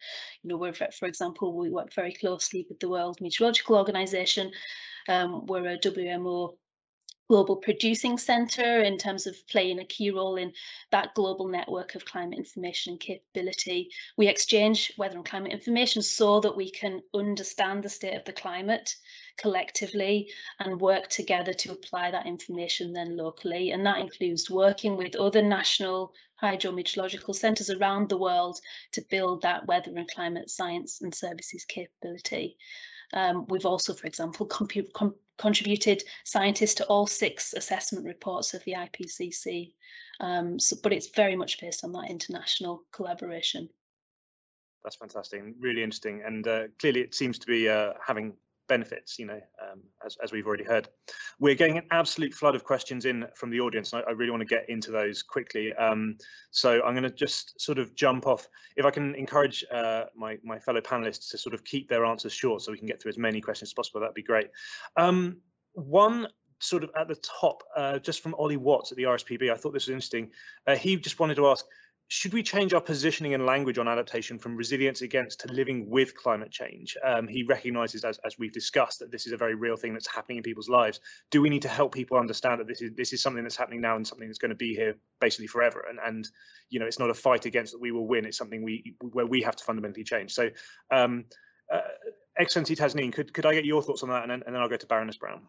You 0.41 0.49
know, 0.49 0.57
we're, 0.57 0.73
for 0.73 1.05
example, 1.05 1.57
we 1.57 1.69
work 1.69 1.93
very 1.93 2.11
closely 2.11 2.65
with 2.67 2.81
the 2.81 2.89
World 2.89 3.21
Meteorological 3.21 3.77
Organization. 3.77 4.51
Um, 5.07 5.45
we're 5.45 5.67
a 5.67 5.77
WMO 5.77 6.57
global 7.29 7.55
producing 7.55 8.17
centre 8.17 8.81
in 8.81 8.97
terms 8.97 9.27
of 9.27 9.47
playing 9.47 9.79
a 9.79 9.85
key 9.85 10.11
role 10.11 10.35
in 10.35 10.51
that 10.91 11.15
global 11.15 11.47
network 11.47 11.95
of 11.95 12.05
climate 12.05 12.37
information 12.37 12.93
and 12.93 12.99
capability. 12.99 13.89
We 14.17 14.27
exchange 14.27 14.91
weather 14.97 15.15
and 15.15 15.25
climate 15.25 15.51
information 15.51 16.01
so 16.01 16.41
that 16.41 16.55
we 16.55 16.69
can 16.69 17.01
understand 17.13 17.83
the 17.83 17.89
state 17.89 18.15
of 18.15 18.25
the 18.25 18.33
climate 18.33 18.95
collectively 19.37 20.29
and 20.59 20.79
work 20.79 21.07
together 21.09 21.53
to 21.53 21.71
apply 21.71 22.11
that 22.11 22.27
information 22.27 22.93
then 22.93 23.15
locally. 23.17 23.71
And 23.71 23.85
that 23.85 23.99
includes 23.99 24.49
working 24.49 24.97
with 24.97 25.15
other 25.15 25.41
national 25.41 26.13
hydrometeorological 26.41 27.33
centres 27.33 27.69
around 27.69 28.09
the 28.09 28.17
world 28.17 28.59
to 28.91 29.01
build 29.09 29.41
that 29.41 29.65
weather 29.65 29.91
and 29.95 30.09
climate 30.09 30.49
science 30.49 31.01
and 31.01 31.15
services 31.15 31.63
capability. 31.65 32.57
Um, 33.13 33.45
we've 33.47 33.65
also, 33.65 33.93
for 33.93 34.07
example, 34.07 34.45
contributed 35.37 36.03
scientists 36.23 36.75
to 36.75 36.85
all 36.85 37.07
six 37.07 37.53
assessment 37.53 38.05
reports 38.05 38.53
of 38.53 38.63
the 38.65 38.73
IPCC, 38.73 39.73
um, 40.19 40.59
so, 40.59 40.75
but 40.81 40.93
it's 40.93 41.09
very 41.09 41.35
much 41.35 41.59
based 41.59 41.83
on 41.83 41.91
that 41.93 42.09
international 42.09 42.83
collaboration. 42.91 43.69
That's 44.83 44.95
fantastic, 44.95 45.41
really 45.59 45.83
interesting, 45.83 46.23
and 46.25 46.47
uh, 46.47 46.63
clearly 46.79 47.01
it 47.01 47.15
seems 47.15 47.39
to 47.39 47.47
be 47.47 47.69
uh, 47.69 47.93
having 48.05 48.33
benefits, 48.67 49.19
you 49.19 49.25
know, 49.25 49.39
um, 49.61 49.81
as, 50.05 50.17
as 50.23 50.31
we've 50.31 50.47
already 50.47 50.63
heard. 50.63 50.87
We're 51.39 51.55
getting 51.55 51.77
an 51.77 51.85
absolute 51.91 52.33
flood 52.33 52.55
of 52.55 52.63
questions 52.63 53.05
in 53.05 53.25
from 53.35 53.49
the 53.49 53.59
audience, 53.59 53.93
and 53.93 54.03
I, 54.05 54.09
I 54.09 54.11
really 54.13 54.31
want 54.31 54.41
to 54.41 54.45
get 54.45 54.69
into 54.69 54.91
those 54.91 55.21
quickly. 55.21 55.73
Um, 55.73 56.17
so 56.51 56.81
I'm 56.83 56.93
going 56.93 57.03
to 57.03 57.09
just 57.09 57.59
sort 57.59 57.79
of 57.79 57.95
jump 57.95 58.27
off. 58.27 58.47
If 58.75 58.85
I 58.85 58.91
can 58.91 59.15
encourage 59.15 59.63
uh, 59.71 60.05
my, 60.15 60.37
my 60.43 60.59
fellow 60.59 60.81
panelists 60.81 61.29
to 61.31 61.37
sort 61.37 61.53
of 61.53 61.63
keep 61.63 61.89
their 61.89 62.05
answers 62.05 62.33
short 62.33 62.61
so 62.61 62.71
we 62.71 62.77
can 62.77 62.87
get 62.87 63.01
through 63.01 63.09
as 63.09 63.17
many 63.17 63.41
questions 63.41 63.69
as 63.69 63.73
possible, 63.73 63.99
that'd 63.99 64.13
be 64.13 64.23
great. 64.23 64.49
Um, 64.97 65.37
one 65.73 66.27
sort 66.59 66.83
of 66.83 66.91
at 66.97 67.07
the 67.07 67.15
top, 67.15 67.63
uh, 67.75 67.99
just 67.99 68.21
from 68.21 68.33
Ollie 68.35 68.57
Watts 68.57 68.91
at 68.91 68.97
the 68.97 69.03
RSPB, 69.03 69.51
I 69.51 69.55
thought 69.55 69.73
this 69.73 69.87
was 69.87 69.93
interesting. 69.93 70.29
Uh, 70.65 70.75
he 70.75 70.95
just 70.95 71.19
wanted 71.19 71.35
to 71.35 71.47
ask, 71.47 71.65
should 72.13 72.31
we 72.31 72.43
change 72.43 72.75
our 72.75 72.79
positioning 72.79 73.33
and 73.33 73.43
language 73.43 73.79
on 73.79 73.87
adaptation 73.87 74.37
from 74.37 74.55
resilience 74.55 75.01
against 75.01 75.39
to 75.39 75.51
living 75.51 75.89
with 75.89 76.15
climate 76.15 76.51
change? 76.51 76.95
Um, 77.03 77.27
he 77.27 77.41
recognises, 77.41 78.03
as, 78.03 78.19
as 78.23 78.37
we've 78.37 78.53
discussed, 78.53 78.99
that 78.99 79.11
this 79.11 79.25
is 79.25 79.33
a 79.33 79.37
very 79.37 79.55
real 79.55 79.75
thing 79.75 79.93
that's 79.93 80.05
happening 80.05 80.37
in 80.37 80.43
people's 80.43 80.69
lives. 80.69 80.99
Do 81.31 81.41
we 81.41 81.49
need 81.49 81.63
to 81.63 81.67
help 81.67 81.91
people 81.91 82.19
understand 82.19 82.59
that 82.59 82.67
this 82.67 82.83
is 82.83 82.91
this 82.95 83.13
is 83.13 83.23
something 83.23 83.41
that's 83.41 83.55
happening 83.55 83.81
now 83.81 83.95
and 83.95 84.05
something 84.05 84.27
that's 84.27 84.37
going 84.37 84.49
to 84.49 84.55
be 84.55 84.75
here 84.75 84.93
basically 85.19 85.47
forever? 85.47 85.87
And 85.89 85.97
and 86.05 86.29
you 86.69 86.79
know, 86.79 86.85
it's 86.85 86.99
not 86.99 87.09
a 87.09 87.15
fight 87.15 87.47
against 87.47 87.71
that 87.71 87.81
we 87.81 87.91
will 87.91 88.05
win. 88.05 88.25
It's 88.25 88.37
something 88.37 88.61
we 88.61 88.93
where 89.01 89.25
we 89.25 89.41
have 89.41 89.55
to 89.55 89.63
fundamentally 89.63 90.03
change. 90.03 90.33
So, 90.33 90.51
um, 90.91 91.25
uh, 91.73 91.79
Excellency 92.37 92.75
Tasneem, 92.75 93.11
could 93.11 93.33
could 93.33 93.47
I 93.47 93.55
get 93.55 93.65
your 93.65 93.81
thoughts 93.81 94.03
on 94.03 94.09
that, 94.09 94.21
and 94.21 94.29
then, 94.29 94.43
and 94.45 94.53
then 94.53 94.61
I'll 94.61 94.69
go 94.69 94.77
to 94.77 94.85
Baroness 94.85 95.17
Brown. 95.17 95.41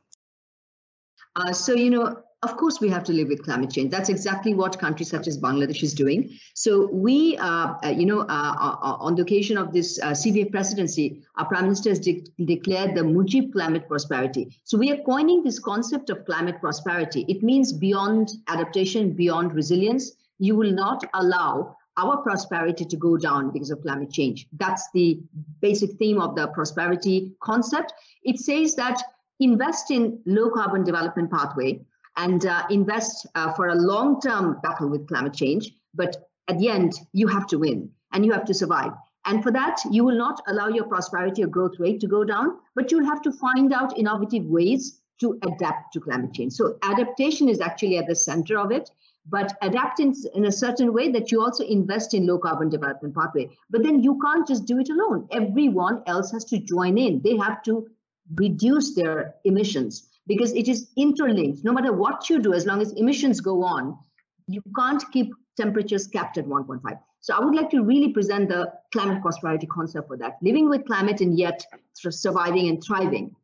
Uh, 1.36 1.52
so, 1.52 1.72
you 1.74 1.90
know, 1.90 2.22
of 2.44 2.58
course, 2.58 2.78
we 2.78 2.90
have 2.90 3.04
to 3.04 3.12
live 3.12 3.28
with 3.28 3.42
climate 3.42 3.70
change. 3.70 3.90
That's 3.90 4.10
exactly 4.10 4.52
what 4.52 4.78
countries 4.78 5.08
such 5.08 5.26
as 5.26 5.38
Bangladesh 5.38 5.82
is 5.82 5.94
doing. 5.94 6.38
So 6.52 6.88
we, 6.92 7.38
uh, 7.38 7.74
uh, 7.82 7.88
you 7.88 8.04
know, 8.04 8.20
uh, 8.20 8.54
uh, 8.66 8.76
uh 8.82 8.96
on 9.00 9.14
the 9.14 9.22
occasion 9.22 9.56
of 9.56 9.72
this 9.72 9.98
CVF 9.98 10.50
presidency, 10.50 11.22
our 11.36 11.46
prime 11.46 11.62
minister 11.62 11.88
has 11.88 12.00
de 12.00 12.22
declared 12.44 12.94
the 12.94 13.00
Mujib 13.00 13.52
climate 13.52 13.88
prosperity. 13.88 14.60
So 14.64 14.76
we 14.76 14.92
are 14.92 14.98
coining 14.98 15.42
this 15.42 15.58
concept 15.58 16.10
of 16.10 16.26
climate 16.26 16.60
prosperity. 16.60 17.24
It 17.28 17.42
means 17.42 17.72
beyond 17.72 18.28
adaptation, 18.48 19.14
beyond 19.14 19.54
resilience, 19.54 20.12
you 20.38 20.54
will 20.54 20.72
not 20.72 21.02
allow 21.14 21.76
our 21.96 22.18
prosperity 22.18 22.84
to 22.84 22.96
go 22.96 23.16
down 23.16 23.52
because 23.52 23.70
of 23.70 23.80
climate 23.80 24.12
change. 24.12 24.48
That's 24.52 24.86
the 24.92 25.20
basic 25.60 25.92
theme 25.92 26.20
of 26.20 26.34
the 26.34 26.48
prosperity 26.48 27.32
concept. 27.40 27.94
It 28.24 28.38
says 28.38 28.74
that 28.74 29.00
invest 29.40 29.90
in 29.90 30.20
low 30.26 30.50
carbon 30.50 30.84
development 30.84 31.30
pathway 31.30 31.80
and 32.16 32.46
uh, 32.46 32.62
invest 32.70 33.26
uh, 33.34 33.52
for 33.54 33.68
a 33.68 33.74
long-term 33.74 34.60
battle 34.62 34.88
with 34.88 35.08
climate 35.08 35.34
change. 35.34 35.72
But 35.94 36.28
at 36.48 36.58
the 36.58 36.68
end, 36.68 36.92
you 37.12 37.26
have 37.28 37.46
to 37.48 37.58
win 37.58 37.90
and 38.12 38.24
you 38.24 38.32
have 38.32 38.44
to 38.46 38.54
survive. 38.54 38.92
And 39.26 39.42
for 39.42 39.50
that, 39.52 39.80
you 39.90 40.04
will 40.04 40.16
not 40.16 40.42
allow 40.48 40.68
your 40.68 40.84
prosperity 40.84 41.42
or 41.42 41.46
growth 41.46 41.78
rate 41.78 42.00
to 42.00 42.06
go 42.06 42.24
down, 42.24 42.58
but 42.74 42.90
you'll 42.90 43.06
have 43.06 43.22
to 43.22 43.32
find 43.32 43.72
out 43.72 43.98
innovative 43.98 44.44
ways 44.44 45.00
to 45.20 45.38
adapt 45.46 45.92
to 45.94 46.00
climate 46.00 46.34
change. 46.34 46.52
So 46.52 46.76
adaptation 46.82 47.48
is 47.48 47.60
actually 47.60 47.98
at 47.98 48.06
the 48.06 48.14
center 48.14 48.58
of 48.58 48.70
it, 48.70 48.90
but 49.26 49.56
adapt 49.62 50.00
in, 50.00 50.14
in 50.34 50.44
a 50.44 50.52
certain 50.52 50.92
way 50.92 51.10
that 51.12 51.32
you 51.32 51.40
also 51.40 51.64
invest 51.64 52.12
in 52.12 52.26
low 52.26 52.38
carbon 52.38 52.68
development 52.68 53.14
pathway. 53.14 53.48
But 53.70 53.82
then 53.82 54.02
you 54.02 54.20
can't 54.20 54.46
just 54.46 54.66
do 54.66 54.78
it 54.78 54.90
alone. 54.90 55.26
Everyone 55.30 56.02
else 56.06 56.30
has 56.32 56.44
to 56.46 56.58
join 56.58 56.98
in. 56.98 57.22
They 57.22 57.36
have 57.36 57.62
to 57.62 57.88
reduce 58.34 58.94
their 58.94 59.34
emissions 59.44 60.08
because 60.26 60.52
it 60.52 60.68
is 60.68 60.88
interlinked. 60.96 61.64
No 61.64 61.72
matter 61.72 61.92
what 61.92 62.30
you 62.30 62.40
do, 62.40 62.54
as 62.54 62.66
long 62.66 62.80
as 62.80 62.92
emissions 62.92 63.40
go 63.40 63.62
on, 63.62 63.98
you 64.46 64.62
can't 64.76 65.02
keep 65.12 65.32
temperatures 65.56 66.06
capped 66.06 66.38
at 66.38 66.46
1.5. 66.46 66.98
So 67.20 67.34
I 67.34 67.40
would 67.40 67.54
like 67.54 67.70
to 67.70 67.82
really 67.82 68.12
present 68.12 68.48
the 68.48 68.72
climate 68.92 69.22
prosperity 69.22 69.66
concept 69.66 70.08
for 70.08 70.16
that, 70.18 70.36
living 70.42 70.68
with 70.68 70.84
climate 70.84 71.20
and 71.20 71.38
yet 71.38 71.64
surviving 71.94 72.68
and 72.68 72.82
thriving. 72.82 73.34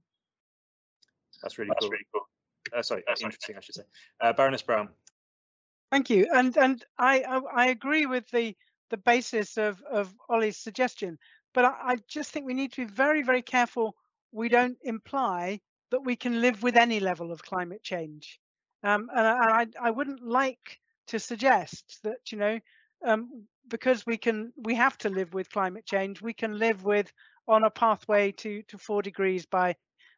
That's 1.43 1.59
really 1.59 1.71
That's 1.71 1.81
cool. 1.81 1.91
Really 1.91 2.07
cool. 2.13 2.23
Uh, 2.77 2.83
sorry, 2.83 3.03
that's 3.07 3.23
interesting, 3.23 3.57
I 3.57 3.61
should 3.61 3.75
say. 3.75 3.83
Uh, 4.21 4.33
Baroness 4.33 4.63
Brown. 4.63 4.91
Thank 5.91 6.11
you, 6.11 6.29
and 6.33 6.57
and 6.57 6.85
I, 6.99 7.23
I, 7.23 7.65
I 7.65 7.67
agree 7.69 8.07
with 8.07 8.29
the 8.31 8.55
the 8.91 8.99
basis 8.99 9.57
of 9.57 9.83
of 9.91 10.15
Ollie's 10.29 10.59
suggestion, 10.59 11.19
but 11.53 11.65
I, 11.65 11.75
I 11.83 11.97
just 12.07 12.31
think 12.31 12.47
we 12.47 12.55
need 12.55 12.73
to 12.73 12.87
be 12.87 12.93
very 12.93 13.23
very 13.23 13.43
careful 13.43 13.97
we 14.33 14.49
don't 14.49 14.79
imply 14.83 15.61
that 15.91 16.05
we 16.05 16.17
can 16.17 16.41
live 16.41 16.63
with 16.63 16.77
any 16.77 17.01
level 17.01 17.33
of 17.33 17.43
climate 17.43 17.83
change. 17.83 18.39
Um, 18.83 19.09
and 19.15 19.27
I, 19.27 19.67
I, 19.81 19.91
wouldn't 19.91 20.23
like 20.23 20.79
to 21.09 21.19
suggest 21.19 21.99
that, 22.05 22.33
you 22.33 22.39
know, 22.39 22.59
um, 23.05 23.47
because 23.69 24.07
we 24.07 24.17
can, 24.17 24.53
we 24.57 24.75
have 24.77 24.97
to 24.99 25.11
live 25.11 25.35
with 25.35 25.51
climate 25.51 25.85
change, 25.85 26.23
we 26.23 26.33
can 26.33 26.59
live 26.59 26.85
with 26.85 27.13
on 27.47 27.65
a 27.65 27.71
pathway 27.71 28.33
to, 28.33 28.63
to 28.63 28.79
four 28.79 29.03
degrees 29.03 29.45
by 29.45 29.75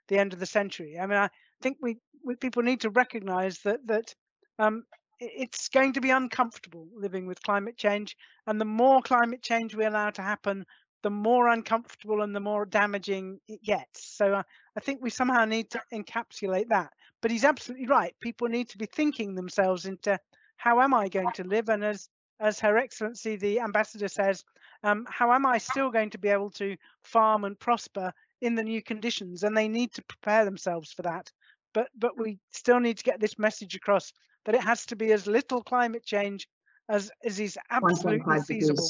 the 0.08 0.18
end 0.18 0.32
of 0.32 0.38
the 0.38 0.46
century. 0.46 0.98
I 1.00 1.06
mean, 1.06 1.18
I 1.18 1.28
think 1.60 1.78
we, 1.80 1.96
we 2.24 2.36
people 2.36 2.62
need 2.62 2.82
to 2.82 2.90
recognize 2.90 3.58
that, 3.60 3.84
that 3.86 4.14
um, 4.58 4.84
it's 5.18 5.68
going 5.68 5.92
to 5.94 6.00
be 6.00 6.10
uncomfortable 6.10 6.86
living 6.94 7.26
with 7.26 7.42
climate 7.42 7.76
change. 7.76 8.16
And 8.46 8.60
the 8.60 8.64
more 8.64 9.00
climate 9.02 9.42
change 9.42 9.74
we 9.74 9.84
allow 9.84 10.10
to 10.10 10.22
happen, 10.22 10.66
the 11.02 11.10
more 11.10 11.48
uncomfortable 11.48 12.22
and 12.22 12.34
the 12.34 12.40
more 12.40 12.64
damaging 12.64 13.40
it 13.48 13.62
gets. 13.62 14.16
So 14.16 14.34
uh, 14.34 14.42
I 14.76 14.80
think 14.80 15.02
we 15.02 15.10
somehow 15.10 15.44
need 15.44 15.70
to 15.70 15.82
encapsulate 15.92 16.68
that. 16.68 16.92
But 17.20 17.30
he's 17.30 17.44
absolutely 17.44 17.86
right. 17.86 18.14
People 18.20 18.48
need 18.48 18.68
to 18.70 18.78
be 18.78 18.86
thinking 18.86 19.34
themselves 19.34 19.86
into 19.86 20.18
how 20.56 20.80
am 20.80 20.94
I 20.94 21.08
going 21.08 21.32
to 21.32 21.44
live? 21.44 21.68
And 21.68 21.84
as 21.84 22.08
as 22.40 22.58
Her 22.58 22.76
Excellency 22.76 23.36
the 23.36 23.60
Ambassador 23.60 24.08
says, 24.08 24.42
um, 24.82 25.06
how 25.08 25.32
am 25.32 25.46
I 25.46 25.58
still 25.58 25.90
going 25.90 26.10
to 26.10 26.18
be 26.18 26.28
able 26.28 26.50
to 26.52 26.76
farm 27.04 27.44
and 27.44 27.58
prosper 27.58 28.12
in 28.40 28.56
the 28.56 28.64
new 28.64 28.82
conditions? 28.82 29.44
And 29.44 29.56
they 29.56 29.68
need 29.68 29.92
to 29.92 30.02
prepare 30.02 30.44
themselves 30.44 30.92
for 30.92 31.02
that. 31.02 31.30
But 31.74 31.88
but 31.98 32.18
we 32.18 32.38
still 32.52 32.80
need 32.80 32.98
to 32.98 33.04
get 33.04 33.20
this 33.20 33.38
message 33.38 33.74
across 33.74 34.12
that 34.44 34.54
it 34.54 34.62
has 34.62 34.86
to 34.86 34.96
be 34.96 35.12
as 35.12 35.26
little 35.26 35.62
climate 35.62 36.04
change 36.04 36.48
as, 36.88 37.10
as 37.24 37.38
is 37.38 37.58
absolutely 37.70 38.40
feasible. 38.40 38.88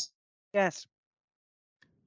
Yes 0.54 0.86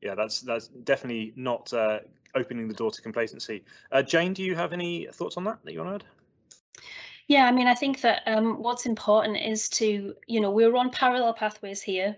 yeah, 0.05 0.13
that's 0.13 0.41
that's 0.41 0.67
definitely 0.67 1.33
not 1.35 1.73
uh, 1.73 1.99
opening 2.35 2.67
the 2.67 2.75
door 2.75 2.91
to 2.91 3.01
complacency. 3.01 3.63
Uh, 3.91 4.03
Jane, 4.03 4.33
do 4.33 4.43
you 4.43 4.53
have 4.53 4.71
any 4.71 5.07
thoughts 5.11 5.35
on 5.35 5.43
that 5.45 5.57
that 5.63 5.73
you 5.73 5.83
want 5.83 5.99
to 5.99 6.05
add? 6.05 6.83
Yeah, 7.27 7.45
I 7.47 7.51
mean, 7.51 7.65
I 7.65 7.73
think 7.73 8.01
that 8.01 8.21
um, 8.27 8.61
what's 8.61 8.85
important 8.85 9.37
is 9.37 9.67
to, 9.69 10.13
you 10.27 10.39
know, 10.39 10.51
we're 10.51 10.75
on 10.75 10.91
parallel 10.91 11.33
pathways 11.33 11.81
here 11.81 12.15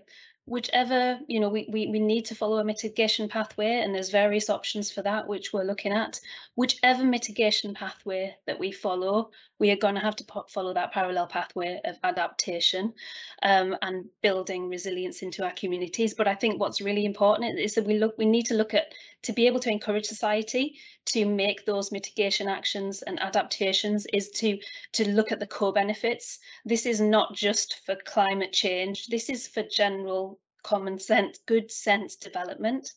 whichever 0.48 1.18
you 1.28 1.40
know 1.40 1.48
we, 1.48 1.68
we 1.70 1.86
we 1.88 2.00
need 2.00 2.24
to 2.26 2.34
follow 2.34 2.58
a 2.58 2.64
mitigation 2.64 3.28
pathway 3.28 3.80
and 3.82 3.94
there's 3.94 4.10
various 4.10 4.48
options 4.48 4.90
for 4.90 5.02
that 5.02 5.28
which 5.28 5.52
we're 5.52 5.64
looking 5.64 5.92
at. 5.92 6.20
Whichever 6.54 7.04
mitigation 7.04 7.74
pathway 7.74 8.36
that 8.46 8.58
we 8.58 8.72
follow 8.72 9.30
we 9.58 9.70
are 9.70 9.76
going 9.76 9.96
to 9.96 10.00
have 10.00 10.16
to 10.16 10.24
follow 10.48 10.72
that 10.74 10.92
parallel 10.92 11.26
pathway 11.26 11.80
of 11.84 11.96
adaptation 12.04 12.94
um, 13.42 13.76
and 13.82 14.04
building 14.22 14.68
resilience 14.68 15.22
into 15.22 15.44
our 15.44 15.52
communities. 15.52 16.14
But 16.14 16.28
i 16.28 16.34
think 16.34 16.60
what's 16.60 16.80
really 16.80 17.04
important 17.04 17.58
is 17.58 17.74
that 17.74 17.86
we 17.86 17.98
look 17.98 18.16
we 18.18 18.26
need 18.26 18.46
to 18.46 18.54
look 18.54 18.74
at 18.74 18.92
to 19.22 19.32
be 19.32 19.46
able 19.46 19.60
to 19.60 19.70
encourage 19.70 20.06
society 20.06 20.78
to 21.06 21.24
make 21.24 21.64
those 21.64 21.92
mitigation 21.92 22.48
actions 22.48 23.02
and 23.02 23.20
adaptations 23.20 24.06
is 24.12 24.30
to 24.30 24.58
to 24.92 25.08
look 25.08 25.32
at 25.32 25.40
the 25.40 25.46
co-benefits 25.46 26.38
this 26.64 26.86
is 26.86 27.00
not 27.00 27.34
just 27.34 27.80
for 27.84 27.96
climate 28.06 28.52
change 28.52 29.06
this 29.06 29.28
is 29.28 29.46
for 29.46 29.62
general 29.62 30.38
common 30.62 30.98
sense, 30.98 31.38
good 31.46 31.70
sense 31.70 32.16
development. 32.16 32.92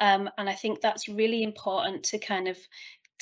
Um, 0.00 0.28
and 0.38 0.48
I 0.48 0.54
think 0.54 0.80
that's 0.80 1.08
really 1.08 1.42
important 1.42 2.04
to 2.04 2.18
kind 2.18 2.48
of 2.48 2.58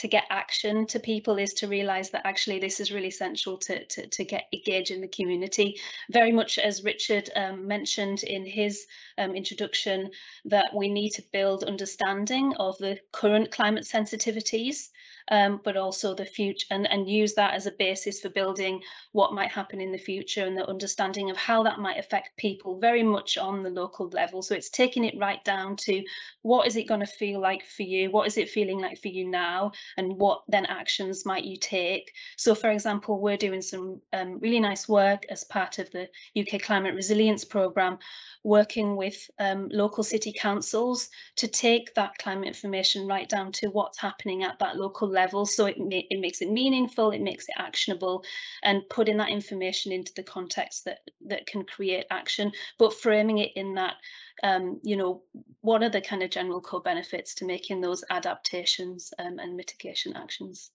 to 0.00 0.08
get 0.08 0.24
action 0.30 0.86
to 0.86 0.98
people 0.98 1.38
is 1.38 1.52
to 1.54 1.68
realize 1.68 2.10
that 2.10 2.26
actually 2.26 2.58
this 2.58 2.80
is 2.80 2.92
really 2.92 3.08
essential 3.08 3.58
to, 3.58 3.84
to, 3.86 4.06
to 4.06 4.24
get 4.24 4.44
engaged 4.52 4.90
in 4.90 5.00
the 5.00 5.08
community. 5.08 5.78
Very 6.10 6.32
much 6.32 6.58
as 6.58 6.82
Richard 6.84 7.28
um, 7.36 7.66
mentioned 7.66 8.22
in 8.22 8.46
his 8.46 8.86
um, 9.18 9.34
introduction, 9.34 10.10
that 10.46 10.74
we 10.74 10.88
need 10.88 11.10
to 11.10 11.22
build 11.32 11.64
understanding 11.64 12.54
of 12.56 12.78
the 12.78 12.98
current 13.12 13.50
climate 13.50 13.84
sensitivities 13.84 14.88
um, 15.30 15.60
but 15.64 15.76
also 15.76 16.14
the 16.14 16.24
future 16.24 16.66
and, 16.70 16.90
and 16.90 17.08
use 17.08 17.34
that 17.34 17.54
as 17.54 17.66
a 17.66 17.72
basis 17.72 18.20
for 18.20 18.28
building 18.28 18.80
what 19.12 19.32
might 19.32 19.50
happen 19.50 19.80
in 19.80 19.92
the 19.92 19.98
future 19.98 20.44
and 20.44 20.56
the 20.56 20.68
understanding 20.68 21.30
of 21.30 21.36
how 21.36 21.62
that 21.62 21.78
might 21.78 21.98
affect 21.98 22.36
people 22.36 22.78
very 22.78 23.02
much 23.02 23.38
on 23.38 23.62
the 23.62 23.70
local 23.70 24.08
level. 24.08 24.42
So 24.42 24.54
it's 24.54 24.70
taking 24.70 25.04
it 25.04 25.18
right 25.18 25.42
down 25.44 25.76
to 25.76 26.02
what 26.42 26.66
is 26.66 26.76
it 26.76 26.88
going 26.88 27.00
to 27.00 27.06
feel 27.06 27.40
like 27.40 27.64
for 27.64 27.82
you? 27.82 28.10
What 28.10 28.26
is 28.26 28.38
it 28.38 28.50
feeling 28.50 28.80
like 28.80 29.00
for 29.00 29.08
you 29.08 29.28
now? 29.28 29.72
And 29.96 30.16
what 30.16 30.42
then 30.48 30.66
actions 30.66 31.24
might 31.24 31.44
you 31.44 31.56
take? 31.56 32.12
So 32.36 32.54
for 32.54 32.70
example, 32.70 33.20
we're 33.20 33.36
doing 33.36 33.62
some 33.62 34.00
um, 34.12 34.40
really 34.40 34.60
nice 34.60 34.88
work 34.88 35.26
as 35.30 35.44
part 35.44 35.78
of 35.78 35.90
the 35.90 36.08
UK 36.36 36.60
Climate 36.62 36.94
Resilience 36.94 37.44
Programme, 37.44 37.98
working 38.42 38.96
with 38.96 39.30
um, 39.38 39.68
local 39.70 40.02
city 40.02 40.32
councils 40.32 41.08
to 41.36 41.46
take 41.46 41.94
that 41.94 42.16
climate 42.18 42.48
information 42.48 43.06
right 43.06 43.28
down 43.28 43.52
to 43.52 43.68
what's 43.68 43.98
happening 43.98 44.42
at 44.42 44.58
that 44.58 44.76
local 44.76 45.08
level. 45.08 45.19
So 45.28 45.66
it, 45.66 45.78
ma 45.78 46.00
it 46.10 46.20
makes 46.20 46.42
it 46.42 46.50
meaningful, 46.50 47.10
it 47.10 47.20
makes 47.20 47.48
it 47.48 47.54
actionable, 47.58 48.24
and 48.62 48.88
putting 48.88 49.16
that 49.18 49.30
information 49.30 49.92
into 49.92 50.12
the 50.14 50.22
context 50.22 50.84
that 50.84 50.98
that 51.26 51.46
can 51.46 51.64
create 51.64 52.06
action, 52.10 52.52
but 52.78 52.94
framing 52.94 53.38
it 53.38 53.52
in 53.56 53.74
that, 53.74 53.94
um, 54.42 54.80
you 54.82 54.96
know, 54.96 55.22
what 55.60 55.82
are 55.82 55.90
the 55.90 56.00
kind 56.00 56.22
of 56.22 56.30
general 56.30 56.60
co-benefits 56.60 57.34
to 57.36 57.44
making 57.44 57.80
those 57.80 58.04
adaptations 58.10 59.12
um, 59.18 59.38
and 59.38 59.56
mitigation 59.56 60.16
actions? 60.16 60.70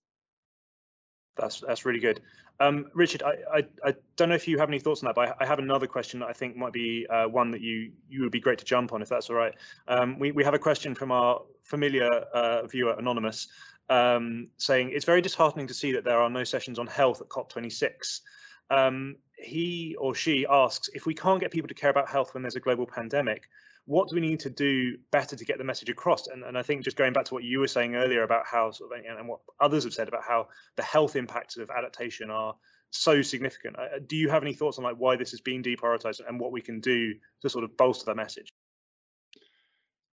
That's 1.38 1.60
that's 1.62 1.86
really 1.86 2.00
good. 2.00 2.22
Um, 2.60 2.88
Richard, 2.94 3.22
I, 3.22 3.34
I, 3.54 3.66
I, 3.84 3.96
don't 4.16 4.30
know 4.30 4.36
if 4.36 4.48
you 4.48 4.58
have 4.60 4.70
any 4.70 4.80
thoughts 4.80 5.04
on 5.04 5.08
that, 5.08 5.16
but 5.16 5.28
I, 5.28 5.44
I 5.44 5.46
have 5.46 5.60
another 5.60 5.88
question 5.88 6.22
that 6.22 6.30
I 6.30 6.34
think 6.34 6.56
might 6.56 6.72
be 6.72 7.06
uh, 7.10 7.28
one 7.28 7.52
that 7.52 7.60
you 7.60 7.92
you 8.10 8.22
would 8.22 8.32
be 8.32 8.40
great 8.40 8.60
to 8.60 8.66
jump 8.66 8.94
on 8.94 9.02
if 9.02 9.10
that's 9.10 9.30
all 9.30 9.36
right. 9.36 9.54
Um, 9.90 10.18
we, 10.20 10.32
we 10.32 10.44
have 10.46 10.54
a 10.54 10.60
question 10.60 10.96
from 10.96 11.12
our 11.12 11.42
familiar 11.64 12.10
uh, 12.10 12.66
viewer, 12.68 12.96
Anonymous, 12.98 13.50
um, 13.90 14.48
saying 14.58 14.92
it's 14.94 15.06
very 15.06 15.22
disheartening 15.22 15.68
to 15.68 15.74
see 15.74 15.94
that 15.94 16.04
there 16.04 16.20
are 16.20 16.30
no 16.30 16.44
sessions 16.44 16.80
on 16.80 16.88
health 16.88 17.22
at 17.22 17.30
COP26. 17.30 18.22
Um, 18.70 19.18
he 19.38 19.96
or 20.00 20.16
she 20.16 20.46
asks, 20.50 20.90
if 20.94 21.06
we 21.06 21.14
can't 21.14 21.40
get 21.40 21.52
people 21.52 21.68
to 21.68 21.74
care 21.74 21.90
about 21.90 22.10
health 22.10 22.34
when 22.34 22.42
there's 22.44 22.56
a 22.56 22.60
global 22.60 22.88
pandemic, 22.88 23.48
what 23.86 24.10
do 24.10 24.16
we 24.16 24.22
need 24.22 24.40
to 24.40 24.50
do 24.50 24.98
better 25.12 25.36
to 25.36 25.46
get 25.46 25.58
the 25.58 25.64
message 25.64 25.90
across? 25.90 26.28
And, 26.28 26.44
and 26.44 26.58
I 26.58 26.64
think 26.64 26.84
just 26.84 26.98
going 26.98 27.14
back 27.14 27.26
to 27.26 27.34
what 27.36 27.44
you 27.44 27.60
were 27.60 27.68
saying 27.68 27.96
earlier 27.96 28.24
about 28.24 28.46
how 28.46 28.72
sort 28.72 28.92
of, 28.92 29.06
and 29.06 29.28
what 29.28 29.42
others 29.60 29.84
have 29.84 29.94
said 29.94 30.08
about 30.08 30.24
how 30.28 30.48
the 30.76 30.84
health 30.84 31.16
impacts 31.16 31.58
of 31.58 31.70
adaptation 31.70 32.32
are 32.32 32.56
so 32.90 33.22
significant. 33.22 33.78
Uh, 33.78 34.00
do 34.08 34.16
you 34.16 34.30
have 34.30 34.42
any 34.42 34.54
thoughts 34.54 34.78
on 34.78 34.84
like 34.84 34.96
why 34.96 35.16
this 35.16 35.34
is 35.34 35.42
being 35.42 35.62
deprioritized 35.62 36.22
and 36.28 36.40
what 36.40 36.52
we 36.52 36.62
can 36.62 36.80
do 36.80 37.14
to 37.42 37.50
sort 37.50 37.64
of 37.64 37.78
bolster 37.78 38.06
that 38.06 38.16
message? 38.16 38.54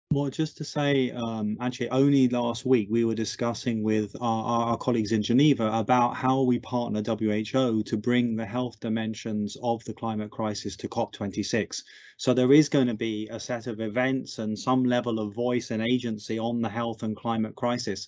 Well, 0.09 0.29
just 0.29 0.55
to 0.57 0.63
say, 0.63 1.11
um, 1.11 1.57
actually, 1.59 1.89
only 1.89 2.29
last 2.29 2.65
week 2.65 2.87
we 2.89 3.03
were 3.03 3.13
discussing 3.13 3.83
with 3.83 4.15
our, 4.21 4.69
our, 4.69 4.77
colleagues 4.77 5.11
in 5.11 5.21
Geneva 5.21 5.69
about 5.73 6.15
how 6.15 6.43
we 6.43 6.59
partner 6.59 7.03
WHO 7.05 7.83
to 7.83 7.97
bring 7.97 8.37
the 8.37 8.45
health 8.45 8.79
dimensions 8.79 9.57
of 9.61 9.83
the 9.83 9.93
climate 9.93 10.31
crisis 10.31 10.77
to 10.77 10.87
COP26. 10.87 11.83
So 12.15 12.33
there 12.33 12.53
is 12.53 12.69
going 12.69 12.87
to 12.87 12.93
be 12.93 13.27
a 13.29 13.39
set 13.39 13.67
of 13.67 13.81
events 13.81 14.39
and 14.39 14.57
some 14.57 14.85
level 14.85 15.19
of 15.19 15.35
voice 15.35 15.71
and 15.71 15.83
agency 15.83 16.39
on 16.39 16.61
the 16.61 16.69
health 16.69 17.03
and 17.03 17.13
climate 17.13 17.55
crisis, 17.55 18.07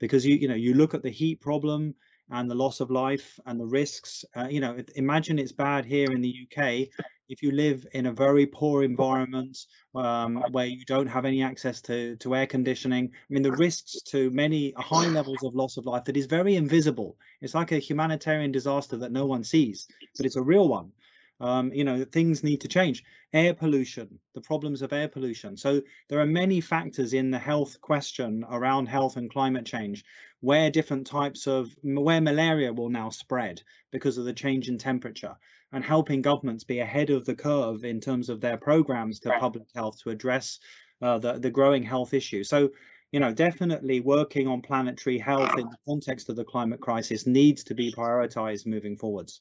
because 0.00 0.26
you 0.26 0.36
you 0.36 0.48
know 0.48 0.54
you 0.54 0.74
look 0.74 0.92
at 0.92 1.02
the 1.02 1.10
heat 1.10 1.40
problem 1.40 1.94
and 2.30 2.50
the 2.50 2.54
loss 2.54 2.80
of 2.80 2.90
life 2.90 3.40
and 3.46 3.58
the 3.58 3.66
risks. 3.66 4.22
Uh, 4.36 4.48
you 4.50 4.60
know, 4.60 4.76
imagine 4.96 5.38
it's 5.38 5.52
bad 5.52 5.86
here 5.86 6.12
in 6.12 6.20
the 6.20 6.46
UK 6.46 6.88
if 7.28 7.42
you 7.42 7.50
live 7.50 7.86
in 7.92 8.06
a 8.06 8.12
very 8.12 8.46
poor 8.46 8.82
environment 8.82 9.66
um, 9.94 10.42
where 10.50 10.66
you 10.66 10.84
don't 10.86 11.06
have 11.06 11.24
any 11.24 11.42
access 11.42 11.80
to, 11.82 12.16
to 12.16 12.34
air 12.34 12.46
conditioning, 12.46 13.10
I 13.12 13.32
mean, 13.32 13.42
the 13.42 13.52
risks 13.52 14.00
to 14.08 14.30
many 14.30 14.72
high 14.76 15.08
levels 15.08 15.42
of 15.42 15.54
loss 15.54 15.76
of 15.76 15.86
life 15.86 16.04
that 16.04 16.16
is 16.16 16.26
very 16.26 16.56
invisible. 16.56 17.18
It's 17.40 17.54
like 17.54 17.72
a 17.72 17.78
humanitarian 17.78 18.50
disaster 18.50 18.96
that 18.98 19.12
no 19.12 19.26
one 19.26 19.44
sees, 19.44 19.88
but 20.16 20.24
it's 20.24 20.36
a 20.36 20.42
real 20.42 20.68
one. 20.68 20.92
Um, 21.40 21.72
you 21.72 21.84
know, 21.84 22.04
things 22.04 22.42
need 22.42 22.62
to 22.62 22.68
change. 22.68 23.04
Air 23.32 23.54
pollution, 23.54 24.18
the 24.34 24.40
problems 24.40 24.82
of 24.82 24.92
air 24.92 25.06
pollution. 25.06 25.56
So 25.56 25.82
there 26.08 26.18
are 26.18 26.26
many 26.26 26.60
factors 26.60 27.12
in 27.12 27.30
the 27.30 27.38
health 27.38 27.80
question 27.80 28.44
around 28.50 28.86
health 28.86 29.16
and 29.16 29.30
climate 29.30 29.64
change 29.64 30.04
where 30.40 30.70
different 30.70 31.06
types 31.06 31.46
of, 31.46 31.70
where 31.82 32.20
malaria 32.20 32.72
will 32.72 32.88
now 32.88 33.10
spread 33.10 33.62
because 33.92 34.18
of 34.18 34.24
the 34.24 34.32
change 34.32 34.68
in 34.68 34.78
temperature 34.78 35.36
and 35.72 35.84
helping 35.84 36.22
governments 36.22 36.64
be 36.64 36.80
ahead 36.80 37.10
of 37.10 37.24
the 37.24 37.34
curve 37.34 37.84
in 37.84 38.00
terms 38.00 38.28
of 38.28 38.40
their 38.40 38.56
programs 38.56 39.20
to 39.20 39.38
public 39.38 39.66
health 39.74 39.98
to 40.02 40.10
address 40.10 40.58
uh, 41.02 41.18
the, 41.18 41.34
the 41.34 41.50
growing 41.50 41.82
health 41.82 42.14
issue. 42.14 42.42
So, 42.42 42.70
you 43.12 43.20
know, 43.20 43.32
definitely 43.32 44.00
working 44.00 44.48
on 44.48 44.62
planetary 44.62 45.18
health 45.18 45.58
in 45.58 45.68
the 45.68 45.76
context 45.86 46.28
of 46.28 46.36
the 46.36 46.44
climate 46.44 46.80
crisis 46.80 47.26
needs 47.26 47.64
to 47.64 47.74
be 47.74 47.92
prioritized 47.92 48.66
moving 48.66 48.96
forwards. 48.96 49.40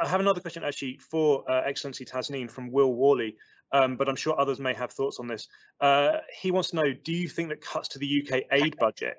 I 0.00 0.08
have 0.08 0.20
another 0.20 0.40
question 0.40 0.64
actually 0.64 0.98
for 0.98 1.48
uh, 1.50 1.62
Excellency 1.64 2.04
Tasneem 2.04 2.50
from 2.50 2.70
Will 2.70 2.92
Worley, 2.92 3.36
um, 3.72 3.96
but 3.96 4.08
I'm 4.08 4.16
sure 4.16 4.38
others 4.38 4.58
may 4.58 4.74
have 4.74 4.92
thoughts 4.92 5.18
on 5.20 5.28
this. 5.28 5.48
Uh, 5.80 6.18
he 6.40 6.50
wants 6.50 6.70
to 6.70 6.76
know, 6.76 6.92
do 7.04 7.12
you 7.12 7.28
think 7.28 7.48
that 7.50 7.60
cuts 7.60 7.88
to 7.88 7.98
the 7.98 8.22
UK 8.22 8.42
aid 8.52 8.76
budget, 8.78 9.18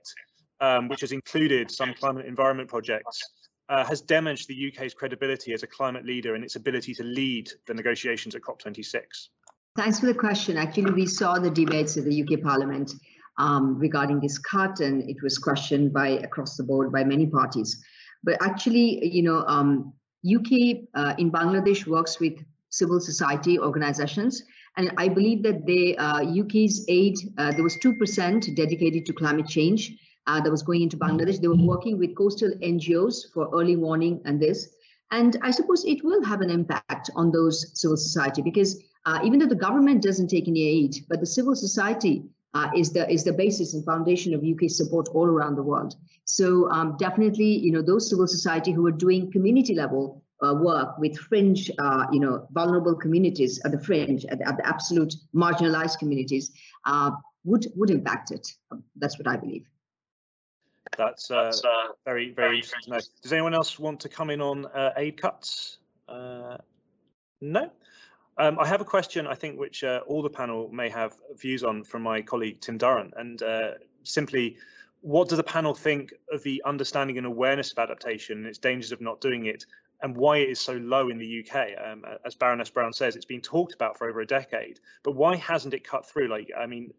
um, 0.59 0.87
which 0.87 1.01
has 1.01 1.11
included 1.11 1.71
some 1.71 1.93
climate 1.93 2.25
environment 2.25 2.69
projects, 2.69 3.23
uh, 3.69 3.83
has 3.85 4.01
damaged 4.01 4.47
the 4.47 4.71
UK's 4.71 4.93
credibility 4.93 5.53
as 5.53 5.63
a 5.63 5.67
climate 5.67 6.05
leader 6.05 6.35
and 6.35 6.43
its 6.43 6.55
ability 6.55 6.93
to 6.95 7.03
lead 7.03 7.49
the 7.67 7.73
negotiations 7.73 8.35
at 8.35 8.41
COP26? 8.41 9.29
Thanks 9.75 9.99
for 9.99 10.05
the 10.05 10.13
question. 10.13 10.57
Actually, 10.57 10.91
we 10.91 11.05
saw 11.05 11.37
the 11.37 11.49
debates 11.49 11.97
at 11.97 12.05
the 12.05 12.23
UK 12.23 12.41
Parliament 12.41 12.91
um, 13.37 13.77
regarding 13.77 14.19
this 14.19 14.37
cut, 14.37 14.79
and 14.79 15.09
it 15.09 15.17
was 15.21 15.37
questioned 15.37 15.91
by 15.91 16.09
across 16.09 16.55
the 16.55 16.63
board 16.63 16.91
by 16.91 17.03
many 17.03 17.25
parties. 17.25 17.83
But 18.23 18.41
actually, 18.41 19.05
you 19.05 19.23
know, 19.23 19.43
um, 19.47 19.93
UK 20.25 20.87
uh, 20.93 21.15
in 21.17 21.31
Bangladesh 21.31 21.85
works 21.85 22.19
with 22.19 22.33
civil 22.69 22.99
society 22.99 23.59
organizations, 23.59 24.43
and 24.77 24.91
I 24.97 25.09
believe 25.09 25.43
that 25.43 25.65
the 25.65 25.97
uh, 25.97 26.23
UK's 26.23 26.85
aid 26.87 27.15
uh, 27.37 27.51
there 27.51 27.63
was 27.63 27.77
two 27.77 27.95
percent 27.95 28.55
dedicated 28.55 29.05
to 29.07 29.13
climate 29.13 29.47
change, 29.47 29.93
uh, 30.27 30.41
that 30.41 30.51
was 30.51 30.63
going 30.63 30.81
into 30.81 30.97
Bangladesh. 30.97 31.39
They 31.39 31.47
were 31.47 31.55
working 31.55 31.97
with 31.97 32.15
coastal 32.15 32.51
NGOs 32.61 33.31
for 33.33 33.49
early 33.53 33.75
warning 33.75 34.21
and 34.25 34.41
this. 34.41 34.69
And 35.11 35.37
I 35.41 35.51
suppose 35.51 35.85
it 35.85 36.03
will 36.03 36.23
have 36.23 36.41
an 36.41 36.49
impact 36.49 37.09
on 37.15 37.31
those 37.31 37.79
civil 37.79 37.97
society 37.97 38.41
because 38.41 38.81
uh, 39.05 39.19
even 39.23 39.39
though 39.39 39.45
the 39.45 39.55
government 39.55 40.01
doesn't 40.01 40.29
take 40.29 40.47
any 40.47 40.63
aid, 40.63 40.95
but 41.09 41.19
the 41.19 41.25
civil 41.25 41.55
society 41.55 42.23
uh, 42.55 42.69
is 42.75 42.91
the 42.91 43.07
is 43.11 43.23
the 43.23 43.33
basis 43.33 43.73
and 43.73 43.85
foundation 43.85 44.33
of 44.33 44.41
UK 44.43 44.69
support 44.69 45.07
all 45.09 45.27
around 45.27 45.55
the 45.55 45.63
world. 45.63 45.95
So 46.23 46.69
um, 46.71 46.95
definitely, 46.97 47.59
you 47.59 47.71
know, 47.71 47.81
those 47.83 48.09
civil 48.09 48.27
society 48.27 48.71
who 48.71 48.87
are 48.87 48.91
doing 48.91 49.31
community 49.31 49.75
level 49.75 50.23
uh, 50.41 50.55
work 50.55 50.97
with 50.97 51.17
fringe, 51.17 51.69
uh, 51.79 52.05
you 52.11 52.19
know, 52.19 52.47
vulnerable 52.51 52.95
communities 52.95 53.61
at 53.63 53.71
the 53.71 53.79
fringe, 53.79 54.25
at 54.25 54.39
the, 54.39 54.47
at 54.47 54.57
the 54.57 54.65
absolute 54.65 55.13
marginalized 55.35 55.99
communities, 55.99 56.51
uh, 56.85 57.11
would 57.43 57.67
would 57.75 57.89
impact 57.89 58.31
it. 58.31 58.47
That's 58.95 59.19
what 59.19 59.27
I 59.27 59.37
believe. 59.37 59.67
That's, 60.97 61.29
uh, 61.31 61.43
That's 61.45 61.63
uh, 61.63 61.93
very, 62.03 62.31
very 62.31 62.57
interesting 62.57 62.79
to 62.85 62.89
know. 62.91 62.99
Does 63.21 63.33
anyone 63.33 63.53
else 63.53 63.79
want 63.79 63.99
to 64.01 64.09
come 64.09 64.29
in 64.29 64.41
on 64.41 64.65
uh, 64.67 64.93
aid 64.97 65.21
cuts? 65.21 65.77
Uh, 66.07 66.57
no. 67.41 67.71
Um, 68.37 68.59
I 68.59 68.67
have 68.67 68.81
a 68.81 68.85
question, 68.85 69.27
I 69.27 69.35
think, 69.35 69.57
which 69.59 69.83
uh, 69.83 70.01
all 70.07 70.21
the 70.21 70.29
panel 70.29 70.69
may 70.69 70.89
have 70.89 71.13
views 71.37 71.63
on 71.63 71.83
from 71.83 72.01
my 72.01 72.21
colleague 72.21 72.59
Tim 72.59 72.77
Durrant, 72.77 73.13
and 73.15 73.41
uh, 73.41 73.71
simply, 74.03 74.57
what 75.01 75.29
does 75.29 75.37
the 75.37 75.43
panel 75.43 75.73
think 75.73 76.13
of 76.31 76.43
the 76.43 76.61
understanding 76.65 77.17
and 77.17 77.25
awareness 77.25 77.71
of 77.71 77.79
adaptation 77.79 78.39
and 78.39 78.47
its 78.47 78.57
dangers 78.57 78.91
of 78.91 78.99
not 78.99 79.21
doing 79.21 79.45
it 79.45 79.65
and 80.01 80.15
why 80.15 80.37
it 80.37 80.49
is 80.49 80.59
so 80.59 80.73
low 80.73 81.09
in 81.09 81.17
the 81.17 81.45
UK. 81.45 81.69
Um, 81.83 82.05
as 82.25 82.35
Baroness 82.35 82.69
Brown 82.69 82.93
says, 82.93 83.15
it's 83.15 83.25
been 83.25 83.41
talked 83.41 83.73
about 83.73 83.97
for 83.97 84.09
over 84.09 84.21
a 84.21 84.27
decade, 84.27 84.79
but 85.03 85.11
why 85.13 85.35
hasn't 85.35 85.73
it 85.73 85.83
cut 85.83 86.05
through? 86.05 86.27
Like, 86.27 86.51
I 86.57 86.65
mean, 86.65 86.93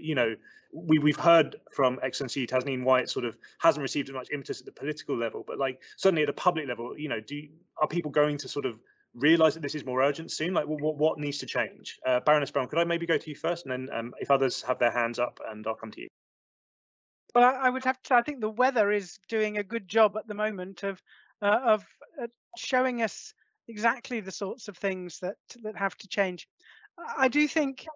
you 0.00 0.14
know, 0.14 0.34
we, 0.72 0.98
we've 0.98 1.16
heard 1.16 1.56
from 1.72 1.98
Excellency 2.02 2.46
Tasneem 2.46 2.84
why 2.84 3.00
it 3.00 3.10
sort 3.10 3.24
of 3.24 3.36
hasn't 3.58 3.82
received 3.82 4.08
as 4.08 4.14
much 4.14 4.30
impetus 4.30 4.60
at 4.60 4.66
the 4.66 4.72
political 4.72 5.16
level, 5.16 5.44
but 5.46 5.58
like 5.58 5.80
certainly 5.96 6.22
at 6.22 6.28
a 6.28 6.34
public 6.34 6.68
level, 6.68 6.98
you 6.98 7.08
know, 7.08 7.20
do 7.20 7.48
are 7.80 7.88
people 7.88 8.10
going 8.10 8.36
to 8.38 8.48
sort 8.48 8.66
of 8.66 8.80
realize 9.14 9.54
that 9.54 9.60
this 9.60 9.74
is 9.74 9.84
more 9.84 10.02
urgent 10.02 10.30
soon? 10.30 10.54
Like, 10.54 10.66
what, 10.66 10.96
what 10.96 11.18
needs 11.18 11.38
to 11.38 11.46
change? 11.46 11.98
Uh, 12.06 12.20
Baroness 12.20 12.50
Brown, 12.50 12.68
could 12.68 12.78
I 12.78 12.84
maybe 12.84 13.06
go 13.06 13.16
to 13.16 13.30
you 13.30 13.36
first, 13.36 13.66
and 13.66 13.72
then 13.72 13.96
um, 13.96 14.14
if 14.20 14.30
others 14.30 14.62
have 14.62 14.78
their 14.78 14.90
hands 14.90 15.18
up, 15.18 15.40
and 15.48 15.66
I'll 15.66 15.74
come 15.74 15.90
to 15.92 16.00
you. 16.00 16.08
Well, 17.34 17.56
I 17.60 17.70
would 17.70 17.84
have 17.84 18.00
to. 18.04 18.14
I 18.14 18.22
think 18.22 18.40
the 18.40 18.50
weather 18.50 18.90
is 18.90 19.18
doing 19.28 19.58
a 19.58 19.62
good 19.62 19.86
job 19.86 20.16
at 20.16 20.26
the 20.26 20.34
moment 20.34 20.82
of 20.82 21.00
uh, 21.42 21.60
of 21.64 21.86
uh, 22.20 22.26
showing 22.56 23.02
us 23.02 23.34
exactly 23.68 24.20
the 24.20 24.32
sorts 24.32 24.68
of 24.68 24.76
things 24.76 25.20
that 25.20 25.36
that 25.62 25.76
have 25.76 25.94
to 25.98 26.08
change. 26.08 26.48
I 27.16 27.28
do 27.28 27.46
think 27.46 27.86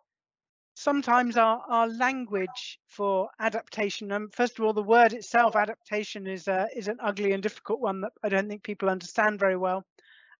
sometimes 0.74 1.36
our, 1.36 1.62
our 1.68 1.88
language 1.88 2.78
for 2.86 3.28
adaptation, 3.38 4.12
um, 4.12 4.28
first 4.32 4.58
of 4.58 4.64
all, 4.64 4.72
the 4.72 4.82
word 4.82 5.12
itself, 5.12 5.56
adaptation, 5.56 6.26
is 6.26 6.48
uh, 6.48 6.66
is 6.74 6.88
an 6.88 6.98
ugly 7.02 7.32
and 7.32 7.42
difficult 7.42 7.80
one 7.80 8.00
that 8.00 8.12
I 8.22 8.28
don't 8.28 8.48
think 8.48 8.62
people 8.62 8.88
understand 8.88 9.38
very 9.38 9.56
well. 9.56 9.84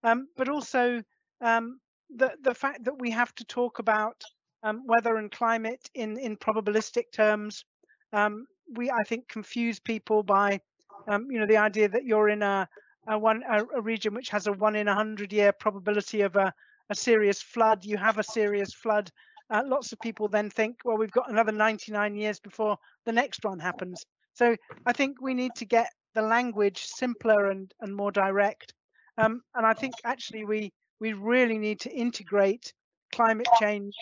Um, 0.04 0.28
but 0.36 0.48
also 0.48 1.02
um, 1.40 1.80
the 2.10 2.32
the 2.42 2.54
fact 2.54 2.84
that 2.84 2.98
we 2.98 3.10
have 3.10 3.34
to 3.36 3.44
talk 3.44 3.78
about 3.78 4.22
um, 4.62 4.86
weather 4.86 5.16
and 5.16 5.30
climate 5.30 5.88
in 5.94 6.18
in 6.18 6.36
probabilistic 6.36 7.12
terms. 7.12 7.64
Um, 8.12 8.46
we 8.74 8.90
I 8.90 9.02
think 9.06 9.28
confuse 9.28 9.80
people 9.80 10.22
by 10.22 10.60
um, 11.08 11.30
you 11.30 11.38
know 11.38 11.46
the 11.46 11.56
idea 11.58 11.88
that 11.88 12.04
you're 12.04 12.28
in 12.28 12.42
a 12.42 12.68
a 13.08 13.18
one 13.18 13.42
a, 13.48 13.64
a, 13.76 13.80
region 13.80 14.14
which 14.14 14.30
has 14.30 14.46
a 14.46 14.52
one 14.52 14.76
in 14.76 14.88
a 14.88 14.94
hundred 14.94 15.32
year 15.32 15.52
probability 15.52 16.20
of 16.22 16.36
a, 16.36 16.52
a 16.88 16.94
serious 16.94 17.42
flood 17.42 17.84
you 17.84 17.96
have 17.96 18.18
a 18.18 18.22
serious 18.22 18.72
flood 18.72 19.10
uh, 19.50 19.62
lots 19.66 19.92
of 19.92 20.00
people 20.00 20.28
then 20.28 20.50
think 20.50 20.76
well 20.84 20.96
we've 20.96 21.10
got 21.10 21.30
another 21.30 21.52
99 21.52 22.14
years 22.14 22.40
before 22.40 22.76
the 23.04 23.12
next 23.12 23.44
one 23.44 23.58
happens 23.58 24.04
so 24.34 24.56
i 24.86 24.92
think 24.92 25.20
we 25.20 25.34
need 25.34 25.54
to 25.54 25.64
get 25.64 25.88
the 26.14 26.22
language 26.22 26.84
simpler 26.84 27.50
and 27.50 27.72
and 27.80 27.94
more 27.94 28.12
direct 28.12 28.72
um, 29.18 29.42
and 29.54 29.66
i 29.66 29.72
think 29.72 29.94
actually 30.04 30.44
we 30.44 30.72
we 31.00 31.12
really 31.12 31.58
need 31.58 31.80
to 31.80 31.90
integrate 31.90 32.72
climate 33.12 33.48
change 33.60 33.94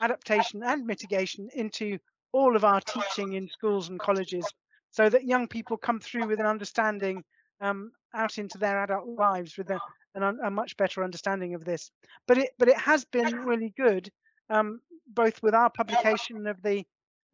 adaptation 0.00 0.62
and 0.62 0.86
mitigation 0.86 1.48
into 1.54 1.98
all 2.32 2.56
of 2.56 2.64
our 2.64 2.80
teaching 2.80 3.32
in 3.32 3.48
schools 3.48 3.88
and 3.88 3.98
colleges 3.98 4.46
so 4.90 5.08
that 5.08 5.24
young 5.24 5.46
people 5.46 5.76
come 5.76 6.00
through 6.00 6.26
with 6.26 6.40
an 6.40 6.46
understanding 6.46 7.22
um, 7.60 7.92
out 8.14 8.38
into 8.38 8.58
their 8.58 8.82
adult 8.82 9.06
lives 9.06 9.56
with 9.56 9.70
a, 9.70 9.78
an, 10.14 10.38
a, 10.44 10.50
much 10.50 10.76
better 10.76 11.04
understanding 11.04 11.54
of 11.54 11.64
this. 11.64 11.90
But 12.26 12.38
it 12.38 12.50
but 12.58 12.68
it 12.68 12.78
has 12.78 13.04
been 13.04 13.34
really 13.44 13.72
good, 13.76 14.10
um, 14.50 14.80
both 15.08 15.42
with 15.42 15.54
our 15.54 15.70
publication 15.70 16.46
of 16.46 16.60
the 16.62 16.84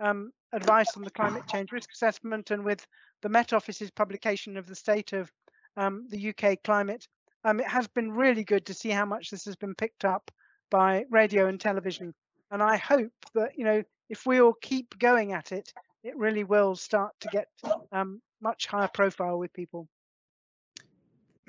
um, 0.00 0.32
advice 0.52 0.96
on 0.96 1.02
the 1.02 1.10
climate 1.10 1.44
change 1.48 1.72
risk 1.72 1.90
assessment 1.92 2.50
and 2.50 2.64
with 2.64 2.86
the 3.22 3.28
Met 3.28 3.52
Office's 3.52 3.90
publication 3.90 4.56
of 4.56 4.66
the 4.66 4.74
state 4.74 5.12
of 5.12 5.30
um, 5.76 6.06
the 6.10 6.30
UK 6.30 6.62
climate. 6.62 7.06
Um, 7.44 7.60
it 7.60 7.66
has 7.66 7.88
been 7.88 8.12
really 8.12 8.44
good 8.44 8.66
to 8.66 8.74
see 8.74 8.90
how 8.90 9.04
much 9.04 9.30
this 9.30 9.44
has 9.46 9.56
been 9.56 9.74
picked 9.74 10.04
up 10.04 10.30
by 10.70 11.04
radio 11.10 11.46
and 11.46 11.60
television. 11.60 12.14
And 12.50 12.62
I 12.62 12.76
hope 12.76 13.12
that 13.34 13.56
you 13.56 13.64
know 13.64 13.82
if 14.08 14.26
we 14.26 14.40
all 14.40 14.54
keep 14.60 14.98
going 14.98 15.32
at 15.32 15.52
it, 15.52 15.72
it 16.04 16.16
really 16.16 16.44
will 16.44 16.76
start 16.76 17.14
to 17.20 17.28
get 17.28 17.48
um, 17.92 18.20
much 18.40 18.66
higher 18.66 18.88
profile 18.92 19.38
with 19.38 19.52
people. 19.52 19.88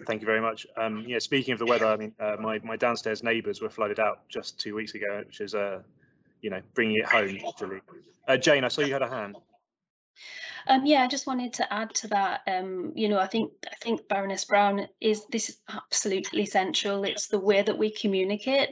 Thank 0.08 0.22
you 0.22 0.26
very 0.26 0.42
much. 0.42 0.66
Um, 0.76 1.04
yeah, 1.08 1.20
speaking 1.20 1.54
of 1.54 1.60
the 1.60 1.66
weather, 1.66 1.86
I 1.86 1.98
mean, 1.98 2.14
uh, 2.20 2.36
my 2.40 2.60
my 2.64 2.76
downstairs 2.76 3.24
neighbours 3.24 3.62
were 3.62 3.70
flooded 3.70 4.00
out 4.00 4.28
just 4.28 4.60
two 4.60 4.76
weeks 4.76 4.96
ago, 4.96 5.24
which 5.26 5.40
is, 5.40 5.54
uh, 5.56 5.82
you 6.44 6.50
know, 6.52 6.62
bringing 6.76 6.98
it 6.98 7.06
home. 7.06 7.40
Actually, 7.48 7.82
uh, 8.28 8.38
Jane, 8.38 8.64
I 8.64 8.68
saw 8.68 8.82
you 8.82 8.94
had 8.94 9.02
a 9.02 9.10
hand. 9.10 9.36
Um, 10.68 10.86
yeah, 10.86 11.04
I 11.04 11.08
just 11.08 11.28
wanted 11.28 11.54
to 11.54 11.74
add 11.74 11.94
to 11.96 12.08
that. 12.10 12.42
Um, 12.48 12.94
you 12.96 13.10
know, 13.10 13.20
I 13.20 13.28
think 13.28 13.52
I 13.70 13.76
think 13.82 14.08
Baroness 14.08 14.46
Brown 14.46 14.88
is 15.02 15.26
this 15.26 15.50
is 15.50 15.58
absolutely 15.70 16.46
central. 16.46 17.04
It's 17.04 17.28
the 17.28 17.40
way 17.40 17.62
that 17.62 17.78
we 17.78 17.92
communicate 17.92 18.70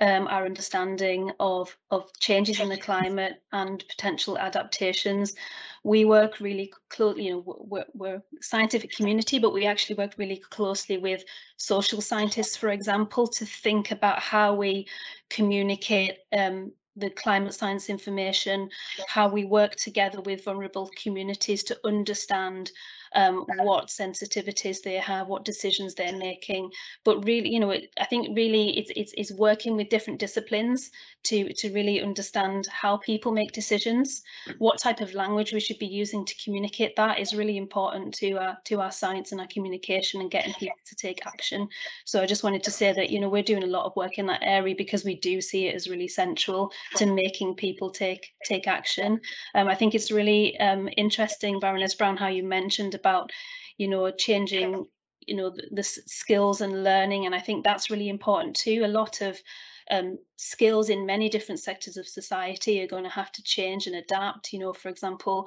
um, 0.00 0.28
our 0.28 0.44
understanding 0.44 1.32
of 1.40 1.76
of 1.90 2.12
changes 2.20 2.60
in 2.60 2.68
the 2.68 2.76
climate 2.76 3.42
and 3.52 3.84
potential 3.88 4.38
adaptations. 4.38 5.34
We 5.82 6.04
work 6.04 6.38
really 6.38 6.72
closely. 6.90 7.26
You 7.26 7.32
know, 7.32 7.56
we're, 7.68 7.86
we're 7.92 8.22
scientific 8.40 8.92
community, 8.92 9.40
but 9.40 9.52
we 9.52 9.66
actually 9.66 9.96
work 9.96 10.14
really 10.18 10.40
closely 10.50 10.98
with 10.98 11.24
social 11.56 12.00
scientists, 12.00 12.56
for 12.56 12.68
example, 12.68 13.26
to 13.26 13.44
think 13.44 13.90
about 13.90 14.20
how 14.20 14.54
we 14.54 14.86
communicate 15.28 16.18
um, 16.32 16.70
the 16.96 17.10
climate 17.10 17.54
science 17.54 17.88
information, 17.88 18.68
how 19.08 19.28
we 19.28 19.44
work 19.44 19.76
together 19.76 20.20
with 20.20 20.44
vulnerable 20.44 20.90
communities 21.02 21.62
to 21.64 21.78
understand 21.84 22.70
um, 23.14 23.44
what 23.58 23.88
sensitivities 23.88 24.82
they 24.82 24.94
have, 24.94 25.28
what 25.28 25.44
decisions 25.44 25.94
they're 25.94 26.16
making. 26.16 26.70
But 27.04 27.24
really, 27.24 27.50
you 27.50 27.60
know, 27.60 27.70
it, 27.70 27.90
I 27.98 28.04
think 28.06 28.36
really 28.36 28.78
it's, 28.78 28.90
it's, 28.96 29.14
it's 29.16 29.32
working 29.32 29.76
with 29.76 29.88
different 29.88 30.20
disciplines 30.20 30.90
to, 31.24 31.52
to 31.54 31.72
really 31.72 32.00
understand 32.00 32.66
how 32.66 32.96
people 32.96 33.32
make 33.32 33.52
decisions, 33.52 34.22
what 34.58 34.80
type 34.80 35.00
of 35.00 35.14
language 35.14 35.52
we 35.52 35.60
should 35.60 35.78
be 35.78 35.86
using 35.86 36.24
to 36.24 36.34
communicate 36.44 36.96
that 36.96 37.18
is 37.18 37.34
really 37.34 37.56
important 37.56 38.14
to 38.14 38.32
our, 38.34 38.58
to 38.64 38.80
our 38.80 38.90
science 38.90 39.32
and 39.32 39.40
our 39.40 39.46
communication 39.48 40.20
and 40.20 40.30
getting 40.30 40.54
people 40.54 40.76
to 40.86 40.96
take 40.96 41.26
action. 41.26 41.68
So 42.04 42.22
I 42.22 42.26
just 42.26 42.44
wanted 42.44 42.64
to 42.64 42.70
say 42.70 42.92
that, 42.92 43.10
you 43.10 43.20
know, 43.20 43.28
we're 43.28 43.42
doing 43.42 43.64
a 43.64 43.66
lot 43.66 43.86
of 43.86 43.96
work 43.96 44.18
in 44.18 44.26
that 44.26 44.42
area 44.42 44.74
because 44.76 45.04
we 45.04 45.14
do 45.16 45.40
see 45.40 45.68
it 45.68 45.74
as 45.74 45.88
really 45.88 46.08
central 46.08 46.72
to 46.96 47.06
making 47.06 47.54
people 47.54 47.90
take 47.90 48.32
take 48.44 48.66
action. 48.66 49.20
Um, 49.54 49.68
I 49.68 49.74
think 49.74 49.94
it's 49.94 50.10
really 50.10 50.58
um, 50.58 50.88
interesting, 50.96 51.60
Baroness 51.60 51.94
Brown, 51.94 52.16
how 52.16 52.28
you 52.28 52.42
mentioned 52.42 52.94
about, 53.02 53.30
you 53.78 53.88
know, 53.88 54.10
changing, 54.10 54.86
you 55.26 55.36
know, 55.36 55.50
the, 55.50 55.68
the 55.70 55.82
skills 55.82 56.60
and 56.60 56.84
learning. 56.84 57.26
And 57.26 57.34
I 57.34 57.40
think 57.40 57.64
that's 57.64 57.90
really 57.90 58.08
important 58.08 58.56
too. 58.56 58.82
A 58.84 58.96
lot 59.00 59.20
of 59.20 59.40
um, 59.90 60.18
skills 60.36 60.88
in 60.88 61.06
many 61.06 61.28
different 61.28 61.60
sectors 61.60 61.96
of 61.96 62.06
society 62.06 62.80
are 62.82 62.86
going 62.94 63.04
to 63.04 63.10
have 63.20 63.32
to 63.32 63.42
change 63.42 63.86
and 63.86 63.96
adapt. 63.96 64.52
You 64.52 64.60
know, 64.60 64.72
for 64.72 64.88
example, 64.88 65.46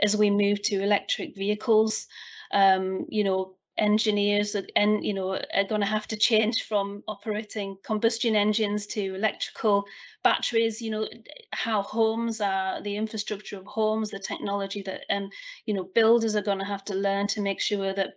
as 0.00 0.16
we 0.16 0.30
move 0.30 0.62
to 0.62 0.82
electric 0.82 1.36
vehicles, 1.36 2.06
um, 2.52 3.06
you 3.08 3.24
know, 3.24 3.56
engineers 3.76 4.54
and 4.76 5.04
you 5.04 5.12
know 5.12 5.32
are 5.52 5.68
going 5.68 5.80
to 5.80 5.86
have 5.86 6.06
to 6.06 6.16
change 6.16 6.62
from 6.62 7.02
operating 7.08 7.76
combustion 7.82 8.36
engines 8.36 8.86
to 8.86 9.16
electrical 9.16 9.84
batteries 10.24 10.82
you 10.82 10.90
know 10.90 11.06
how 11.52 11.82
homes 11.82 12.40
are 12.40 12.82
the 12.82 12.96
infrastructure 12.96 13.56
of 13.56 13.66
homes 13.66 14.10
the 14.10 14.18
technology 14.18 14.82
that 14.82 15.02
um 15.10 15.28
you 15.66 15.74
know 15.74 15.84
builders 15.94 16.34
are 16.34 16.42
going 16.42 16.58
to 16.58 16.64
have 16.64 16.84
to 16.84 16.94
learn 16.94 17.26
to 17.26 17.40
make 17.40 17.60
sure 17.60 17.92
that 17.92 18.14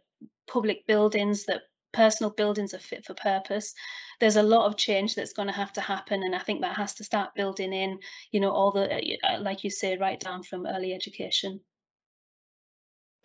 public 0.48 0.88
buildings 0.88 1.46
that 1.46 1.64
personal 1.94 2.32
buildings 2.32 2.74
are 2.74 2.80
fit 2.80 3.06
for 3.06 3.14
purpose 3.14 3.74
there's 4.20 4.38
a 4.38 4.44
lot 4.44 4.66
of 4.66 4.78
change 4.78 5.14
that's 5.14 5.34
going 5.34 5.48
to 5.48 5.54
have 5.54 5.74
to 5.74 5.82
happen 5.82 6.24
and 6.24 6.34
i 6.34 6.40
think 6.40 6.62
that 6.62 6.76
has 6.76 6.94
to 6.94 7.04
start 7.04 7.36
building 7.36 7.74
in 7.74 8.00
you 8.32 8.40
know 8.40 8.52
all 8.52 8.72
the 8.72 9.18
uh, 9.24 9.40
like 9.42 9.64
you 9.64 9.70
say 9.70 9.98
right 9.98 10.20
down 10.20 10.42
from 10.42 10.66
early 10.66 10.94
education 10.94 11.60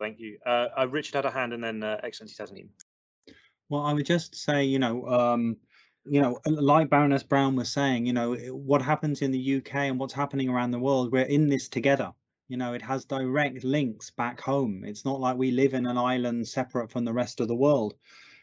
Thank 0.03 0.19
you. 0.19 0.37
Uh, 0.45 0.67
uh, 0.77 0.89
Richard 0.91 1.15
had 1.15 1.27
a 1.27 1.31
hand 1.31 1.53
and 1.53 1.63
then 1.63 1.81
uh, 1.85 2.01
Excellency 2.03 2.35
Tasneem. 2.35 2.67
Well, 3.69 3.83
I 3.83 3.93
would 3.93 4.05
just 4.05 4.35
say, 4.35 4.65
you 4.65 4.81
know, 4.81 5.07
um, 5.07 5.57
you 6.05 6.21
know, 6.21 6.41
like 6.47 6.91
Baroness 6.91 7.23
Brown 7.23 7.55
was 7.55 7.71
saying, 7.71 8.07
you 8.07 8.13
know, 8.13 8.35
what 8.35 8.83
happens 8.83 9.23
in 9.23 9.31
the 9.31 9.57
UK 9.57 9.75
and 9.75 9.99
what's 10.01 10.15
happening 10.15 10.49
around 10.49 10.73
the 10.73 10.79
world, 10.79 11.13
we're 11.13 11.23
in 11.23 11.49
this 11.49 11.69
together. 11.69 12.13
You 12.49 12.57
know, 12.57 12.73
it 12.73 12.83
has 12.83 13.05
direct 13.05 13.63
links 13.65 14.11
back 14.11 14.41
home. 14.41 14.83
It's 14.85 15.05
not 15.05 15.21
like 15.21 15.37
we 15.37 15.53
live 15.53 15.75
in 15.75 15.87
an 15.87 15.97
island 15.97 16.49
separate 16.49 16.91
from 16.91 17.05
the 17.05 17.13
rest 17.13 17.41
of 17.41 17.49
the 17.49 17.55
world. 17.55 17.95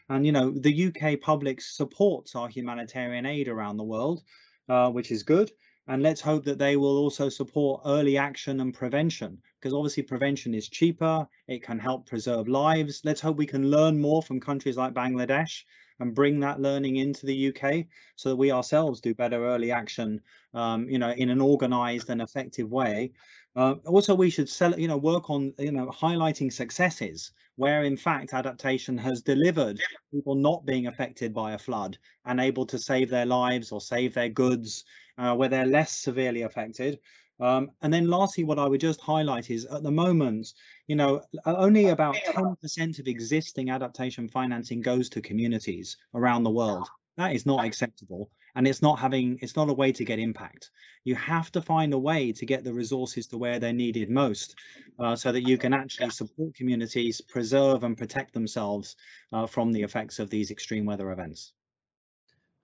And, 0.08 0.24
you 0.24 0.32
know, 0.32 0.50
the 0.50 0.86
UK 0.86 1.20
public 1.20 1.60
supports 1.60 2.34
our 2.34 2.48
humanitarian 2.48 3.26
aid 3.26 3.46
around 3.46 3.76
the 3.76 3.84
world, 3.84 4.22
uh, 4.68 4.90
which 4.90 5.10
is 5.12 5.22
good. 5.22 5.52
And 5.86 6.02
let's 6.02 6.20
hope 6.20 6.44
that 6.44 6.58
they 6.58 6.76
will 6.76 6.98
also 6.98 7.28
support 7.28 7.82
early 7.84 8.16
action 8.16 8.60
and 8.60 8.72
prevention, 8.72 9.38
because 9.60 9.74
obviously 9.74 10.02
prevention 10.02 10.54
is 10.54 10.68
cheaper, 10.68 11.26
it 11.46 11.62
can 11.62 11.78
help 11.78 12.06
preserve 12.06 12.48
lives. 12.48 13.02
Let's 13.04 13.20
hope 13.20 13.36
we 13.36 13.46
can 13.46 13.70
learn 13.70 14.00
more 14.00 14.22
from 14.22 14.40
countries 14.40 14.76
like 14.76 14.94
Bangladesh 14.94 15.62
and 16.00 16.14
bring 16.14 16.40
that 16.40 16.60
learning 16.60 16.96
into 16.96 17.26
the 17.26 17.48
UK 17.48 17.86
so 18.16 18.30
that 18.30 18.36
we 18.36 18.50
ourselves 18.50 19.00
do 19.00 19.14
better 19.14 19.46
early 19.46 19.70
action, 19.70 20.20
um, 20.54 20.88
you 20.88 20.98
know, 20.98 21.10
in 21.10 21.30
an 21.30 21.40
organized 21.40 22.10
and 22.10 22.20
effective 22.20 22.70
way. 22.70 23.12
Uh, 23.56 23.74
also, 23.86 24.14
we 24.14 24.30
should 24.30 24.48
sell, 24.48 24.78
you 24.78 24.88
know, 24.88 24.96
work 24.96 25.28
on, 25.28 25.52
you 25.58 25.72
know, 25.72 25.86
highlighting 25.86 26.52
successes 26.52 27.32
where 27.56 27.84
in 27.84 27.96
fact 27.96 28.32
adaptation 28.32 28.96
has 28.96 29.20
delivered 29.20 29.78
people 30.10 30.34
not 30.34 30.64
being 30.64 30.86
affected 30.86 31.34
by 31.34 31.52
a 31.52 31.58
flood 31.58 31.98
and 32.24 32.40
able 32.40 32.64
to 32.64 32.78
save 32.78 33.10
their 33.10 33.26
lives 33.26 33.70
or 33.70 33.80
save 33.80 34.14
their 34.14 34.28
goods 34.28 34.84
uh, 35.18 35.34
where 35.34 35.48
they're 35.48 35.66
less 35.66 35.92
severely 35.92 36.42
affected. 36.42 36.98
Um, 37.40 37.70
and 37.80 37.92
then 37.92 38.08
lastly, 38.08 38.44
what 38.44 38.58
I 38.58 38.66
would 38.66 38.80
just 38.80 39.00
highlight 39.00 39.50
is 39.50 39.64
at 39.64 39.82
the 39.82 39.90
moment, 39.90 40.52
you 40.86 40.96
know, 40.96 41.22
only 41.46 41.88
about 41.88 42.16
10% 42.16 42.98
of 42.98 43.06
existing 43.06 43.70
adaptation 43.70 44.28
financing 44.28 44.82
goes 44.82 45.08
to 45.10 45.22
communities 45.22 45.96
around 46.14 46.42
the 46.42 46.50
world. 46.50 46.88
That 47.16 47.34
is 47.34 47.46
not 47.46 47.64
acceptable. 47.64 48.30
And 48.54 48.66
it's 48.66 48.82
not 48.82 48.98
having, 48.98 49.38
it's 49.42 49.56
not 49.56 49.70
a 49.70 49.74
way 49.74 49.92
to 49.92 50.04
get 50.04 50.18
impact. 50.18 50.70
You 51.04 51.14
have 51.14 51.52
to 51.52 51.62
find 51.62 51.94
a 51.94 51.98
way 51.98 52.32
to 52.32 52.46
get 52.46 52.64
the 52.64 52.72
resources 52.72 53.26
to 53.28 53.38
where 53.38 53.58
they're 53.58 53.72
needed 53.72 54.10
most 54.10 54.56
uh, 54.98 55.16
so 55.16 55.30
that 55.30 55.46
you 55.46 55.56
can 55.56 55.72
actually 55.72 56.10
support 56.10 56.54
communities, 56.54 57.20
preserve 57.20 57.84
and 57.84 57.96
protect 57.96 58.34
themselves 58.34 58.96
uh, 59.32 59.46
from 59.46 59.72
the 59.72 59.82
effects 59.82 60.18
of 60.18 60.30
these 60.30 60.50
extreme 60.50 60.84
weather 60.84 61.12
events. 61.12 61.52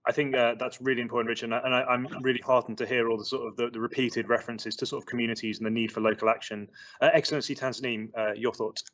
I 0.07 0.13
think 0.13 0.37
uh, 0.37 0.55
that's 0.57 0.81
really 0.81 1.03
important, 1.03 1.29
Richard, 1.29 1.53
and 1.53 1.75
I, 1.75 1.93
am 1.93 2.07
really 2.23 2.41
heartened 2.45 2.79
to 2.79 2.87
hear 2.87 3.11
all 3.11 3.19
the 3.19 3.25
sort 3.25 3.49
of 3.49 3.57
the, 3.57 3.71
the, 3.71 3.81
repeated 3.81 4.29
references 4.29 4.77
to 4.77 4.87
sort 4.87 5.03
of 5.03 5.07
communities 5.07 5.59
and 5.59 5.67
the 5.67 5.71
need 5.71 5.91
for 5.91 6.01
local 6.01 6.29
action. 6.29 6.69
Uh, 7.01 7.11
Excellency 7.13 7.57
Tasneem, 7.57 8.11
uh, 8.17 8.33
your 8.35 8.55
thoughts? 8.55 8.85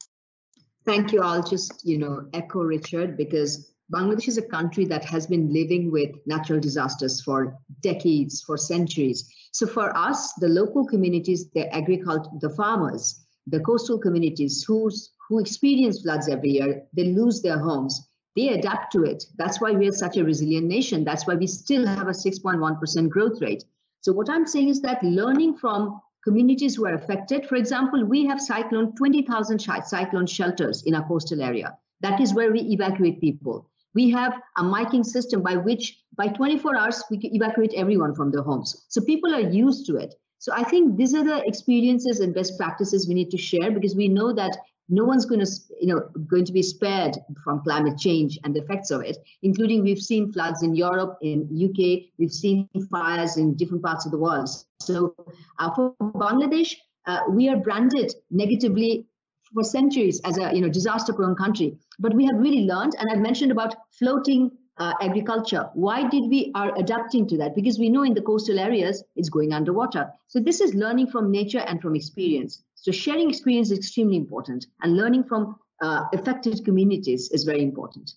Thank 0.86 1.12
you. 1.12 1.20
I'll 1.20 1.42
just, 1.42 1.84
you 1.84 1.98
know, 1.98 2.28
echo 2.32 2.60
Richard 2.60 3.18
because 3.18 3.74
Bangladesh 3.94 4.26
is 4.28 4.38
a 4.38 4.42
country 4.42 4.86
that 4.86 5.04
has 5.04 5.26
been 5.26 5.52
living 5.52 5.92
with 5.92 6.10
natural 6.24 6.58
disasters 6.60 7.20
for 7.20 7.58
decades, 7.82 8.40
for 8.40 8.56
centuries. 8.56 9.28
So 9.52 9.66
for 9.66 9.94
us, 9.94 10.32
the 10.40 10.48
local 10.48 10.86
communities, 10.86 11.50
the 11.50 11.72
agriculture, 11.74 12.30
the 12.40 12.50
farmers, 12.50 13.22
the 13.46 13.60
coastal 13.60 13.98
communities 13.98 14.64
who's, 14.66 15.10
who 15.28 15.40
experience 15.40 16.00
floods 16.00 16.28
every 16.28 16.52
year, 16.52 16.84
they 16.94 17.04
lose 17.04 17.42
their 17.42 17.58
homes 17.58 18.08
they 18.36 18.48
adapt 18.48 18.92
to 18.92 19.04
it. 19.04 19.24
That's 19.36 19.60
why 19.60 19.72
we 19.72 19.88
are 19.88 19.92
such 19.92 20.16
a 20.16 20.24
resilient 20.24 20.66
nation. 20.66 21.04
That's 21.04 21.26
why 21.26 21.34
we 21.34 21.46
still 21.46 21.86
have 21.86 22.08
a 22.08 22.12
6.1% 22.12 23.08
growth 23.08 23.40
rate. 23.40 23.64
So 24.00 24.12
what 24.12 24.30
I'm 24.30 24.46
saying 24.46 24.68
is 24.68 24.80
that 24.82 25.02
learning 25.02 25.56
from 25.56 26.00
communities 26.24 26.76
who 26.76 26.86
are 26.86 26.94
affected, 26.94 27.46
for 27.46 27.56
example, 27.56 28.04
we 28.04 28.24
have 28.26 28.40
cyclone 28.40 28.94
20,000 28.96 29.58
cyclone 29.58 30.26
shelters 30.26 30.82
in 30.84 30.94
our 30.94 31.06
coastal 31.06 31.42
area. 31.42 31.76
That 32.00 32.20
is 32.20 32.34
where 32.34 32.52
we 32.52 32.60
evacuate 32.60 33.20
people. 33.20 33.68
We 33.94 34.10
have 34.10 34.40
a 34.56 34.62
miking 34.62 35.04
system 35.04 35.42
by 35.42 35.56
which 35.56 35.98
by 36.16 36.28
24 36.28 36.76
hours 36.76 37.04
we 37.10 37.18
can 37.18 37.34
evacuate 37.34 37.74
everyone 37.74 38.14
from 38.14 38.30
their 38.30 38.42
homes. 38.42 38.86
So 38.88 39.02
people 39.02 39.34
are 39.34 39.40
used 39.40 39.86
to 39.86 39.96
it. 39.96 40.14
So 40.38 40.52
I 40.52 40.64
think 40.64 40.96
these 40.96 41.14
are 41.14 41.22
the 41.22 41.46
experiences 41.46 42.20
and 42.20 42.34
best 42.34 42.58
practices 42.58 43.06
we 43.06 43.14
need 43.14 43.30
to 43.30 43.38
share 43.38 43.70
because 43.70 43.94
we 43.94 44.08
know 44.08 44.32
that 44.32 44.56
no 44.92 45.04
one's 45.04 45.24
going 45.24 45.40
to 45.40 45.50
you 45.80 45.88
know 45.92 46.00
going 46.30 46.44
to 46.44 46.52
be 46.52 46.62
spared 46.62 47.16
from 47.42 47.62
climate 47.62 47.98
change 47.98 48.38
and 48.44 48.54
the 48.54 48.60
effects 48.60 48.90
of 48.90 49.00
it 49.00 49.16
including 49.42 49.82
we've 49.82 50.06
seen 50.10 50.30
floods 50.32 50.62
in 50.62 50.74
europe 50.74 51.16
in 51.22 51.38
uk 51.66 51.80
we've 52.18 52.36
seen 52.44 52.68
fires 52.90 53.38
in 53.38 53.54
different 53.54 53.82
parts 53.82 54.04
of 54.06 54.12
the 54.12 54.18
world. 54.18 54.48
So 54.80 55.14
uh, 55.58 55.70
for 55.74 55.94
bangladesh 56.00 56.74
uh, 57.06 57.20
we 57.30 57.48
are 57.48 57.56
branded 57.56 58.12
negatively 58.30 59.06
for 59.54 59.64
centuries 59.64 60.20
as 60.24 60.38
a 60.38 60.54
you 60.54 60.60
know 60.60 60.68
disaster 60.68 61.12
prone 61.12 61.36
country. 61.36 61.76
But 61.98 62.14
we 62.14 62.26
have 62.26 62.36
really 62.36 62.64
learned 62.72 62.94
and 62.98 63.10
i've 63.10 63.24
mentioned 63.28 63.52
about 63.52 63.74
floating 63.98 64.50
uh, 64.78 64.94
agriculture. 65.00 65.68
Why 65.74 66.08
did 66.08 66.28
we 66.28 66.50
are 66.54 66.76
adapting 66.78 67.28
to 67.28 67.36
that? 67.38 67.54
Because 67.54 67.78
we 67.78 67.88
know 67.88 68.02
in 68.02 68.14
the 68.14 68.22
coastal 68.22 68.58
areas 68.58 69.04
it's 69.16 69.28
going 69.28 69.52
underwater. 69.52 70.10
So 70.28 70.40
this 70.40 70.60
is 70.60 70.74
learning 70.74 71.08
from 71.08 71.30
nature 71.30 71.60
and 71.60 71.80
from 71.80 71.94
experience. 71.94 72.62
So 72.74 72.90
sharing 72.90 73.28
experience 73.28 73.70
is 73.70 73.78
extremely 73.78 74.16
important, 74.16 74.66
and 74.82 74.96
learning 74.96 75.24
from 75.24 75.56
uh, 75.80 76.04
affected 76.12 76.64
communities 76.64 77.30
is 77.30 77.44
very 77.44 77.62
important. 77.62 78.12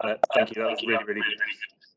Uh, 0.00 0.14
thank 0.34 0.54
you. 0.54 0.62
That 0.62 0.70
was 0.70 0.82
really, 0.86 1.04
really 1.04 1.20
good. 1.20 1.38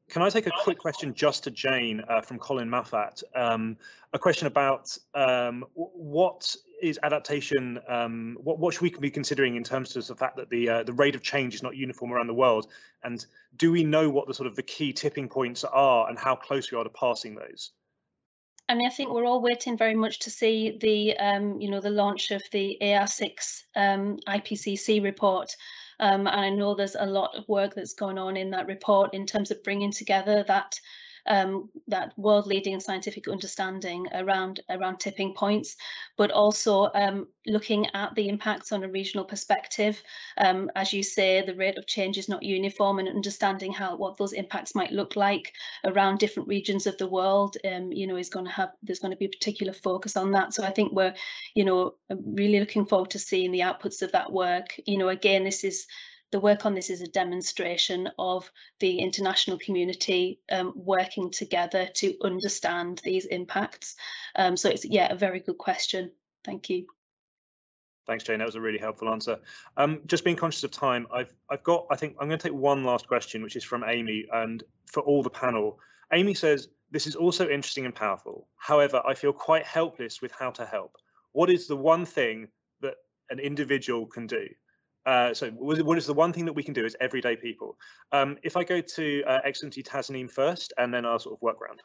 Can 0.09 0.21
I 0.21 0.29
take 0.29 0.45
a 0.45 0.51
quick 0.63 0.77
question 0.77 1.13
just 1.13 1.43
to 1.45 1.51
Jane 1.51 2.03
uh, 2.07 2.21
from 2.21 2.37
Colin 2.37 2.69
Maffat? 2.69 3.23
Um, 3.33 3.75
a 4.13 4.19
question 4.19 4.45
about 4.47 4.95
um, 5.15 5.65
what 5.73 6.55
is 6.81 6.99
adaptation, 7.03 7.79
um, 7.87 8.37
what, 8.41 8.59
what 8.59 8.73
should 8.73 8.81
we 8.81 8.89
be 8.89 9.11
considering 9.11 9.55
in 9.55 9.63
terms 9.63 9.95
of 9.95 10.07
the 10.07 10.15
fact 10.15 10.37
that 10.37 10.49
the 10.49 10.69
uh, 10.69 10.83
the 10.83 10.93
rate 10.93 11.15
of 11.15 11.21
change 11.21 11.55
is 11.55 11.63
not 11.63 11.75
uniform 11.75 12.11
around 12.11 12.27
the 12.27 12.33
world? 12.33 12.67
And 13.03 13.25
do 13.57 13.71
we 13.71 13.83
know 13.83 14.09
what 14.09 14.27
the 14.27 14.33
sort 14.33 14.47
of 14.47 14.55
the 14.55 14.63
key 14.63 14.93
tipping 14.93 15.29
points 15.29 15.63
are 15.63 16.09
and 16.09 16.17
how 16.17 16.35
close 16.35 16.71
we 16.71 16.77
are 16.77 16.83
to 16.83 16.89
passing 16.89 17.35
those? 17.35 17.71
I 18.67 18.73
mean, 18.73 18.87
I 18.87 18.93
think 18.93 19.11
we're 19.11 19.25
all 19.25 19.41
waiting 19.41 19.77
very 19.77 19.93
much 19.93 20.19
to 20.19 20.31
see 20.31 20.77
the, 20.81 21.15
um, 21.17 21.61
you 21.61 21.69
know, 21.69 21.81
the 21.81 21.91
launch 21.91 22.31
of 22.31 22.41
the 22.51 22.77
AR6 22.81 23.61
um, 23.75 24.17
IPCC 24.27 25.03
report. 25.03 25.55
Um, 25.99 26.27
and 26.27 26.29
I 26.29 26.49
know 26.49 26.73
there's 26.73 26.95
a 26.95 27.05
lot 27.05 27.35
of 27.35 27.47
work 27.47 27.75
that's 27.75 27.93
going 27.93 28.17
on 28.17 28.35
in 28.35 28.49
that 28.51 28.65
report 28.65 29.13
in 29.13 29.27
terms 29.27 29.51
of 29.51 29.63
bringing 29.63 29.91
together 29.91 30.43
that 30.47 30.79
um, 31.27 31.69
that 31.87 32.17
world 32.17 32.47
leading 32.47 32.79
scientific 32.79 33.27
understanding 33.27 34.07
around 34.13 34.61
around 34.69 34.99
tipping 34.99 35.33
points, 35.33 35.75
but 36.17 36.31
also 36.31 36.89
um, 36.93 37.27
looking 37.47 37.87
at 37.93 38.13
the 38.15 38.29
impacts 38.29 38.71
on 38.71 38.83
a 38.83 38.89
regional 38.89 39.25
perspective. 39.25 40.01
Um, 40.37 40.69
as 40.75 40.93
you 40.93 41.03
say, 41.03 41.41
the 41.41 41.55
rate 41.55 41.77
of 41.77 41.87
change 41.87 42.17
is 42.17 42.29
not 42.29 42.43
uniform 42.43 42.99
and 42.99 43.07
understanding 43.07 43.73
how 43.73 43.95
what 43.95 44.17
those 44.17 44.33
impacts 44.33 44.75
might 44.75 44.91
look 44.91 45.15
like 45.15 45.53
around 45.83 46.19
different 46.19 46.49
regions 46.49 46.87
of 46.87 46.97
the 46.97 47.07
world, 47.07 47.57
um, 47.65 47.91
you 47.91 48.07
know, 48.07 48.17
is 48.17 48.29
going 48.29 48.45
to 48.45 48.51
have 48.51 48.71
there's 48.83 48.99
going 48.99 49.11
to 49.11 49.17
be 49.17 49.25
a 49.25 49.29
particular 49.29 49.73
focus 49.73 50.17
on 50.17 50.31
that. 50.31 50.53
So 50.53 50.63
I 50.63 50.71
think 50.71 50.91
we're, 50.93 51.13
you 51.55 51.65
know, 51.65 51.95
really 52.09 52.59
looking 52.59 52.85
forward 52.85 53.09
to 53.11 53.19
seeing 53.19 53.51
the 53.51 53.61
outputs 53.61 54.01
of 54.01 54.11
that 54.11 54.31
work. 54.31 54.79
You 54.85 54.97
know, 54.97 55.09
again, 55.09 55.43
this 55.43 55.63
is 55.63 55.87
the 56.31 56.39
work 56.39 56.65
on 56.65 56.75
this 56.75 56.89
is 56.89 57.01
a 57.01 57.07
demonstration 57.07 58.09
of 58.19 58.51
the 58.79 58.99
international 58.99 59.57
community 59.59 60.39
um, 60.51 60.73
working 60.75 61.31
together 61.31 61.87
to 61.95 62.15
understand 62.23 63.01
these 63.03 63.25
impacts. 63.25 63.95
Um, 64.35 64.57
so 64.57 64.69
it's, 64.69 64.85
yeah, 64.85 65.11
a 65.11 65.15
very 65.15 65.39
good 65.39 65.57
question. 65.57 66.11
Thank 66.43 66.69
you. 66.69 66.87
Thanks, 68.07 68.23
Jane. 68.23 68.39
That 68.39 68.45
was 68.45 68.55
a 68.55 68.61
really 68.61 68.77
helpful 68.77 69.09
answer. 69.09 69.39
Um, 69.77 70.01
just 70.05 70.23
being 70.23 70.35
conscious 70.35 70.63
of 70.63 70.71
time, 70.71 71.07
I've 71.11 71.33
I've 71.49 71.63
got. 71.63 71.87
I 71.89 71.95
think 71.95 72.15
I'm 72.19 72.27
going 72.27 72.39
to 72.39 72.49
take 72.49 72.55
one 72.55 72.83
last 72.83 73.07
question, 73.07 73.41
which 73.41 73.55
is 73.55 73.63
from 73.63 73.83
Amy, 73.87 74.25
and 74.31 74.63
for 74.85 75.01
all 75.01 75.23
the 75.23 75.29
panel. 75.29 75.79
Amy 76.13 76.35
says 76.35 76.67
this 76.91 77.07
is 77.07 77.15
also 77.15 77.49
interesting 77.49 77.85
and 77.85 77.95
powerful. 77.95 78.47
However, 78.57 79.01
I 79.05 79.15
feel 79.15 79.33
quite 79.33 79.65
helpless 79.65 80.21
with 80.21 80.31
how 80.31 80.51
to 80.51 80.65
help. 80.65 80.95
What 81.31 81.49
is 81.49 81.67
the 81.67 81.75
one 81.75 82.05
thing 82.05 82.47
that 82.81 82.95
an 83.31 83.39
individual 83.39 84.05
can 84.05 84.27
do? 84.27 84.47
Uh, 85.05 85.33
so 85.33 85.49
what 85.51 85.97
is 85.97 86.05
the 86.05 86.13
one 86.13 86.33
thing 86.33 86.45
that 86.45 86.53
we 86.53 86.63
can 86.63 86.73
do 86.73 86.85
as 86.85 86.95
everyday 86.99 87.35
people? 87.35 87.77
Um, 88.11 88.37
if 88.43 88.57
I 88.57 88.63
go 88.63 88.81
to 88.81 89.23
uh, 89.23 89.39
Excellency 89.43 89.83
Tasneem 89.83 90.29
first, 90.29 90.73
and 90.77 90.93
then 90.93 91.05
I'll 91.05 91.19
sort 91.19 91.35
of 91.35 91.41
work 91.41 91.61
around. 91.61 91.81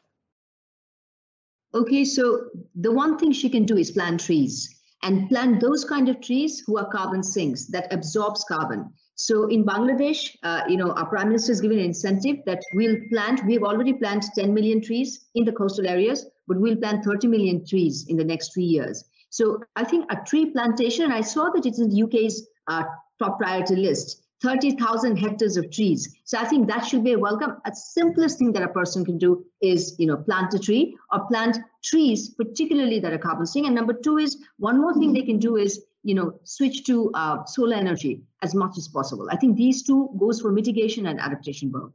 Okay, 1.73 2.03
so 2.03 2.49
the 2.75 2.91
one 2.91 3.17
thing 3.17 3.31
she 3.31 3.49
can 3.49 3.63
do 3.63 3.77
is 3.77 3.91
plant 3.91 4.19
trees 4.21 4.81
and 5.03 5.29
plant 5.29 5.61
those 5.61 5.85
kind 5.85 6.09
of 6.09 6.19
trees 6.21 6.63
who 6.65 6.77
are 6.77 6.89
carbon 6.89 7.23
sinks 7.23 7.67
that 7.67 7.91
absorbs 7.93 8.43
carbon. 8.43 8.91
So 9.15 9.47
in 9.47 9.63
Bangladesh, 9.63 10.35
uh, 10.43 10.63
you 10.67 10.77
know, 10.77 10.91
our 10.93 11.05
prime 11.05 11.27
minister 11.27 11.51
has 11.51 11.61
given 11.61 11.79
an 11.79 11.85
incentive 11.85 12.37
that 12.45 12.61
we'll 12.73 12.97
plant, 13.09 13.45
we've 13.45 13.63
already 13.63 13.93
planted 13.93 14.31
10 14.35 14.53
million 14.53 14.81
trees 14.81 15.25
in 15.35 15.45
the 15.45 15.51
coastal 15.51 15.87
areas, 15.87 16.25
but 16.47 16.59
we'll 16.59 16.75
plant 16.75 17.05
30 17.05 17.27
million 17.27 17.65
trees 17.65 18.07
in 18.09 18.17
the 18.17 18.23
next 18.23 18.53
three 18.53 18.63
years. 18.63 19.05
So 19.29 19.63
I 19.75 19.83
think 19.83 20.11
a 20.11 20.17
tree 20.25 20.47
plantation, 20.51 21.11
I 21.11 21.21
saw 21.21 21.49
that 21.51 21.65
it's 21.65 21.79
in 21.79 21.89
the 21.89 22.03
UK's 22.03 22.47
uh, 22.67 22.83
top 23.21 23.39
priority 23.39 23.75
list 23.75 24.21
30,000 24.41 25.17
hectares 25.17 25.55
of 25.55 25.71
trees. 25.71 26.15
So 26.23 26.37
I 26.39 26.45
think 26.45 26.67
that 26.67 26.85
should 26.85 27.03
be 27.03 27.13
a 27.13 27.19
welcome. 27.19 27.57
A 27.65 27.75
simplest 27.75 28.39
thing 28.39 28.51
that 28.53 28.63
a 28.63 28.69
person 28.69 29.05
can 29.05 29.17
do 29.17 29.45
is, 29.61 29.95
you 29.99 30.07
know, 30.07 30.17
plant 30.17 30.53
a 30.55 30.59
tree 30.59 30.97
or 31.11 31.27
plant 31.27 31.57
trees, 31.83 32.29
particularly 32.29 32.99
that 32.99 33.13
are 33.13 33.19
carbon 33.19 33.45
sink. 33.45 33.67
And 33.67 33.75
number 33.75 33.93
two 33.93 34.17
is 34.17 34.37
one 34.57 34.81
more 34.81 34.93
thing 34.95 35.13
they 35.13 35.21
can 35.21 35.37
do 35.37 35.57
is, 35.57 35.83
you 36.03 36.15
know, 36.15 36.39
switch 36.43 36.85
to 36.85 37.11
uh, 37.13 37.45
solar 37.45 37.75
energy 37.75 38.23
as 38.41 38.55
much 38.55 38.77
as 38.79 38.87
possible. 38.87 39.27
I 39.29 39.37
think 39.37 39.57
these 39.57 39.83
two 39.83 40.09
goes 40.19 40.41
for 40.41 40.51
mitigation 40.51 41.05
and 41.05 41.19
adaptation 41.19 41.69
both. 41.69 41.91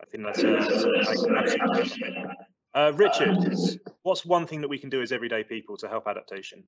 I 0.00 0.06
think 0.10 0.24
that's, 0.24 0.42
uh, 0.42 2.34
uh, 2.74 2.92
Richard, 2.94 3.36
what's 4.04 4.24
one 4.24 4.46
thing 4.46 4.62
that 4.62 4.68
we 4.68 4.78
can 4.78 4.88
do 4.88 5.02
as 5.02 5.12
everyday 5.12 5.44
people 5.44 5.76
to 5.78 5.88
help 5.88 6.08
adaptation? 6.08 6.64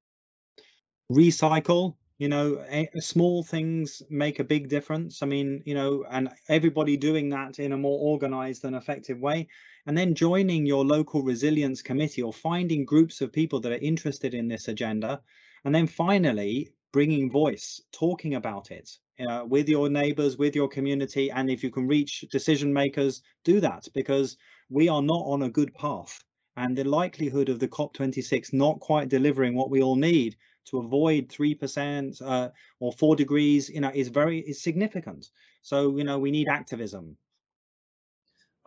Recycle, 1.10 1.94
you 2.18 2.28
know 2.28 2.64
small 2.98 3.42
things 3.42 4.02
make 4.08 4.38
a 4.38 4.44
big 4.44 4.68
difference. 4.68 5.22
I 5.22 5.26
mean 5.26 5.62
you 5.66 5.74
know 5.74 6.04
and 6.10 6.28
everybody 6.48 6.96
doing 6.96 7.28
that 7.30 7.58
in 7.58 7.72
a 7.72 7.76
more 7.76 7.98
organized 8.00 8.64
and 8.64 8.76
effective 8.76 9.20
way. 9.20 9.48
And 9.86 9.96
then 9.96 10.14
joining 10.14 10.66
your 10.66 10.84
local 10.84 11.22
resilience 11.22 11.82
committee 11.82 12.22
or 12.22 12.32
finding 12.32 12.84
groups 12.84 13.20
of 13.20 13.32
people 13.32 13.60
that 13.60 13.72
are 13.72 13.78
interested 13.78 14.34
in 14.34 14.48
this 14.48 14.68
agenda. 14.68 15.20
And 15.64 15.74
then 15.74 15.86
finally 15.86 16.70
bringing 16.92 17.30
voice 17.30 17.80
talking 17.92 18.34
about 18.34 18.70
it 18.70 18.90
uh, 19.20 19.44
with 19.46 19.68
your 19.68 19.88
neighbors 19.88 20.36
with 20.38 20.54
your 20.54 20.68
community. 20.68 21.30
And 21.30 21.50
if 21.50 21.62
you 21.62 21.70
can 21.70 21.86
reach 21.86 22.24
decision 22.30 22.72
makers 22.72 23.22
do 23.44 23.60
that 23.60 23.86
because 23.94 24.36
we 24.70 24.88
are 24.88 25.02
not 25.02 25.22
on 25.26 25.42
a 25.42 25.50
good 25.50 25.74
path. 25.74 26.22
And 26.56 26.76
the 26.76 26.84
likelihood 26.84 27.48
of 27.48 27.58
the 27.58 27.68
COP26 27.68 28.52
not 28.52 28.80
quite 28.80 29.08
delivering 29.08 29.54
what 29.54 29.70
we 29.70 29.82
all 29.82 29.96
need 29.96 30.36
to 30.66 30.78
avoid 30.78 31.28
3% 31.28 32.22
uh, 32.22 32.48
or 32.80 32.92
four 32.92 33.16
degrees, 33.16 33.68
you 33.68 33.80
know, 33.80 33.90
is 33.94 34.08
very 34.08 34.40
is 34.40 34.62
significant. 34.62 35.30
So, 35.62 35.96
you 35.96 36.04
know, 36.04 36.18
we 36.18 36.30
need 36.30 36.48
activism. 36.48 37.16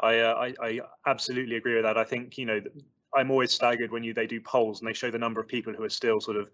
I, 0.02 0.20
uh, 0.20 0.34
I, 0.34 0.54
I 0.62 0.80
absolutely 1.06 1.58
agree 1.58 1.76
with 1.76 1.84
that. 1.84 1.98
I 1.98 2.06
think, 2.06 2.38
you 2.38 2.46
know, 2.46 2.62
I'm 3.16 3.32
always 3.32 3.52
staggered 3.52 3.92
when 3.92 4.04
you 4.04 4.14
they 4.14 4.28
do 4.28 4.40
polls 4.40 4.80
and 4.80 4.90
they 4.90 4.94
show 4.94 5.12
the 5.12 5.18
number 5.18 5.42
of 5.42 5.48
people 5.48 5.74
who 5.74 5.84
are 5.84 5.90
still 5.90 6.22
sort 6.22 6.38
of 6.38 6.50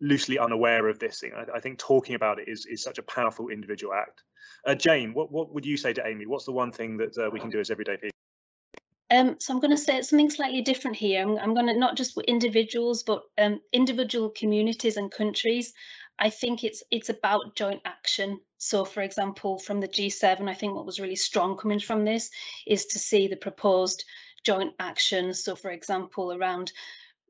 loosely 0.00 0.38
unaware 0.38 0.88
of 0.88 0.98
this 0.98 1.20
thing. 1.20 1.32
I, 1.34 1.56
I 1.56 1.60
think 1.60 1.78
talking 1.78 2.14
about 2.14 2.38
it 2.38 2.48
is 2.48 2.66
is 2.66 2.82
such 2.82 2.98
a 2.98 3.02
powerful 3.02 3.48
individual 3.48 3.94
act. 3.94 4.22
Uh, 4.66 4.74
Jane, 4.74 5.14
what 5.14 5.30
what 5.32 5.54
would 5.54 5.64
you 5.64 5.76
say 5.76 5.92
to 5.92 6.06
Amy? 6.06 6.26
What's 6.26 6.44
the 6.44 6.52
one 6.52 6.72
thing 6.72 6.96
that 6.98 7.16
uh, 7.16 7.30
we 7.32 7.40
can 7.40 7.50
do 7.50 7.60
as 7.60 7.70
everyday 7.70 7.96
people? 7.96 8.19
Um, 9.10 9.36
so 9.40 9.52
I'm 9.52 9.60
going 9.60 9.72
to 9.72 9.76
say 9.76 10.00
something 10.02 10.30
slightly 10.30 10.62
different 10.62 10.96
here. 10.96 11.22
I'm, 11.22 11.36
I'm 11.38 11.54
going 11.54 11.66
to 11.66 11.76
not 11.76 11.96
just 11.96 12.16
individuals, 12.28 13.02
but 13.02 13.22
um, 13.38 13.60
individual 13.72 14.30
communities 14.30 14.96
and 14.96 15.10
countries. 15.10 15.72
I 16.18 16.30
think 16.30 16.62
it's 16.64 16.82
it's 16.90 17.08
about 17.08 17.56
joint 17.56 17.80
action. 17.84 18.40
So, 18.58 18.84
for 18.84 19.00
example, 19.00 19.58
from 19.58 19.80
the 19.80 19.88
G7, 19.88 20.48
I 20.48 20.54
think 20.54 20.74
what 20.74 20.86
was 20.86 21.00
really 21.00 21.16
strong 21.16 21.56
coming 21.56 21.80
from 21.80 22.04
this 22.04 22.30
is 22.66 22.86
to 22.86 22.98
see 22.98 23.26
the 23.26 23.36
proposed 23.36 24.04
joint 24.44 24.74
action. 24.78 25.34
So, 25.34 25.56
for 25.56 25.70
example, 25.70 26.32
around 26.32 26.72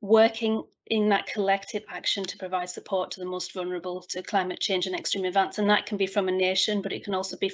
working 0.01 0.65
in 0.87 1.09
that 1.11 1.27
collective 1.27 1.85
action 1.89 2.25
to 2.25 2.37
provide 2.37 2.69
support 2.69 3.13
to 3.13 3.21
the 3.21 3.27
most 3.27 3.55
vulnerable 3.55 4.03
to 4.03 4.23
climate 4.25 4.59
change 4.59 4.87
and 4.87 4.97
extreme 4.97 5.25
events. 5.25 5.59
And 5.59 5.71
that 5.71 5.87
can 5.87 5.97
be 5.97 6.09
from 6.09 6.27
a 6.27 6.33
nation, 6.33 6.83
but 6.83 6.93
it 6.93 7.05
can 7.05 7.15
also 7.15 7.37
be 7.37 7.53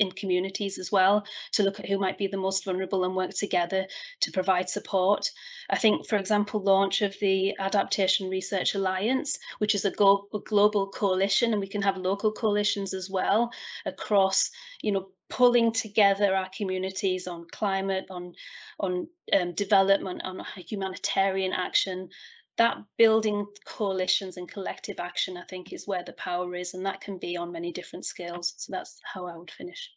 in 0.00 0.10
communities 0.12 0.78
as 0.78 0.90
well, 0.90 1.26
to 1.52 1.62
look 1.62 1.78
at 1.78 1.86
who 1.86 1.98
might 1.98 2.16
be 2.16 2.28
the 2.28 2.38
most 2.38 2.64
vulnerable 2.64 3.04
and 3.04 3.14
work 3.14 3.34
together 3.34 3.86
to 4.22 4.32
provide 4.32 4.70
support. 4.70 5.30
I 5.68 5.76
think, 5.76 6.06
for 6.06 6.16
example, 6.16 6.62
launch 6.62 7.02
of 7.02 7.14
the 7.20 7.54
Adaptation 7.58 8.30
Research 8.30 8.74
Alliance, 8.74 9.38
which 9.58 9.74
is 9.74 9.84
a, 9.84 9.90
global 9.90 10.86
coalition, 10.88 11.52
and 11.52 11.60
we 11.60 11.68
can 11.68 11.82
have 11.82 11.98
local 11.98 12.32
coalitions 12.32 12.94
as 12.94 13.10
well 13.10 13.50
across, 13.84 14.50
you 14.80 14.92
know, 14.92 15.10
pulling 15.28 15.72
together 15.72 16.34
our 16.34 16.48
communities 16.56 17.26
on 17.26 17.46
climate, 17.52 18.06
on 18.10 18.34
on 18.80 19.08
um, 19.32 19.52
development, 19.52 20.22
on 20.24 20.44
humanitarian 20.56 21.52
action. 21.52 22.08
That 22.56 22.78
building 22.96 23.46
coalitions 23.64 24.36
and 24.36 24.50
collective 24.50 24.98
action, 24.98 25.36
I 25.36 25.44
think, 25.44 25.72
is 25.72 25.86
where 25.86 26.02
the 26.02 26.12
power 26.14 26.56
is, 26.56 26.74
and 26.74 26.84
that 26.86 27.00
can 27.00 27.18
be 27.18 27.36
on 27.36 27.52
many 27.52 27.72
different 27.72 28.04
scales. 28.04 28.54
So 28.56 28.72
that's 28.72 29.00
how 29.04 29.26
I 29.26 29.36
would 29.36 29.50
finish. 29.50 29.92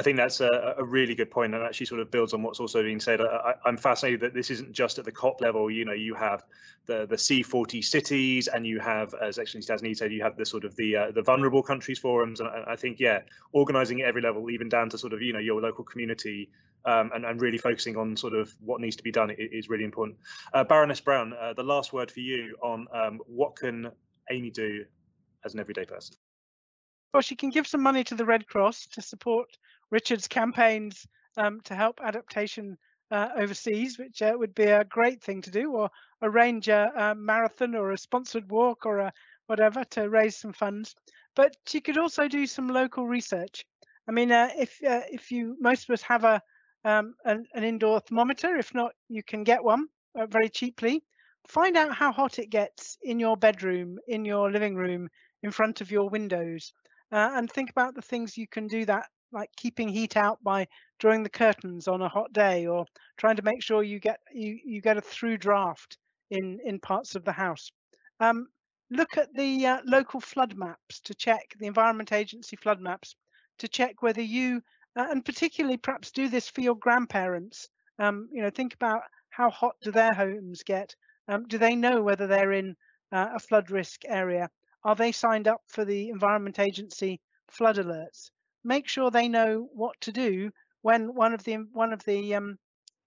I 0.00 0.02
think 0.02 0.16
that's 0.16 0.40
a, 0.40 0.76
a, 0.78 0.82
really 0.82 1.14
good 1.14 1.30
point 1.30 1.54
and 1.54 1.62
actually 1.62 1.84
sort 1.84 2.00
of 2.00 2.10
builds 2.10 2.32
on 2.32 2.42
what's 2.42 2.58
also 2.58 2.82
been 2.82 3.00
said. 3.00 3.20
I, 3.20 3.52
am 3.66 3.76
fascinated 3.76 4.20
that 4.20 4.32
this 4.32 4.50
isn't 4.50 4.72
just 4.72 4.98
at 4.98 5.04
the 5.04 5.12
COP 5.12 5.42
level. 5.42 5.70
You 5.70 5.84
know, 5.84 5.92
you 5.92 6.14
have 6.14 6.42
the 6.86 7.04
the 7.04 7.16
C40 7.16 7.84
cities, 7.84 8.48
and 8.48 8.66
you 8.66 8.80
have, 8.80 9.12
as 9.12 9.38
actually 9.38 9.60
Tasneem 9.60 9.94
said, 9.94 10.10
you 10.10 10.22
have 10.22 10.38
the 10.38 10.46
sort 10.46 10.64
of 10.64 10.74
the 10.76 10.96
uh, 10.96 11.10
the 11.10 11.20
vulnerable 11.20 11.62
countries 11.62 11.98
forums. 11.98 12.40
And 12.40 12.48
I, 12.48 12.72
I 12.72 12.76
think, 12.76 12.98
yeah, 12.98 13.20
organising 13.52 14.00
at 14.00 14.08
every 14.08 14.22
level, 14.22 14.48
even 14.48 14.70
down 14.70 14.88
to 14.88 14.96
sort 14.96 15.12
of 15.12 15.20
you 15.20 15.34
know 15.34 15.38
your 15.38 15.60
local 15.60 15.84
community, 15.84 16.48
um, 16.86 17.10
and, 17.14 17.26
and 17.26 17.38
really 17.38 17.58
focusing 17.58 17.98
on 17.98 18.16
sort 18.16 18.32
of 18.32 18.50
what 18.60 18.80
needs 18.80 18.96
to 18.96 19.02
be 19.02 19.12
done 19.12 19.30
is 19.36 19.68
really 19.68 19.84
important. 19.84 20.16
Uh, 20.54 20.64
Baroness 20.64 21.00
Brown, 21.00 21.34
uh, 21.38 21.52
the 21.52 21.62
last 21.62 21.92
word 21.92 22.10
for 22.10 22.20
you 22.20 22.56
on 22.62 22.86
um, 22.94 23.20
what 23.26 23.54
can 23.54 23.90
Amy 24.30 24.48
do 24.48 24.82
as 25.44 25.52
an 25.52 25.60
everyday 25.60 25.84
person. 25.84 26.16
Well, 27.12 27.20
she 27.20 27.36
can 27.36 27.50
give 27.50 27.66
some 27.66 27.82
money 27.82 28.02
to 28.04 28.14
the 28.14 28.24
Red 28.24 28.46
Cross 28.46 28.86
to 28.92 29.02
support 29.02 29.58
Richard's 29.90 30.28
campaigns 30.28 31.06
um, 31.36 31.60
to 31.62 31.74
help 31.74 32.00
adaptation 32.02 32.76
uh, 33.10 33.28
overseas, 33.36 33.98
which 33.98 34.22
uh, 34.22 34.32
would 34.36 34.54
be 34.54 34.64
a 34.64 34.84
great 34.84 35.22
thing 35.22 35.42
to 35.42 35.50
do, 35.50 35.72
or 35.72 35.90
arrange 36.22 36.68
a, 36.68 36.92
a, 36.96 37.14
marathon 37.14 37.74
or 37.74 37.90
a 37.90 37.98
sponsored 37.98 38.48
walk 38.50 38.86
or 38.86 38.98
a 38.98 39.12
whatever 39.46 39.84
to 39.84 40.08
raise 40.08 40.36
some 40.36 40.52
funds. 40.52 40.94
But 41.34 41.56
you 41.72 41.82
could 41.82 41.98
also 41.98 42.28
do 42.28 42.46
some 42.46 42.68
local 42.68 43.06
research. 43.06 43.64
I 44.08 44.12
mean, 44.12 44.30
uh, 44.30 44.50
if 44.56 44.78
uh, 44.86 45.02
if 45.10 45.30
you 45.30 45.56
most 45.60 45.88
of 45.88 45.92
us 45.92 46.02
have 46.02 46.24
a 46.24 46.40
um, 46.84 47.14
an, 47.24 47.46
an, 47.54 47.64
indoor 47.64 48.00
thermometer, 48.00 48.56
if 48.56 48.72
not, 48.74 48.92
you 49.08 49.22
can 49.22 49.44
get 49.44 49.62
one 49.62 49.86
uh, 50.18 50.26
very 50.26 50.48
cheaply. 50.48 51.02
Find 51.46 51.76
out 51.76 51.94
how 51.94 52.12
hot 52.12 52.38
it 52.38 52.50
gets 52.50 52.96
in 53.02 53.18
your 53.18 53.36
bedroom, 53.36 53.98
in 54.08 54.24
your 54.24 54.50
living 54.50 54.76
room, 54.76 55.08
in 55.42 55.50
front 55.50 55.80
of 55.80 55.90
your 55.90 56.08
windows, 56.08 56.72
uh, 57.12 57.30
and 57.34 57.50
think 57.50 57.70
about 57.70 57.94
the 57.94 58.02
things 58.02 58.36
you 58.36 58.46
can 58.46 58.66
do 58.66 58.84
that 58.86 59.06
like 59.32 59.50
keeping 59.56 59.88
heat 59.88 60.16
out 60.16 60.42
by 60.42 60.66
drawing 60.98 61.22
the 61.22 61.30
curtains 61.30 61.88
on 61.88 62.02
a 62.02 62.08
hot 62.08 62.32
day 62.32 62.66
or 62.66 62.84
trying 63.16 63.36
to 63.36 63.42
make 63.42 63.62
sure 63.62 63.82
you 63.82 64.00
get 64.00 64.20
you, 64.32 64.58
you 64.64 64.80
get 64.80 64.96
a 64.96 65.00
through 65.00 65.38
draft 65.38 65.96
in 66.30 66.58
in 66.64 66.78
parts 66.80 67.14
of 67.14 67.24
the 67.24 67.32
house. 67.32 67.70
Um, 68.18 68.48
look 68.90 69.16
at 69.16 69.32
the 69.34 69.66
uh, 69.66 69.80
local 69.84 70.20
flood 70.20 70.56
maps 70.56 71.00
to 71.00 71.14
check 71.14 71.54
the 71.58 71.66
environment 71.66 72.12
agency 72.12 72.56
flood 72.56 72.80
maps 72.80 73.14
to 73.58 73.68
check 73.68 74.02
whether 74.02 74.22
you 74.22 74.62
uh, 74.96 75.06
and 75.10 75.24
particularly 75.24 75.76
perhaps 75.76 76.10
do 76.10 76.28
this 76.28 76.48
for 76.48 76.60
your 76.60 76.76
grandparents. 76.76 77.68
Um, 77.98 78.28
you 78.32 78.42
know 78.42 78.50
think 78.50 78.74
about 78.74 79.02
how 79.30 79.50
hot 79.50 79.76
do 79.82 79.92
their 79.92 80.12
homes 80.12 80.62
get. 80.64 80.94
Um, 81.28 81.46
do 81.46 81.58
they 81.58 81.76
know 81.76 82.02
whether 82.02 82.26
they're 82.26 82.52
in 82.52 82.76
uh, 83.12 83.28
a 83.34 83.38
flood 83.38 83.70
risk 83.70 84.02
area? 84.06 84.50
Are 84.82 84.96
they 84.96 85.12
signed 85.12 85.46
up 85.46 85.62
for 85.68 85.84
the 85.84 86.08
environment 86.08 86.58
agency 86.58 87.20
flood 87.48 87.76
alerts 87.76 88.30
make 88.64 88.88
sure 88.88 89.10
they 89.10 89.28
know 89.28 89.68
what 89.72 90.00
to 90.02 90.12
do 90.12 90.50
when 90.82 91.14
one 91.14 91.34
of 91.34 91.44
the 91.44 91.56
one 91.72 91.92
of 91.92 92.04
the 92.04 92.34
um, 92.34 92.58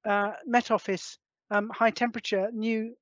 uh, 0.06 0.34
Met 0.45 0.72
Office 0.72 1.18
um, 1.51 1.70
high 1.70 1.91
temperature 1.91 2.49
new 2.51 2.95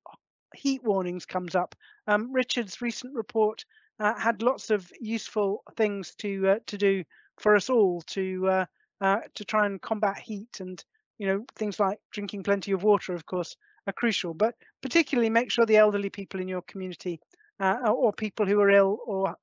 heat 0.53 0.83
warnings 0.83 1.25
comes 1.25 1.55
up. 1.55 1.75
Um, 2.07 2.33
Richard's 2.33 2.81
recent 2.81 3.13
report 3.15 3.63
uh, 3.99 4.13
had 4.17 4.41
lots 4.41 4.69
of 4.69 4.91
useful 4.99 5.63
things 5.77 6.13
to 6.15 6.49
uh, 6.49 6.59
to 6.67 6.77
do 6.77 7.03
for 7.39 7.55
us 7.55 7.69
all 7.69 8.01
to 8.07 8.47
uh, 8.49 8.65
uh, 8.99 9.19
to 9.35 9.45
try 9.45 9.65
and 9.65 9.81
combat 9.81 10.17
heat 10.19 10.59
and 10.59 10.83
you 11.17 11.27
know 11.27 11.45
things 11.55 11.79
like 11.79 11.99
drinking 12.11 12.43
plenty 12.43 12.71
of 12.71 12.83
water, 12.83 13.13
of 13.13 13.25
course, 13.25 13.55
are 13.87 13.93
crucial. 13.93 14.33
But 14.33 14.55
particularly 14.81 15.29
make 15.29 15.51
sure 15.51 15.65
the 15.65 15.77
elderly 15.77 16.09
people 16.09 16.39
in 16.39 16.47
your 16.47 16.63
community 16.63 17.19
uh, 17.59 17.77
or 17.89 18.11
people 18.11 18.45
who 18.45 18.59
are 18.59 18.69
ill 18.69 18.99
or 19.05 19.35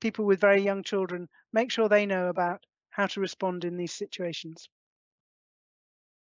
people 0.00 0.24
with 0.24 0.40
very 0.40 0.62
young 0.62 0.82
children, 0.82 1.28
make 1.56 1.72
sure 1.72 1.88
they 1.88 2.04
know 2.04 2.28
about 2.28 2.60
how 2.90 3.06
to 3.06 3.18
respond 3.18 3.64
in 3.64 3.78
these 3.78 3.94
situations. 3.94 4.68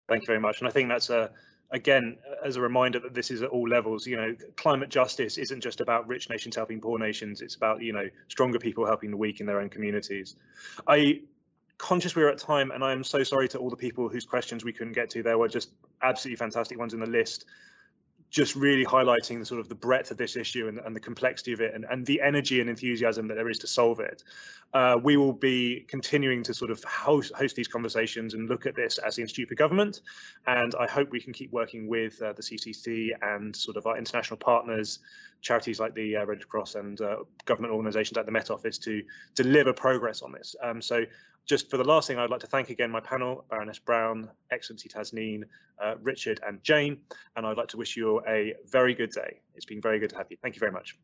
Thank 0.10 0.24
you 0.24 0.28
very 0.28 0.40
much. 0.40 0.60
And 0.60 0.68
I 0.68 0.72
think 0.72 0.90
that's 0.90 1.10
a, 1.10 1.32
again, 1.72 2.18
as 2.44 2.58
a 2.58 2.62
reminder 2.62 3.00
that 3.00 3.14
this 3.14 3.32
is 3.32 3.42
at 3.42 3.50
all 3.50 3.68
levels, 3.68 4.06
you 4.06 4.18
know, 4.18 4.36
climate 4.58 4.90
justice 4.90 5.38
isn't 5.38 5.62
just 5.62 5.80
about 5.80 6.10
rich 6.10 6.30
nations 6.30 6.58
helping 6.58 6.82
poor 6.82 7.00
nations. 7.00 7.42
It's 7.42 7.56
about, 7.56 7.82
you 7.82 7.94
know, 7.94 8.10
stronger 8.28 8.60
people 8.60 8.86
helping 8.86 9.12
the 9.12 9.18
weak 9.18 9.40
in 9.40 9.46
their 9.46 9.62
own 9.62 9.70
communities. 9.70 10.36
I 10.86 11.22
conscious 11.78 12.16
we're 12.18 12.30
at 12.30 12.38
time 12.38 12.72
and 12.72 12.84
I 12.84 12.92
am 12.92 13.04
so 13.04 13.24
sorry 13.24 13.48
to 13.50 13.58
all 13.60 13.70
the 13.70 13.78
people 13.78 14.10
whose 14.10 14.26
questions 14.26 14.66
we 14.66 14.74
couldn't 14.74 14.94
get 14.94 15.10
to. 15.12 15.24
There 15.24 15.38
were 15.38 15.48
just 15.48 15.70
absolutely 16.02 16.36
fantastic 16.36 16.78
ones 16.78 16.94
in 16.94 17.00
the 17.00 17.10
list 17.10 17.46
just 18.34 18.56
really 18.56 18.84
highlighting 18.84 19.38
the 19.38 19.46
sort 19.46 19.60
of 19.60 19.70
the 19.70 19.76
breadth 19.76 20.10
of 20.10 20.18
this 20.18 20.36
issue 20.36 20.68
and, 20.68 20.80
and 20.80 20.96
the 20.96 21.00
complexity 21.00 21.54
of 21.54 21.62
it 21.62 21.72
and, 21.76 21.86
and 21.92 22.04
the 22.08 22.20
energy 22.20 22.60
and 22.60 22.70
enthusiasm 22.70 23.28
that 23.28 23.36
there 23.36 23.48
is 23.48 23.60
to 23.60 23.68
solve 23.68 24.00
it. 24.00 24.24
Uh, 24.74 24.98
we 25.04 25.18
will 25.18 25.34
be 25.34 25.86
continuing 25.88 26.42
to 26.42 26.52
sort 26.52 26.72
of 26.72 26.84
host, 26.84 27.32
host, 27.36 27.56
these 27.56 27.68
conversations 27.68 28.34
and 28.34 28.50
look 28.50 28.66
at 28.66 28.76
this 28.76 28.98
as 28.98 29.16
the 29.16 29.22
Institute 29.22 29.48
for 29.48 29.54
Government. 29.54 30.02
And 30.48 30.74
I 30.80 30.88
hope 30.88 31.12
we 31.12 31.22
can 31.22 31.32
keep 31.32 31.52
working 31.52 31.88
with 31.88 32.20
uh, 32.24 32.34
the 32.34 32.42
CCC 32.42 33.12
and 33.22 33.56
sort 33.56 33.78
of 33.78 33.86
our 33.86 34.00
international 34.00 34.38
partners, 34.38 34.98
charities 35.42 35.80
like 35.80 35.94
the 35.94 36.18
uh, 36.18 36.26
Red 36.26 36.48
Cross 36.50 36.74
and 36.74 37.00
uh, 37.02 37.18
government 37.46 37.72
organisations 37.72 38.18
like 38.18 38.26
the 38.26 38.32
Met 38.32 38.50
Office 38.50 38.80
to 38.80 39.04
deliver 39.36 39.74
progress 39.74 40.24
on 40.24 40.32
this. 40.32 40.56
Um, 40.64 40.82
so 40.82 41.06
just 41.46 41.70
for 41.70 41.78
the 41.78 41.84
last 41.84 42.08
thing, 42.08 42.18
I'd 42.18 42.30
like 42.30 42.40
to 42.42 42.48
thank 42.48 42.70
again 42.70 42.90
my 42.90 43.00
panel, 43.00 43.46
Baroness 43.50 43.80
Brown, 43.80 44.30
Excellency 44.52 44.90
Tasneem, 44.90 45.44
uh, 45.84 45.96
Richard 46.02 46.40
and 46.46 46.64
Jane, 46.64 46.98
and 47.36 47.46
I'd 47.46 47.58
like 47.58 47.68
to 47.70 47.78
wish 47.78 47.98
you 47.98 48.22
a 48.28 48.54
very 48.70 48.94
good 48.94 49.12
day. 49.12 49.42
It's 49.56 49.66
been 49.66 49.82
very 49.82 50.00
good 50.00 50.10
to 50.12 50.18
have 50.18 50.28
you. 50.30 50.38
Thank 50.42 50.56
you 50.56 50.60
very 50.60 50.72
much. 50.72 50.98